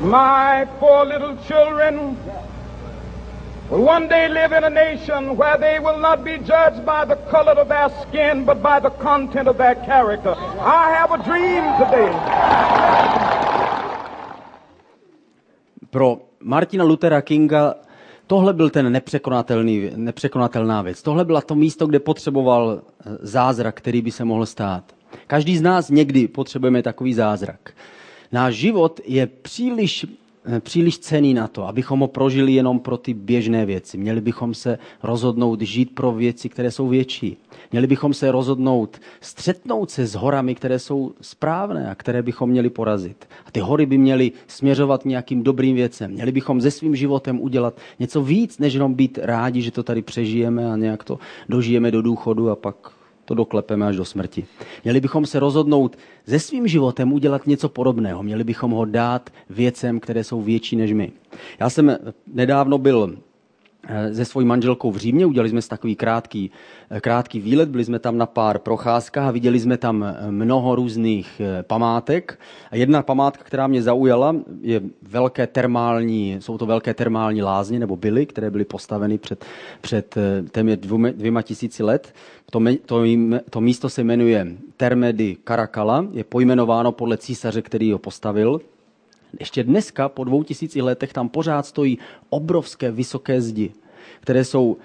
My 0.00 0.66
four 0.78 1.06
little 1.06 1.36
children 1.46 2.16
will 3.70 3.88
one 3.88 4.08
day 4.08 4.28
live 4.28 4.58
in 4.58 4.64
a 4.64 4.70
nation 4.70 5.36
where 5.36 5.58
they 5.58 5.80
will 5.80 6.00
not 6.00 6.20
be 6.20 6.38
judged 6.38 6.84
by 6.84 7.04
the 7.08 7.16
color 7.30 7.58
of 7.58 7.68
their 7.68 7.88
skin, 8.02 8.44
but 8.44 8.56
by 8.56 8.80
the 8.82 9.02
content 9.02 9.48
of 9.48 9.56
their 9.56 9.74
character. 9.74 10.34
I 10.60 10.94
have 10.98 11.12
a 11.12 11.22
dream 11.24 11.64
today. 11.78 13.37
Pro 15.90 16.18
Martina 16.40 16.84
Luthera 16.84 17.22
Kinga 17.22 17.74
tohle 18.26 18.52
byl 18.52 18.70
ten 18.70 18.92
nepřekonatelný, 18.92 19.90
nepřekonatelná 19.96 20.82
věc. 20.82 21.02
Tohle 21.02 21.24
byla 21.24 21.40
to 21.40 21.54
místo, 21.54 21.86
kde 21.86 22.00
potřeboval 22.00 22.80
eh, 22.82 23.16
zázrak, 23.20 23.76
který 23.76 24.02
by 24.02 24.10
se 24.10 24.24
mohl 24.24 24.46
stát. 24.46 24.94
Každý 25.26 25.58
z 25.58 25.62
nás 25.62 25.90
někdy 25.90 26.28
potřebujeme 26.28 26.82
takový 26.82 27.14
zázrak. 27.14 27.72
Náš 28.32 28.54
život 28.54 29.00
je 29.04 29.26
příliš 29.26 30.06
příliš 30.60 30.98
cený 30.98 31.34
na 31.34 31.48
to, 31.48 31.68
abychom 31.68 32.00
ho 32.00 32.08
prožili 32.08 32.52
jenom 32.52 32.80
pro 32.80 32.96
ty 32.96 33.14
běžné 33.14 33.66
věci. 33.66 33.98
Měli 33.98 34.20
bychom 34.20 34.54
se 34.54 34.78
rozhodnout 35.02 35.60
žít 35.60 35.94
pro 35.94 36.12
věci, 36.12 36.48
které 36.48 36.70
jsou 36.70 36.88
větší. 36.88 37.36
Měli 37.72 37.86
bychom 37.86 38.14
se 38.14 38.30
rozhodnout 38.32 39.00
střetnout 39.20 39.90
se 39.90 40.06
s 40.06 40.14
horami, 40.14 40.54
které 40.54 40.78
jsou 40.78 41.12
správné 41.20 41.90
a 41.90 41.94
které 41.94 42.22
bychom 42.22 42.50
měli 42.50 42.70
porazit. 42.70 43.28
A 43.46 43.50
ty 43.50 43.60
hory 43.60 43.86
by 43.86 43.98
měly 43.98 44.32
směřovat 44.46 45.04
nějakým 45.04 45.42
dobrým 45.42 45.76
věcem. 45.76 46.10
Měli 46.10 46.32
bychom 46.32 46.60
se 46.60 46.70
svým 46.70 46.96
životem 46.96 47.40
udělat 47.40 47.80
něco 47.98 48.22
víc, 48.22 48.58
než 48.58 48.74
jenom 48.74 48.94
být 48.94 49.18
rádi, 49.22 49.62
že 49.62 49.70
to 49.70 49.82
tady 49.82 50.02
přežijeme 50.02 50.72
a 50.72 50.76
nějak 50.76 51.04
to 51.04 51.18
dožijeme 51.48 51.90
do 51.90 52.02
důchodu 52.02 52.50
a 52.50 52.56
pak 52.56 52.97
to 53.28 53.34
doklepeme 53.34 53.86
až 53.86 53.96
do 53.96 54.04
smrti. 54.04 54.46
Měli 54.84 55.00
bychom 55.00 55.26
se 55.26 55.40
rozhodnout 55.40 55.96
se 56.26 56.38
svým 56.38 56.68
životem 56.68 57.12
udělat 57.12 57.46
něco 57.46 57.68
podobného. 57.68 58.22
Měli 58.22 58.44
bychom 58.44 58.70
ho 58.70 58.84
dát 58.84 59.30
věcem, 59.50 60.00
které 60.00 60.24
jsou 60.24 60.42
větší 60.42 60.76
než 60.76 60.92
my. 60.92 61.12
Já 61.60 61.70
jsem 61.70 61.98
nedávno 62.26 62.78
byl 62.78 63.16
se 64.12 64.24
svojí 64.24 64.46
manželkou 64.46 64.90
v 64.90 64.96
Římě. 64.96 65.26
Udělali 65.26 65.50
jsme 65.50 65.62
si 65.62 65.68
takový 65.68 65.96
krátký, 65.96 66.50
eh, 66.90 67.00
krátký 67.00 67.40
výlet, 67.40 67.68
byli 67.68 67.84
jsme 67.84 67.98
tam 67.98 68.18
na 68.18 68.26
pár 68.26 68.58
procházkách 68.58 69.28
a 69.28 69.30
viděli 69.30 69.60
jsme 69.60 69.76
tam 69.76 70.04
eh, 70.04 70.30
mnoho 70.30 70.74
různých 70.74 71.40
památek. 71.62 72.38
A 72.70 72.76
jedna 72.76 73.02
památka, 73.02 73.44
která 73.44 73.66
mě 73.66 73.82
zaujala, 73.82 74.36
je 74.60 74.80
velké 75.02 75.46
termální, 75.46 76.36
jsou 76.40 76.58
to 76.58 76.66
velké 76.66 76.94
termální 76.94 77.42
lázně, 77.42 77.78
nebo 77.78 77.96
byly, 77.96 78.26
které 78.26 78.50
byly 78.50 78.64
postaveny 78.64 79.18
před, 79.18 79.44
před 79.80 80.14
téměř 80.50 80.78
dvěma, 80.78 81.10
dvěma 81.10 81.42
tisíci 81.42 81.82
let. 81.82 82.14
To, 82.50 82.60
to, 82.86 83.02
to 83.50 83.60
místo 83.60 83.88
se 83.88 84.04
jmenuje 84.04 84.46
Terme 84.76 85.12
di 85.12 85.36
Caracalla, 85.44 86.06
je 86.12 86.24
pojmenováno 86.24 86.92
podle 86.92 87.16
císaře, 87.16 87.62
který 87.62 87.92
ho 87.92 87.98
postavil. 87.98 88.60
Ještě 89.40 89.64
dneska, 89.64 90.08
po 90.08 90.24
dvou 90.24 90.42
tisíci 90.42 90.82
letech, 90.82 91.12
tam 91.12 91.28
pořád 91.28 91.66
stojí 91.66 91.98
obrovské 92.30 92.90
vysoké 92.90 93.40
zdi, 93.40 93.72
které, 94.20 94.44
jsou, 94.44 94.76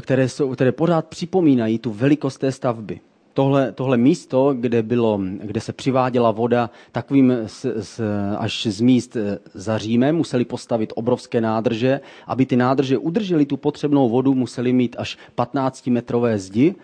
které, 0.00 0.28
jsou, 0.28 0.50
které 0.50 0.72
pořád 0.72 1.06
připomínají 1.06 1.78
tu 1.78 1.90
velikost 1.90 2.38
té 2.38 2.52
stavby. 2.52 3.00
Tohle, 3.34 3.72
tohle 3.72 3.96
místo, 3.96 4.54
kde, 4.60 4.82
bylo, 4.82 5.20
kde 5.42 5.60
se 5.60 5.72
přiváděla 5.72 6.30
voda 6.30 6.70
takovým 6.92 7.32
z, 7.46 7.66
z, 7.76 8.00
až 8.38 8.66
z 8.66 8.80
míst 8.80 9.16
eh, 9.16 9.38
za 9.54 9.78
Římem, 9.78 10.16
museli 10.16 10.44
postavit 10.44 10.92
obrovské 10.96 11.40
nádrže. 11.40 12.00
Aby 12.26 12.46
ty 12.46 12.56
nádrže 12.56 12.98
udržely 12.98 13.46
tu 13.46 13.56
potřebnou 13.56 14.08
vodu, 14.08 14.34
museli 14.34 14.72
mít 14.72 14.96
až 14.98 15.18
15-metrové 15.36 16.38
zdi, 16.38 16.74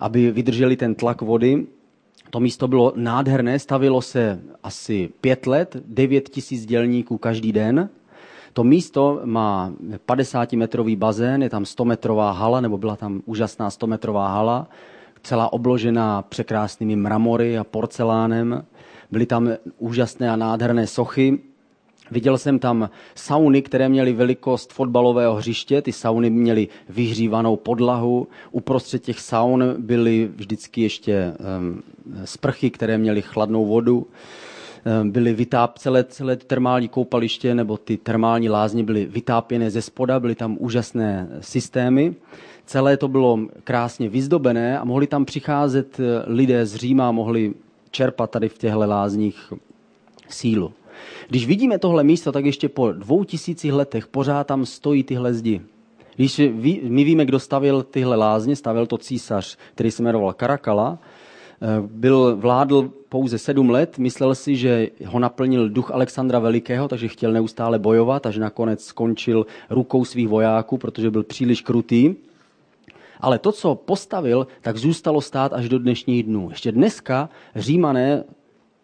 aby 0.00 0.30
vydrželi 0.30 0.76
ten 0.76 0.94
tlak 0.94 1.22
vody. 1.22 1.66
To 2.32 2.40
místo 2.40 2.68
bylo 2.68 2.92
nádherné, 2.96 3.58
stavilo 3.58 4.02
se 4.02 4.40
asi 4.62 5.10
pět 5.20 5.46
let, 5.46 5.76
9 5.86 6.28
tisíc 6.28 6.66
dělníků 6.66 7.18
každý 7.18 7.52
den. 7.52 7.88
To 8.52 8.64
místo 8.64 9.20
má 9.24 9.72
50-metrový 10.08 10.96
bazén, 10.96 11.42
je 11.42 11.50
tam 11.50 11.62
100-metrová 11.62 12.32
hala, 12.32 12.60
nebo 12.60 12.78
byla 12.78 12.96
tam 12.96 13.22
úžasná 13.24 13.68
100-metrová 13.68 14.26
hala, 14.26 14.68
celá 15.22 15.52
obložená 15.52 16.22
překrásnými 16.22 16.96
mramory 16.96 17.58
a 17.58 17.64
porcelánem. 17.64 18.64
Byly 19.10 19.26
tam 19.26 19.48
úžasné 19.78 20.30
a 20.30 20.36
nádherné 20.36 20.86
sochy, 20.86 21.38
Viděl 22.10 22.38
jsem 22.38 22.58
tam 22.58 22.90
sauny, 23.14 23.62
které 23.62 23.88
měly 23.88 24.12
velikost 24.12 24.72
fotbalového 24.72 25.34
hřiště. 25.34 25.82
Ty 25.82 25.92
sauny 25.92 26.30
měly 26.30 26.68
vyhřívanou 26.88 27.56
podlahu. 27.56 28.28
Uprostřed 28.50 29.02
těch 29.02 29.20
saun 29.20 29.64
byly 29.78 30.30
vždycky 30.36 30.80
ještě 30.80 31.34
um, 31.58 31.82
sprchy, 32.24 32.70
které 32.70 32.98
měly 32.98 33.22
chladnou 33.22 33.66
vodu. 33.66 34.06
byly 35.04 35.34
vytáp, 35.34 35.78
celé, 35.78 36.04
celé 36.04 36.36
termální 36.36 36.88
koupaliště 36.88 37.54
nebo 37.54 37.76
ty 37.76 37.96
termální 37.96 38.48
lázně 38.48 38.84
byly 38.84 39.06
vytápěné 39.06 39.70
ze 39.70 39.82
spoda, 39.82 40.20
byly 40.20 40.34
tam 40.34 40.56
úžasné 40.60 41.28
systémy. 41.40 42.14
Celé 42.66 42.96
to 42.96 43.08
bylo 43.08 43.38
krásně 43.64 44.08
vyzdobené 44.08 44.78
a 44.78 44.84
mohli 44.84 45.06
tam 45.06 45.24
přicházet 45.24 46.00
lidé 46.26 46.66
z 46.66 46.74
Říma, 46.74 47.12
mohli 47.12 47.54
čerpat 47.90 48.30
tady 48.30 48.48
v 48.48 48.58
těchto 48.58 48.78
lázních 48.78 49.52
sílu. 50.28 50.72
Když 51.28 51.46
vidíme 51.46 51.78
tohle 51.78 52.04
místo, 52.04 52.32
tak 52.32 52.44
ještě 52.44 52.68
po 52.68 52.92
dvou 52.92 53.24
tisících 53.24 53.72
letech 53.72 54.06
pořád 54.06 54.46
tam 54.46 54.66
stojí 54.66 55.02
tyhle 55.02 55.34
zdi. 55.34 55.60
Když 56.16 56.38
my 56.82 57.04
víme, 57.04 57.24
kdo 57.24 57.38
stavil 57.38 57.82
tyhle 57.82 58.16
lázně, 58.16 58.56
stavil 58.56 58.86
to 58.86 58.98
císař, 58.98 59.58
který 59.74 59.90
se 59.90 60.02
jmenoval 60.02 60.32
Karakala, 60.32 60.98
eh, 60.98 61.66
byl, 61.80 62.36
vládl 62.36 62.90
pouze 63.08 63.38
sedm 63.38 63.70
let, 63.70 63.98
myslel 63.98 64.34
si, 64.34 64.56
že 64.56 64.88
ho 65.06 65.18
naplnil 65.18 65.68
duch 65.68 65.90
Alexandra 65.90 66.38
Velikého, 66.38 66.88
takže 66.88 67.08
chtěl 67.08 67.32
neustále 67.32 67.78
bojovat, 67.78 68.26
až 68.26 68.36
nakonec 68.36 68.84
skončil 68.84 69.46
rukou 69.70 70.04
svých 70.04 70.28
vojáků, 70.28 70.78
protože 70.78 71.10
byl 71.10 71.22
příliš 71.22 71.60
krutý. 71.60 72.14
Ale 73.20 73.38
to, 73.38 73.52
co 73.52 73.74
postavil, 73.74 74.46
tak 74.60 74.76
zůstalo 74.76 75.20
stát 75.20 75.52
až 75.52 75.68
do 75.68 75.78
dnešních 75.78 76.22
dnů. 76.22 76.50
Ještě 76.50 76.72
dneska 76.72 77.28
římané 77.56 78.24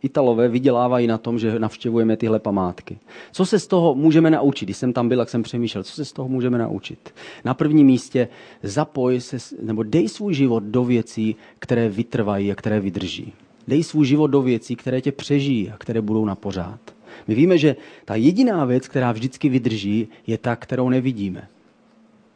Italové 0.03 0.49
vydělávají 0.49 1.07
na 1.07 1.19
tom, 1.19 1.39
že 1.39 1.59
navštěvujeme 1.59 2.17
tyhle 2.17 2.39
památky. 2.39 2.99
Co 3.33 3.47
se 3.47 3.59
z 3.59 3.67
toho 3.67 3.95
můžeme 3.95 4.31
naučit? 4.31 4.67
Když 4.67 4.77
jsem 4.77 4.93
tam 4.93 5.09
byl, 5.09 5.19
jak 5.19 5.29
jsem 5.29 5.43
přemýšlel, 5.43 5.85
co 5.85 5.93
se 5.93 6.05
z 6.05 6.13
toho 6.13 6.29
můžeme 6.29 6.59
naučit? 6.59 7.15
Na 7.45 7.55
prvním 7.55 7.87
místě 7.87 8.29
zapoj 8.63 9.21
se, 9.21 9.37
nebo 9.63 9.83
dej 9.83 10.09
svůj 10.09 10.35
život 10.35 10.63
do 10.63 10.85
věcí, 10.85 11.37
které 11.59 11.89
vytrvají 11.89 12.53
a 12.53 12.55
které 12.55 12.81
vydrží. 12.81 13.33
Dej 13.69 13.83
svůj 13.83 14.07
život 14.07 14.27
do 14.27 14.43
věcí, 14.43 14.77
které 14.77 15.01
tě 15.01 15.13
přežijí 15.13 15.71
a 15.71 15.77
které 15.77 16.01
budou 16.01 16.25
na 16.25 16.35
pořád. 16.35 16.81
My 17.29 17.35
víme, 17.35 17.59
že 17.59 17.77
ta 18.05 18.15
jediná 18.15 18.65
věc, 18.65 18.89
která 18.89 19.13
vždycky 19.13 19.49
vydrží, 19.49 20.09
je 20.27 20.39
ta, 20.39 20.57
kterou 20.57 20.89
nevidíme. 20.89 21.49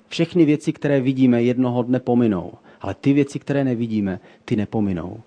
Všechny 0.09 0.45
věci, 0.45 0.73
které 0.73 1.01
vidíme, 1.01 1.43
jednoho 1.43 1.83
dne 1.83 2.01
pominou. 2.01 2.53
Ale 2.81 2.95
ty 2.95 3.13
věci, 3.13 3.39
které 3.39 3.65
nevidíme, 3.65 4.21
ty 4.45 4.57
nepominou. 4.57 5.21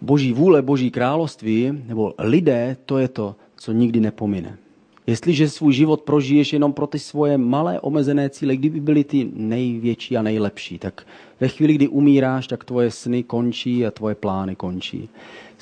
Boží 0.00 0.32
vůle, 0.32 0.62
Boží 0.62 0.90
království, 0.90 1.72
nebo 1.86 2.14
lidé, 2.18 2.76
to 2.86 2.98
je 2.98 3.08
to, 3.08 3.36
co 3.56 3.72
nikdy 3.72 4.00
nepomine. 4.00 4.58
Jestliže 5.06 5.48
svůj 5.48 5.72
život 5.72 6.00
prožiješ 6.00 6.52
jenom 6.52 6.72
pro 6.72 6.86
ty 6.86 6.98
svoje 6.98 7.38
malé 7.38 7.80
omezené 7.80 8.30
cíle, 8.30 8.56
kdyby 8.56 8.80
byly 8.80 9.04
ty 9.04 9.30
největší 9.34 10.16
a 10.16 10.22
nejlepší, 10.22 10.78
tak 10.78 11.06
ve 11.40 11.48
chvíli, 11.48 11.74
kdy 11.74 11.88
umíráš, 11.88 12.46
tak 12.46 12.64
tvoje 12.64 12.90
sny 12.90 13.22
končí 13.22 13.86
a 13.86 13.90
tvoje 13.90 14.14
plány 14.14 14.56
končí. 14.56 15.08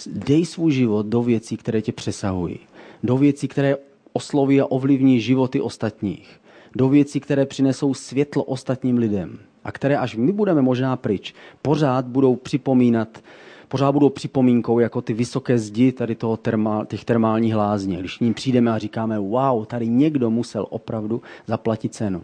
Dej 0.06 0.44
svůj 0.44 0.72
život 0.72 1.06
do 1.06 1.22
věcí, 1.22 1.56
které 1.56 1.82
tě 1.82 1.92
přesahují. 1.92 2.58
Do 3.02 3.16
věcí, 3.16 3.48
které 3.48 3.76
osloví 4.12 4.60
a 4.60 4.66
ovlivní 4.66 5.20
životy 5.20 5.60
ostatních. 5.60 6.40
Do 6.76 6.88
věcí, 6.88 7.20
které 7.20 7.46
přinesou 7.46 7.94
světlo 7.94 8.44
ostatním 8.44 8.98
lidem. 8.98 9.38
A 9.64 9.72
které 9.72 9.98
až 9.98 10.16
my 10.16 10.32
budeme 10.32 10.62
možná 10.62 10.96
pryč, 10.96 11.34
pořád 11.62 12.06
budou 12.06 12.36
připomínat 12.36 13.22
pořád 13.68 13.92
budou 13.92 14.08
připomínkou 14.08 14.78
jako 14.78 15.02
ty 15.02 15.12
vysoké 15.12 15.58
zdi 15.58 15.92
tady 15.92 16.14
toho 16.14 16.36
termál, 16.36 16.86
těch 16.86 17.04
termálních 17.04 17.54
lázní. 17.54 17.96
Když 17.96 18.16
k 18.16 18.20
ním 18.20 18.34
přijdeme 18.34 18.70
a 18.72 18.78
říkáme, 18.78 19.18
wow, 19.18 19.64
tady 19.64 19.88
někdo 19.88 20.30
musel 20.30 20.66
opravdu 20.70 21.22
zaplatit 21.46 21.94
cenu. 21.94 22.22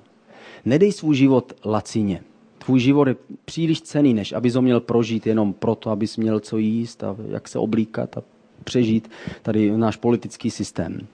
Nedej 0.65 0.93
svůj 0.93 1.17
život 1.17 1.53
lacině. 1.65 2.23
Tvůj 2.59 2.81
život 2.81 3.09
je 3.09 3.17
příliš 3.45 3.81
cený, 3.81 4.15
než 4.15 4.33
abys 4.33 4.55
ho 4.55 4.63
měl 4.63 4.81
prožít 4.81 5.27
jenom 5.27 5.53
proto, 5.53 5.91
abys 5.91 6.17
měl 6.17 6.41
co 6.41 6.59
jíst 6.59 7.05
a 7.05 7.17
jak 7.29 7.49
se 7.49 7.59
oblíkat 7.59 8.19
a 8.19 8.23
přežít 8.65 9.11
tady 9.43 9.77
náš 9.77 9.97
politický 9.97 10.51
systém. 10.51 11.07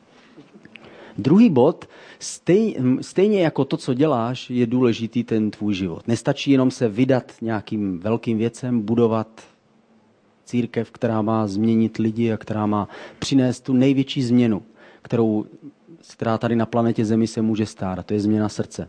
Druhý 1.19 1.51
bod, 1.51 1.88
stej, 2.19 2.77
stejně 3.01 3.43
jako 3.43 3.64
to, 3.64 3.77
co 3.77 3.95
děláš, 3.95 4.51
je 4.51 4.66
důležitý 4.66 5.25
ten 5.25 5.51
tvůj 5.51 5.75
život. 5.75 6.09
Nestačí 6.09 6.51
jenom 6.51 6.71
se 6.71 6.88
vydat 6.88 7.33
nějakým 7.43 7.99
velkým 7.99 8.38
věcem, 8.38 8.81
budovat 8.81 9.29
církev, 10.50 10.90
která 10.90 11.22
má 11.22 11.46
změnit 11.46 11.96
lidi 11.96 12.32
a 12.32 12.36
která 12.36 12.66
má 12.66 12.88
přinést 13.18 13.60
tu 13.60 13.72
největší 13.72 14.22
změnu, 14.22 14.62
kterou, 15.02 15.44
která 16.12 16.38
tady 16.38 16.56
na 16.56 16.66
planetě 16.66 17.04
Zemi 17.04 17.26
se 17.26 17.42
může 17.42 17.66
stát. 17.66 17.98
A 17.98 18.02
to 18.02 18.14
je 18.14 18.20
změna 18.20 18.48
srdce. 18.48 18.88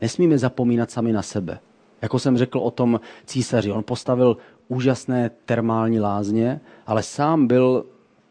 Nesmíme 0.00 0.38
zapomínat 0.38 0.90
sami 0.90 1.12
na 1.12 1.22
sebe. 1.22 1.58
Jako 2.02 2.18
jsem 2.18 2.38
řekl 2.38 2.58
o 2.58 2.70
tom 2.70 3.00
císaři, 3.26 3.72
on 3.72 3.82
postavil 3.82 4.36
úžasné 4.68 5.30
termální 5.44 6.00
lázně, 6.00 6.60
ale 6.86 7.02
sám 7.02 7.46
byl 7.46 7.84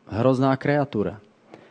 hrozná 0.07 0.55
kreatura. 0.57 1.19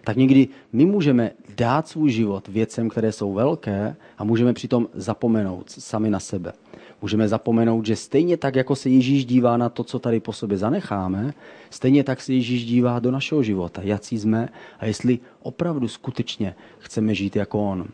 Tak 0.04 0.16
někdy 0.16 0.48
my 0.72 0.84
můžeme 0.84 1.30
dát 1.56 1.88
svůj 1.88 2.10
život 2.10 2.48
věcem, 2.48 2.88
které 2.88 3.12
jsou 3.12 3.32
velké 3.32 3.96
a 4.18 4.24
můžeme 4.24 4.52
přitom 4.52 4.88
zapomenout 4.94 5.70
sami 5.70 6.10
na 6.10 6.20
sebe. 6.20 6.52
Můžeme 7.02 7.28
zapomenout, 7.28 7.86
že 7.86 7.96
stejně 7.96 8.36
tak, 8.36 8.56
jako 8.56 8.76
se 8.76 8.90
Ježíš 8.90 9.24
dívá 9.24 9.56
na 9.56 9.68
to, 9.68 9.84
co 9.84 9.98
tady 9.98 10.20
po 10.20 10.32
sobě 10.32 10.58
zanecháme, 10.58 11.34
stejně 11.70 12.04
tak 12.04 12.20
se 12.20 12.32
Ježíš 12.32 12.64
dívá 12.64 12.98
do 12.98 13.10
našeho 13.10 13.42
života, 13.42 13.82
jací 13.84 14.18
jsme 14.18 14.48
a 14.78 14.86
jestli 14.86 15.18
opravdu 15.42 15.88
skutečně 15.88 16.54
chceme 16.78 17.14
žít 17.14 17.36
jako 17.36 17.70
On. 17.70 17.86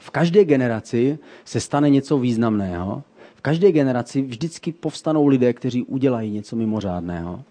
V 0.00 0.10
každé 0.10 0.44
generaci 0.44 1.18
se 1.44 1.60
stane 1.60 1.90
něco 1.90 2.18
významného. 2.18 3.02
V 3.34 3.40
každé 3.40 3.72
generaci 3.72 4.22
vždycky 4.22 4.72
povstanou 4.72 5.26
lidé, 5.26 5.52
kteří 5.52 5.82
udělají 5.82 6.30
něco 6.30 6.56
mimořádného. 6.56 7.42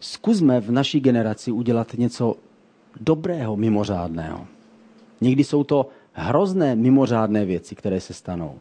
Zkusme 0.00 0.60
v 0.60 0.70
naší 0.70 1.00
generaci 1.00 1.52
udělat 1.52 1.94
něco 1.94 2.36
dobrého, 3.00 3.56
mimořádného. 3.56 4.46
Někdy 5.20 5.44
jsou 5.44 5.64
to 5.64 5.88
hrozné 6.12 6.76
mimořádné 6.76 7.44
věci, 7.44 7.74
které 7.74 8.00
se 8.00 8.14
stanou. 8.14 8.58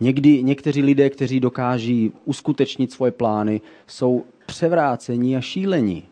Někdy 0.00 0.42
někteří 0.42 0.82
lidé, 0.82 1.10
kteří 1.10 1.40
dokáží 1.40 2.12
uskutečnit 2.24 2.92
svoje 2.92 3.12
plány, 3.12 3.60
jsou 3.86 4.24
převrácení 4.46 5.36
a 5.36 5.40
šílení. 5.40 6.02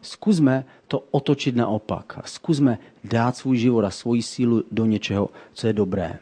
Zkusme 0.00 0.64
to 0.88 1.04
otočit 1.10 1.56
naopak. 1.56 2.18
Zkusme 2.24 2.78
dát 3.04 3.36
svůj 3.36 3.56
život 3.56 3.84
a 3.84 3.90
svoji 3.90 4.22
sílu 4.22 4.64
do 4.72 4.84
něčeho, 4.84 5.28
co 5.52 5.66
je 5.66 5.72
dobré. 5.72 6.18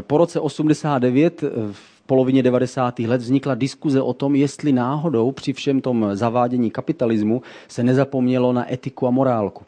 Po 0.00 0.18
roce 0.18 0.40
89 0.40 1.42
v 1.72 1.97
polovině 2.08 2.42
90. 2.42 2.98
let 2.98 3.20
vznikla 3.20 3.54
diskuze 3.54 4.02
o 4.02 4.12
tom, 4.12 4.34
jestli 4.34 4.72
náhodou 4.72 5.32
při 5.32 5.52
všem 5.52 5.80
tom 5.80 6.06
zavádění 6.12 6.70
kapitalismu 6.70 7.42
se 7.68 7.82
nezapomnělo 7.82 8.52
na 8.52 8.72
etiku 8.72 9.06
a 9.06 9.10
morálku. 9.10 9.64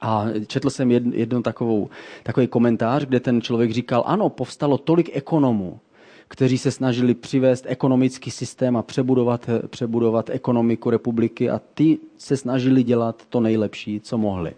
A 0.00 0.26
četl 0.46 0.70
jsem 0.70 0.90
jedno 0.90 1.42
takovou, 1.42 1.88
takový 2.22 2.46
komentář, 2.46 3.04
kde 3.04 3.20
ten 3.20 3.40
člověk 3.40 3.70
říkal, 3.70 4.02
ano, 4.06 4.28
povstalo 4.28 4.78
tolik 4.78 5.10
ekonomů, 5.12 5.78
kteří 6.28 6.58
se 6.58 6.70
snažili 6.70 7.14
přivést 7.14 7.64
ekonomický 7.68 8.30
systém 8.30 8.76
a 8.76 8.82
přebudovat, 8.82 9.46
přebudovat 9.68 10.30
ekonomiku 10.30 10.90
republiky 10.90 11.50
a 11.50 11.60
ty 11.74 11.98
se 12.18 12.36
snažili 12.36 12.82
dělat 12.82 13.22
to 13.28 13.40
nejlepší, 13.40 14.00
co 14.00 14.18
mohli. 14.18 14.52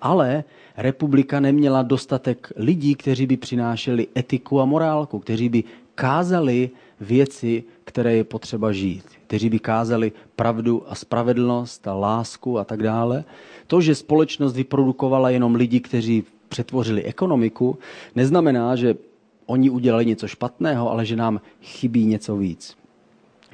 Ale 0.00 0.44
republika 0.76 1.40
neměla 1.40 1.82
dostatek 1.82 2.52
lidí, 2.56 2.94
kteří 2.94 3.26
by 3.26 3.36
přinášeli 3.36 4.06
etiku 4.16 4.60
a 4.60 4.64
morálku, 4.64 5.18
kteří 5.18 5.48
by 5.48 5.64
kázali 5.96 6.70
věci, 7.00 7.64
které 7.84 8.16
je 8.16 8.24
potřeba 8.24 8.72
žít, 8.72 9.04
kteří 9.26 9.50
by 9.50 9.58
kázali 9.58 10.12
pravdu 10.36 10.84
a 10.86 10.94
spravedlnost 10.94 11.88
a 11.88 11.94
lásku 11.94 12.58
a 12.58 12.64
tak 12.64 12.82
dále. 12.82 13.24
To, 13.66 13.80
že 13.80 13.94
společnost 13.94 14.56
vyprodukovala 14.56 15.30
jenom 15.30 15.54
lidi, 15.54 15.80
kteří 15.80 16.24
přetvořili 16.48 17.04
ekonomiku, 17.04 17.78
neznamená, 18.14 18.76
že 18.76 18.94
oni 19.46 19.70
udělali 19.70 20.06
něco 20.06 20.28
špatného, 20.28 20.90
ale 20.90 21.06
že 21.06 21.16
nám 21.16 21.40
chybí 21.62 22.06
něco 22.06 22.36
víc. 22.36 22.76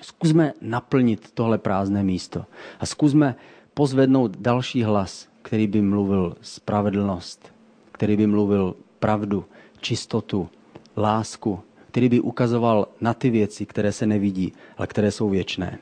Zkusme 0.01 0.53
naplnit 0.61 1.31
tohle 1.35 1.59
prázdné 1.59 2.03
místo 2.03 2.45
a 2.81 2.87
zkusme 2.87 3.35
pozvednout 3.75 4.37
další 4.41 4.83
hlas, 4.83 5.29
který 5.43 5.67
by 5.67 5.83
mluvil 5.83 6.37
spravedlnost, 6.41 7.53
který 7.93 8.17
by 8.17 8.27
mluvil 8.27 8.75
pravdu, 8.99 9.45
čistotu, 9.81 10.49
lásku, 10.97 11.61
který 11.93 12.09
by 12.09 12.21
ukazoval 12.21 12.89
na 13.01 13.15
ty 13.15 13.31
věci, 13.31 13.67
které 13.67 13.93
se 13.93 14.07
nevidí, 14.07 14.53
ale 14.77 14.87
které 14.87 15.11
jsou 15.11 15.29
věčné. 15.29 15.79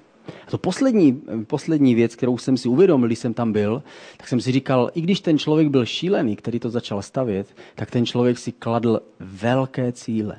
A 0.47 0.51
to 0.51 0.59
poslední, 0.59 1.23
poslední 1.47 1.95
věc, 1.95 2.15
kterou 2.17 2.39
jsem 2.39 2.57
si 2.57 2.69
uvědomil, 2.69 3.07
když 3.07 3.19
jsem 3.19 3.35
tam 3.35 3.53
byl, 3.53 3.83
tak 4.17 4.29
jsem 4.29 4.41
si 4.41 4.53
říkal, 4.53 4.91
i 4.95 5.01
když 5.01 5.21
ten 5.21 5.39
člověk 5.39 5.69
byl 5.69 5.87
šílený, 5.87 6.37
který 6.37 6.59
to 6.59 6.71
začal 6.71 7.03
stavět, 7.03 7.57
tak 7.75 7.91
ten 7.91 8.07
člověk 8.07 8.39
si 8.39 8.53
kladl 8.53 9.01
velké 9.21 9.93
cíle. 9.93 10.37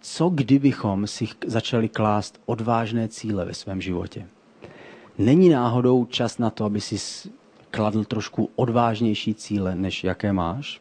Co 0.00 0.28
kdybychom 0.28 1.06
si 1.06 1.26
začali 1.46 1.88
klást 1.88 2.40
odvážné 2.46 3.08
cíle 3.08 3.44
ve 3.44 3.54
svém 3.54 3.80
životě? 3.80 4.26
Není 5.18 5.48
náhodou 5.48 6.04
čas 6.04 6.38
na 6.38 6.50
to, 6.50 6.64
aby 6.64 6.80
si 6.80 7.28
kladl 7.70 8.04
trošku 8.04 8.50
odvážnější 8.56 9.34
cíle, 9.34 9.74
než 9.74 10.04
jaké 10.04 10.32
máš? 10.32 10.80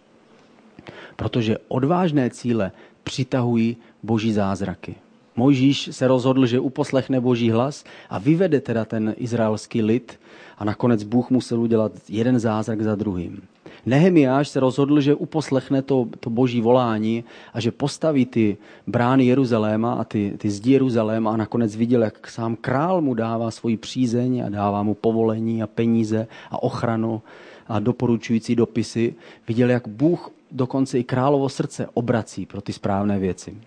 Protože 1.16 1.58
odvážné 1.68 2.30
cíle 2.30 2.72
přitahují 3.08 3.78
boží 4.04 4.34
zázraky. 4.34 4.96
Mojžíš 5.36 5.90
se 5.92 6.08
rozhodl, 6.08 6.46
že 6.46 6.60
uposlechne 6.60 7.22
boží 7.22 7.50
hlas 7.52 7.86
a 8.10 8.20
vyvede 8.20 8.60
teda 8.60 8.86
ten 8.86 9.16
izraelský 9.18 9.82
lid 9.82 10.20
a 10.58 10.66
nakonec 10.66 11.04
Bůh 11.04 11.30
musel 11.30 11.62
udělat 11.62 11.92
jeden 12.10 12.40
zázrak 12.40 12.82
za 12.82 12.96
druhým. 12.96 13.42
Nehemiáš 13.86 14.50
se 14.50 14.60
rozhodl, 14.60 15.00
že 15.00 15.16
uposlechne 15.16 15.82
to, 15.82 16.08
to 16.20 16.30
boží 16.30 16.62
volání 16.62 17.24
a 17.54 17.60
že 17.60 17.72
postaví 17.72 18.26
ty 18.26 18.58
brány 18.88 19.26
Jeruzaléma 19.26 19.94
a 19.94 20.04
ty, 20.04 20.34
ty 20.38 20.50
zdi 20.50 20.72
Jeruzaléma 20.72 21.32
a 21.32 21.38
nakonec 21.38 21.76
viděl, 21.76 22.04
jak 22.04 22.30
sám 22.30 22.56
král 22.56 23.02
mu 23.02 23.14
dává 23.14 23.52
svoji 23.52 23.78
přízeň 23.78 24.44
a 24.46 24.50
dává 24.50 24.84
mu 24.84 24.94
povolení 24.94 25.64
a 25.64 25.68
peníze 25.68 26.28
a 26.52 26.64
ochranu 26.64 27.22
a 27.68 27.80
doporučující 27.80 28.56
dopisy. 28.56 29.16
Viděl, 29.48 29.70
jak 29.70 29.88
Bůh 29.88 30.32
dokonce 30.52 31.00
i 31.00 31.04
královo 31.04 31.50
srdce 31.50 31.88
obrací 31.94 32.46
pro 32.46 32.62
ty 32.62 32.74
správné 32.74 33.20
věci. 33.20 33.58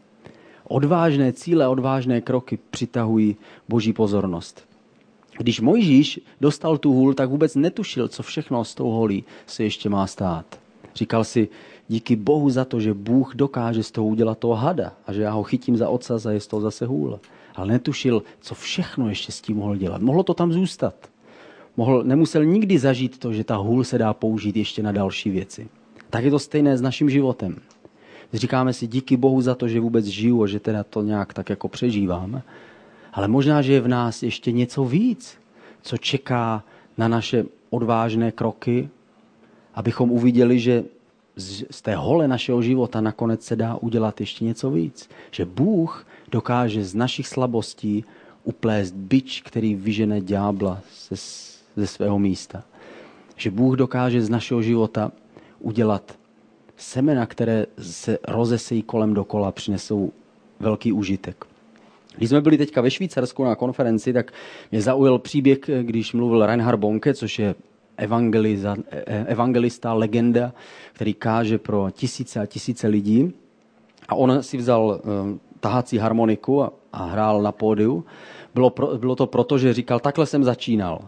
Odvážné 0.68 1.32
cíle, 1.32 1.68
odvážné 1.68 2.20
kroky 2.20 2.58
přitahují 2.70 3.36
boží 3.68 3.92
pozornost. 3.92 4.64
Když 5.38 5.60
Mojžíš 5.60 6.20
dostal 6.40 6.78
tu 6.78 6.92
hůl, 6.92 7.14
tak 7.14 7.30
vůbec 7.30 7.54
netušil, 7.54 8.08
co 8.08 8.22
všechno 8.22 8.64
s 8.64 8.74
tou 8.74 8.90
holí 8.90 9.24
se 9.46 9.64
ještě 9.64 9.88
má 9.88 10.06
stát. 10.06 10.58
Říkal 10.94 11.24
si, 11.24 11.48
díky 11.88 12.16
Bohu 12.16 12.50
za 12.50 12.64
to, 12.64 12.80
že 12.80 12.94
Bůh 12.94 13.34
dokáže 13.34 13.82
z 13.82 13.90
toho 13.90 14.06
udělat 14.06 14.38
toho 14.38 14.54
hada 14.54 14.92
a 15.06 15.12
že 15.12 15.22
já 15.22 15.32
ho 15.32 15.42
chytím 15.42 15.76
za 15.76 15.88
ocas 15.88 16.26
a 16.26 16.32
je 16.32 16.40
z 16.40 16.46
toho 16.46 16.60
zase 16.60 16.86
hůl. 16.86 17.20
Ale 17.54 17.68
netušil, 17.68 18.22
co 18.40 18.54
všechno 18.54 19.08
ještě 19.08 19.32
s 19.32 19.40
tím 19.40 19.56
mohl 19.56 19.76
dělat. 19.76 20.02
Mohlo 20.02 20.22
to 20.22 20.34
tam 20.34 20.52
zůstat. 20.52 20.94
Mohl, 21.76 22.04
nemusel 22.04 22.44
nikdy 22.44 22.78
zažít 22.78 23.18
to, 23.18 23.32
že 23.32 23.44
ta 23.44 23.56
hůl 23.56 23.84
se 23.84 23.98
dá 23.98 24.14
použít 24.14 24.56
ještě 24.56 24.82
na 24.82 24.92
další 24.92 25.30
věci. 25.30 25.68
Tak 26.10 26.24
je 26.24 26.30
to 26.30 26.38
stejné 26.38 26.78
s 26.78 26.82
naším 26.82 27.10
životem. 27.10 27.56
Říkáme 28.32 28.72
si 28.72 28.86
díky 28.86 29.16
Bohu 29.16 29.40
za 29.40 29.54
to, 29.54 29.68
že 29.68 29.80
vůbec 29.80 30.04
žiju 30.04 30.42
a 30.42 30.46
že 30.46 30.60
teda 30.60 30.84
to 30.84 31.02
nějak 31.02 31.34
tak 31.34 31.50
jako 31.50 31.68
přežívám. 31.68 32.42
Ale 33.12 33.28
možná, 33.28 33.62
že 33.62 33.72
je 33.72 33.80
v 33.80 33.88
nás 33.88 34.22
ještě 34.22 34.52
něco 34.52 34.84
víc, 34.84 35.38
co 35.82 35.96
čeká 35.96 36.64
na 36.98 37.08
naše 37.08 37.44
odvážné 37.70 38.32
kroky, 38.32 38.88
abychom 39.74 40.10
uviděli, 40.10 40.58
že 40.58 40.84
z 41.70 41.82
té 41.82 41.96
hole 41.96 42.28
našeho 42.28 42.62
života 42.62 43.00
nakonec 43.00 43.44
se 43.44 43.56
dá 43.56 43.76
udělat 43.76 44.20
ještě 44.20 44.44
něco 44.44 44.70
víc. 44.70 45.10
Že 45.30 45.44
Bůh 45.44 46.06
dokáže 46.30 46.84
z 46.84 46.94
našich 46.94 47.28
slabostí 47.28 48.04
uplést 48.44 48.94
byč, 48.94 49.42
který 49.42 49.74
vyžene 49.74 50.20
ďábla 50.20 50.80
ze, 51.08 51.16
ze 51.76 51.86
svého 51.86 52.18
místa. 52.18 52.62
Že 53.36 53.50
Bůh 53.50 53.76
dokáže 53.76 54.22
z 54.22 54.30
našeho 54.30 54.62
života 54.62 55.12
udělat 55.60 56.18
semena, 56.76 57.26
které 57.26 57.66
se 57.78 58.18
rozesejí 58.28 58.82
kolem 58.82 59.14
dokola 59.14 59.52
přinesou 59.52 60.12
velký 60.60 60.92
užitek. 60.92 61.44
Když 62.16 62.30
jsme 62.30 62.40
byli 62.40 62.58
teďka 62.58 62.80
ve 62.80 62.90
Švýcarsku 62.90 63.44
na 63.44 63.54
konferenci, 63.54 64.12
tak 64.12 64.32
mě 64.70 64.82
zaujal 64.82 65.18
příběh, 65.18 65.58
když 65.82 66.12
mluvil 66.12 66.46
Reinhard 66.46 66.80
Bonke, 66.80 67.14
což 67.14 67.38
je 67.38 67.54
evangelista, 69.26 69.92
legenda, 69.92 70.52
který 70.92 71.14
káže 71.14 71.58
pro 71.58 71.88
tisíce 71.92 72.40
a 72.40 72.46
tisíce 72.46 72.88
lidí. 72.88 73.32
A 74.08 74.14
on 74.14 74.42
si 74.42 74.56
vzal 74.56 75.00
eh, 75.00 75.38
tahací 75.60 75.98
harmoniku 75.98 76.62
a, 76.62 76.72
a 76.92 77.04
hrál 77.04 77.42
na 77.42 77.52
pódiu. 77.52 78.04
Bylo, 78.54 78.70
pro, 78.70 78.98
bylo 78.98 79.16
to 79.16 79.26
proto, 79.26 79.58
že 79.58 79.74
říkal, 79.74 80.00
takhle 80.00 80.26
jsem 80.26 80.44
začínal. 80.44 81.00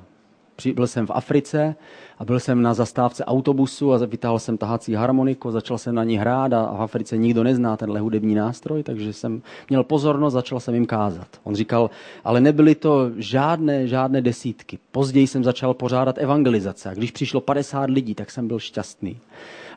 Byl 0.75 0.87
jsem 0.87 1.07
v 1.07 1.11
Africe 1.11 1.75
a 2.23 2.25
byl 2.25 2.41
jsem 2.41 2.62
na 2.62 2.75
zastávce 2.75 3.25
autobusu 3.25 3.93
a 3.93 3.99
vytáhl 3.99 4.39
jsem 4.39 4.59
tahací 4.59 4.95
harmoniku, 4.95 5.51
začal 5.51 5.79
jsem 5.79 5.95
na 5.95 6.05
ní 6.05 6.16
hrát 6.16 6.53
a 6.53 6.75
v 6.77 6.83
Africe 6.83 7.16
nikdo 7.16 7.43
nezná 7.45 7.77
tenhle 7.77 8.01
hudební 8.01 8.35
nástroj, 8.35 8.83
takže 8.83 9.12
jsem 9.12 9.43
měl 9.68 9.85
pozornost, 9.85 10.33
začal 10.33 10.61
jsem 10.61 10.75
jim 10.75 10.87
kázat. 10.87 11.27
On 11.45 11.55
říkal, 11.55 11.91
ale 12.25 12.41
nebyly 12.41 12.75
to 12.75 13.11
žádné, 13.16 13.87
žádné 13.89 14.20
desítky. 14.20 14.79
Později 14.93 15.27
jsem 15.27 15.45
začal 15.45 15.75
pořádat 15.75 16.18
evangelizace 16.18 16.91
a 16.91 16.95
když 16.95 17.11
přišlo 17.11 17.41
50 17.41 17.91
lidí, 17.91 18.14
tak 18.14 18.31
jsem 18.31 18.49
byl 18.49 18.59
šťastný. 18.59 19.18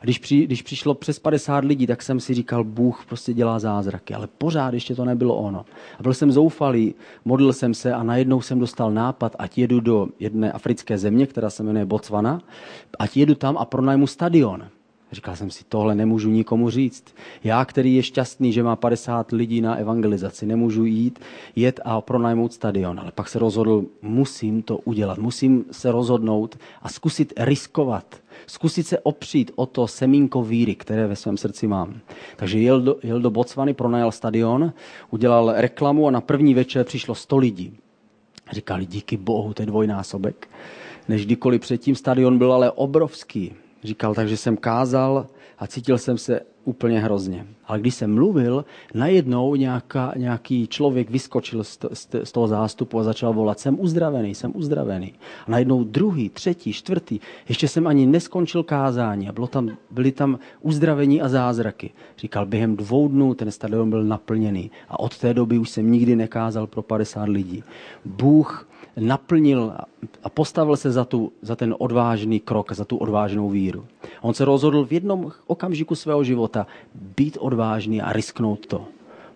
A 0.00 0.04
když, 0.04 0.18
při, 0.18 0.46
když 0.46 0.62
přišlo 0.62 0.94
přes 0.94 1.18
50 1.18 1.64
lidí, 1.64 1.86
tak 1.86 2.02
jsem 2.02 2.20
si 2.20 2.34
říkal, 2.34 2.64
Bůh 2.64 3.04
prostě 3.08 3.32
dělá 3.32 3.58
zázraky, 3.58 4.14
ale 4.14 4.28
pořád 4.38 4.74
ještě 4.74 4.94
to 4.94 5.04
nebylo 5.04 5.36
ono. 5.36 5.64
A 5.98 6.02
byl 6.02 6.14
jsem 6.14 6.32
zoufalý, 6.32 6.94
modlil 7.24 7.52
jsem 7.52 7.74
se 7.74 7.92
a 7.92 8.02
najednou 8.02 8.40
jsem 8.40 8.58
dostal 8.58 8.92
nápad, 8.92 9.36
ať 9.38 9.58
jedu 9.58 9.80
do 9.80 10.08
jedné 10.20 10.52
africké 10.52 10.98
země, 10.98 11.26
která 11.26 11.50
se 11.50 11.62
jmenuje 11.62 11.84
Botswana, 11.86 12.40
ať 12.98 13.16
jedu 13.16 13.34
tam 13.34 13.58
a 13.58 13.64
pronajmu 13.64 14.06
stadion. 14.06 14.68
Říkal 15.12 15.36
jsem 15.36 15.50
si, 15.50 15.64
tohle 15.68 15.94
nemůžu 15.94 16.30
nikomu 16.30 16.70
říct. 16.70 17.04
Já, 17.44 17.64
který 17.64 17.94
je 17.94 18.02
šťastný, 18.02 18.52
že 18.52 18.62
má 18.62 18.76
50 18.76 19.32
lidí 19.32 19.60
na 19.60 19.74
evangelizaci, 19.74 20.46
nemůžu 20.46 20.84
jít, 20.84 21.18
jet 21.56 21.80
a 21.84 22.00
pronajmout 22.00 22.52
stadion. 22.52 23.00
Ale 23.00 23.12
pak 23.12 23.28
se 23.28 23.38
rozhodl, 23.38 23.84
musím 24.02 24.62
to 24.62 24.78
udělat, 24.78 25.18
musím 25.18 25.64
se 25.70 25.92
rozhodnout 25.92 26.58
a 26.82 26.88
zkusit 26.88 27.32
riskovat. 27.36 28.20
Zkusit 28.46 28.86
se 28.86 28.98
opřít 28.98 29.50
o 29.54 29.66
to 29.66 29.86
semínko 29.86 30.42
víry, 30.42 30.74
které 30.74 31.06
ve 31.06 31.16
svém 31.16 31.36
srdci 31.36 31.66
mám. 31.66 32.00
Takže 32.36 32.58
jel 32.58 32.80
do, 32.80 32.96
jel 33.02 33.20
do 33.20 33.30
Botswany, 33.30 33.74
pronajal 33.74 34.12
stadion, 34.12 34.72
udělal 35.10 35.52
reklamu 35.56 36.08
a 36.08 36.10
na 36.10 36.20
první 36.20 36.54
večer 36.54 36.84
přišlo 36.84 37.14
100 37.14 37.36
lidí. 37.36 37.76
Říkali, 38.52 38.86
díky 38.86 39.16
bohu, 39.16 39.54
to 39.54 39.62
je 39.62 39.66
dvojnásobek. 39.66 40.48
Než 41.08 41.26
kdykoliv 41.26 41.60
předtím 41.60 41.94
stadion 41.94 42.38
byl 42.38 42.52
ale 42.52 42.70
obrovský. 42.70 43.54
Říkal, 43.86 44.14
takže 44.14 44.36
jsem 44.36 44.56
kázal 44.56 45.26
a 45.58 45.66
cítil 45.66 45.98
jsem 45.98 46.18
se 46.18 46.40
úplně 46.64 47.00
hrozně. 47.00 47.46
Ale 47.66 47.80
když 47.80 47.94
jsem 47.94 48.14
mluvil, 48.14 48.64
najednou 48.94 49.54
nějaká, 49.54 50.12
nějaký 50.16 50.66
člověk 50.66 51.10
vyskočil 51.10 51.64
z, 51.64 51.78
z, 51.92 52.08
z 52.24 52.32
toho 52.32 52.48
zástupu 52.48 52.98
a 52.98 53.04
začal 53.04 53.32
volat, 53.32 53.60
jsem 53.60 53.80
uzdravený, 53.80 54.34
jsem 54.34 54.52
uzdravený. 54.54 55.14
A 55.46 55.50
najednou 55.50 55.84
druhý, 55.84 56.28
třetí, 56.28 56.72
čtvrtý, 56.72 57.20
ještě 57.48 57.68
jsem 57.68 57.86
ani 57.86 58.06
neskončil 58.06 58.62
kázání 58.62 59.28
a 59.28 59.32
bylo 59.32 59.46
tam, 59.46 59.70
byly 59.90 60.12
tam 60.12 60.38
uzdravení 60.60 61.22
a 61.22 61.28
zázraky. 61.28 61.90
Říkal, 62.18 62.46
během 62.46 62.76
dvou 62.76 63.08
dnů 63.08 63.34
ten 63.34 63.50
stadion 63.50 63.90
byl 63.90 64.04
naplněný 64.04 64.70
a 64.88 64.98
od 65.00 65.18
té 65.18 65.34
doby 65.34 65.58
už 65.58 65.70
jsem 65.70 65.90
nikdy 65.90 66.16
nekázal 66.16 66.66
pro 66.66 66.82
50 66.82 67.28
lidí. 67.28 67.64
Bůh 68.04 68.68
naplnil 68.96 69.72
a 70.22 70.28
postavil 70.28 70.76
se 70.76 70.90
za, 70.90 71.04
tu, 71.04 71.32
za 71.42 71.56
ten 71.56 71.74
odvážný 71.78 72.40
krok, 72.40 72.72
za 72.72 72.84
tu 72.84 72.96
odvážnou 72.96 73.50
víru. 73.50 73.84
On 74.20 74.34
se 74.34 74.44
rozhodl 74.44 74.84
v 74.84 74.92
jednom 74.92 75.32
okamžiku 75.46 75.94
svého 75.94 76.24
života 76.24 76.66
být 77.16 77.38
odvážný 77.40 78.02
a 78.02 78.12
risknout 78.12 78.66
to. 78.66 78.84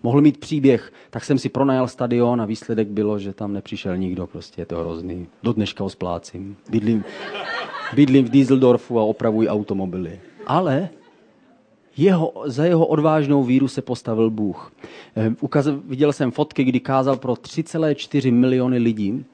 Mohl 0.03 0.21
mít 0.21 0.37
příběh, 0.37 0.93
tak 1.09 1.23
jsem 1.23 1.39
si 1.39 1.49
pronajal 1.49 1.87
stadion 1.87 2.41
a 2.41 2.45
výsledek 2.45 2.87
bylo, 2.87 3.19
že 3.19 3.33
tam 3.33 3.53
nepřišel 3.53 3.97
nikdo, 3.97 4.27
prostě 4.27 4.61
je 4.61 4.65
to 4.65 4.77
hrozný. 4.77 5.27
Do 5.43 5.53
dneška 5.53 5.83
ho 5.83 5.89
splácím. 5.89 6.57
Bydlím, 6.69 7.03
bydlím 7.95 8.25
v 8.25 8.29
Dieseldorfu 8.29 8.99
a 8.99 9.03
opravuji 9.03 9.47
automobily. 9.47 10.19
Ale 10.47 10.89
jeho, 11.97 12.33
za 12.45 12.65
jeho 12.65 12.85
odvážnou 12.85 13.43
víru 13.43 13.67
se 13.67 13.81
postavil 13.81 14.29
Bůh. 14.29 14.73
Eh, 15.15 15.35
ukaz, 15.41 15.67
viděl 15.85 16.13
jsem 16.13 16.31
fotky, 16.31 16.63
kdy 16.63 16.79
kázal 16.79 17.15
pro 17.15 17.33
3,4 17.33 18.33
miliony 18.33 18.77
lidí 18.77 19.25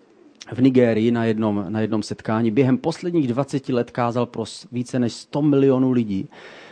v 0.53 0.61
Nigérii 0.61 1.11
na 1.11 1.25
jednom, 1.25 1.65
na 1.69 1.81
jednom 1.81 2.03
setkání. 2.03 2.51
Během 2.51 2.77
posledních 2.77 3.27
20 3.27 3.69
let 3.69 3.91
kázal 3.91 4.25
pro 4.25 4.43
více 4.71 4.99
než 4.99 5.13
100 5.13 5.41
milionů 5.41 5.91
lidí 5.91 6.29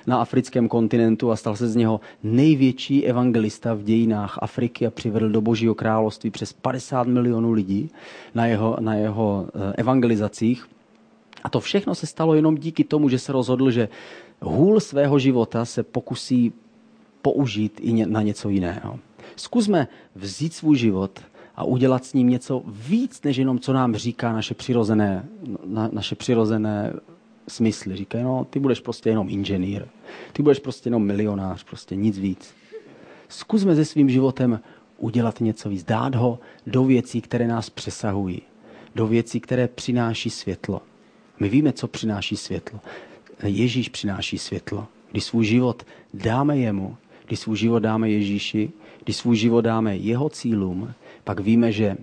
na 0.07 0.21
africkém 0.21 0.67
kontinentu 0.67 1.31
a 1.31 1.35
stal 1.35 1.55
se 1.55 1.67
z 1.67 1.75
něho 1.75 1.99
největší 2.23 3.05
evangelista 3.05 3.73
v 3.73 3.83
dějinách 3.83 4.39
Afriky 4.41 4.87
a 4.87 4.91
přivedl 4.91 5.29
do 5.29 5.41
Božího 5.41 5.75
království 5.75 6.29
přes 6.29 6.53
50 6.53 7.07
milionů 7.07 7.51
lidí 7.51 7.89
na 8.35 8.45
jeho, 8.45 8.77
na 8.79 8.93
jeho 8.93 9.47
eh, 9.47 9.73
evangelizacích. 9.77 10.67
A 11.43 11.49
to 11.49 11.59
všechno 11.59 11.95
se 11.95 12.07
stalo 12.07 12.33
jenom 12.33 12.57
díky 12.57 12.83
tomu, 12.83 13.09
že 13.09 13.19
se 13.19 13.31
rozhodl, 13.31 13.71
že 13.71 13.89
hůl 14.41 14.79
svého 14.79 15.19
života 15.19 15.65
se 15.65 15.83
pokusí 15.83 16.53
použít 17.21 17.79
i 17.83 18.05
na 18.05 18.21
něco 18.21 18.49
jiného. 18.49 18.99
Zkusme 19.35 19.87
vzít 20.15 20.53
svůj 20.53 20.77
život 20.77 21.19
a 21.55 21.63
udělat 21.63 22.05
s 22.05 22.13
ním 22.13 22.29
něco 22.29 22.63
víc, 22.65 23.21
než 23.23 23.37
jenom 23.37 23.59
co 23.59 23.73
nám 23.73 23.95
říká 23.95 24.33
naše 24.33 24.53
přirozené, 24.53 25.25
na, 25.65 25.89
naše 25.91 26.15
přirozené 26.15 26.93
smysly. 27.47 27.95
Říkají, 27.95 28.23
no, 28.23 28.47
ty 28.49 28.59
budeš 28.59 28.79
prostě 28.79 29.09
jenom 29.09 29.29
inženýr, 29.29 29.85
ty 30.33 30.43
budeš 30.43 30.59
prostě 30.59 30.87
jenom 30.87 31.03
milionář, 31.03 31.63
prostě 31.63 31.95
nic 31.95 32.17
víc. 32.17 32.53
Zkusme 33.29 33.75
se 33.75 33.85
svým 33.85 34.09
životem 34.09 34.59
udělat 34.97 35.41
něco 35.41 35.69
víc, 35.69 35.83
dát 35.83 36.15
ho 36.15 36.39
do 36.67 36.83
věcí, 36.83 37.21
které 37.21 37.47
nás 37.47 37.69
přesahují, 37.69 38.41
do 38.95 39.07
věcí, 39.07 39.39
které 39.39 39.67
přináší 39.67 40.29
světlo. 40.29 40.81
My 41.39 41.49
víme, 41.49 41.73
co 41.73 41.87
přináší 41.87 42.37
světlo. 42.37 42.79
Ježíš 43.43 43.89
přináší 43.89 44.37
světlo. 44.37 44.87
Když 45.11 45.23
svůj 45.23 45.45
život 45.45 45.83
dáme 46.13 46.57
jemu, 46.57 46.97
když 47.27 47.39
svůj 47.39 47.57
život 47.57 47.79
dáme 47.79 48.09
Ježíši, 48.09 48.71
když 49.03 49.15
svůj 49.15 49.35
život 49.35 49.61
dáme 49.61 49.97
jeho 49.97 50.29
cílům, 50.29 50.93
pak 51.25 51.39
víme, 51.39 51.71
že 51.71 51.97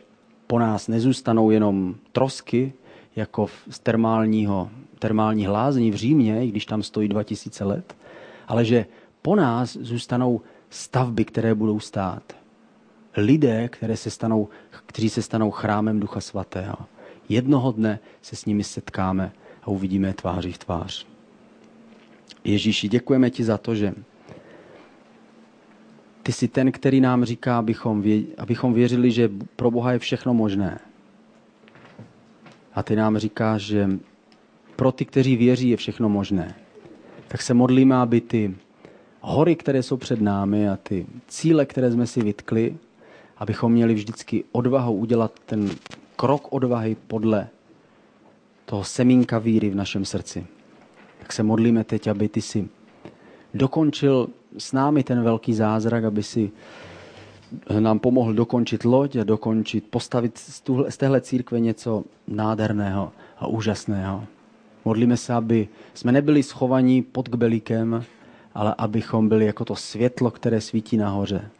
po 0.46 0.58
nás 0.58 0.88
nezůstanou 0.88 1.50
jenom 1.50 1.94
trosky, 2.12 2.72
jako 3.16 3.46
z 3.70 3.78
termálního, 3.78 4.70
termální 4.98 5.46
hlázní 5.46 5.90
v 5.90 5.94
Římě, 5.94 6.44
i 6.44 6.48
když 6.48 6.66
tam 6.66 6.82
stojí 6.82 7.08
2000 7.08 7.64
let, 7.64 7.96
ale 8.48 8.64
že 8.64 8.86
po 9.22 9.36
nás 9.36 9.76
zůstanou 9.80 10.40
stavby, 10.70 11.24
které 11.24 11.54
budou 11.54 11.80
stát. 11.80 12.22
lidé, 13.16 13.68
které 13.68 13.96
se 13.96 14.10
stanou, 14.10 14.48
kteří 14.86 15.08
se 15.08 15.22
stanou 15.22 15.50
chrámem 15.50 16.00
Ducha 16.00 16.20
Svatého. 16.20 16.76
Jednoho 17.28 17.72
dne 17.72 17.98
se 18.22 18.36
s 18.36 18.44
nimi 18.44 18.64
setkáme 18.64 19.32
a 19.62 19.68
uvidíme 19.68 20.12
tváří 20.12 20.52
v 20.52 20.58
tvář. 20.58 21.06
Ježíši, 22.44 22.88
děkujeme 22.88 23.30
ti 23.30 23.44
za 23.44 23.58
to, 23.58 23.74
že 23.74 23.94
ty 26.22 26.32
jsi 26.32 26.48
ten, 26.48 26.72
který 26.72 27.00
nám 27.00 27.24
říká, 27.24 27.58
abychom, 27.58 28.02
vě, 28.02 28.22
abychom 28.38 28.74
věřili, 28.74 29.10
že 29.10 29.30
pro 29.56 29.70
Boha 29.70 29.92
je 29.92 29.98
všechno 29.98 30.34
možné. 30.34 30.78
A 32.74 32.82
ty 32.82 32.96
nám 32.96 33.18
říkáš, 33.18 33.62
že 33.62 33.90
pro 34.76 34.92
ty, 34.92 35.04
kteří 35.04 35.36
věří, 35.36 35.68
je 35.68 35.76
všechno 35.76 36.08
možné. 36.08 36.54
Tak 37.28 37.42
se 37.42 37.54
modlíme, 37.54 37.96
aby 37.96 38.20
ty 38.20 38.54
hory, 39.20 39.56
které 39.56 39.82
jsou 39.82 39.96
před 39.96 40.20
námi 40.20 40.68
a 40.68 40.76
ty 40.76 41.06
cíle, 41.28 41.66
které 41.66 41.92
jsme 41.92 42.06
si 42.06 42.22
vytkli, 42.22 42.76
abychom 43.36 43.72
měli 43.72 43.94
vždycky 43.94 44.44
odvahu 44.52 44.94
udělat 44.94 45.32
ten 45.46 45.70
krok 46.16 46.52
odvahy 46.52 46.96
podle 47.06 47.48
toho 48.64 48.84
semínka 48.84 49.38
víry 49.38 49.70
v 49.70 49.74
našem 49.74 50.04
srdci. 50.04 50.46
Tak 51.18 51.32
se 51.32 51.42
modlíme 51.42 51.84
teď, 51.84 52.06
aby 52.06 52.28
ty 52.28 52.42
si 52.42 52.68
dokončil 53.54 54.28
s 54.58 54.72
námi 54.72 55.02
ten 55.04 55.22
velký 55.22 55.54
zázrak, 55.54 56.04
aby 56.04 56.22
si 56.22 56.52
nám 57.80 57.98
pomohl 57.98 58.34
dokončit 58.34 58.84
loď 58.84 59.16
a 59.16 59.24
dokončit, 59.24 59.84
postavit 59.90 60.38
z, 60.38 60.60
tuhle, 60.60 60.90
z 60.90 60.96
téhle 60.96 61.20
církve 61.20 61.60
něco 61.60 62.04
nádherného 62.28 63.12
a 63.38 63.46
úžasného. 63.46 64.24
Modlíme 64.84 65.16
se, 65.16 65.34
aby 65.34 65.68
jsme 65.94 66.12
nebyli 66.12 66.42
schovaní 66.42 67.02
pod 67.02 67.28
kbelíkem, 67.28 68.04
ale 68.54 68.74
abychom 68.78 69.28
byli 69.28 69.46
jako 69.46 69.64
to 69.64 69.76
světlo, 69.76 70.30
které 70.30 70.60
svítí 70.60 70.96
nahoře. 70.96 71.50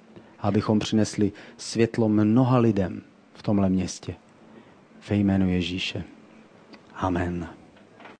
Abychom 0.41 0.79
přinesli 0.79 1.33
světlo 1.57 2.09
mnoha 2.09 2.59
lidem 2.59 3.03
v 3.35 3.43
tomhle 3.43 3.69
městě. 3.69 4.15
Ve 5.11 5.17
jménu 5.17 5.51
Ježíše. 5.51 6.05
Amen. 6.95 7.62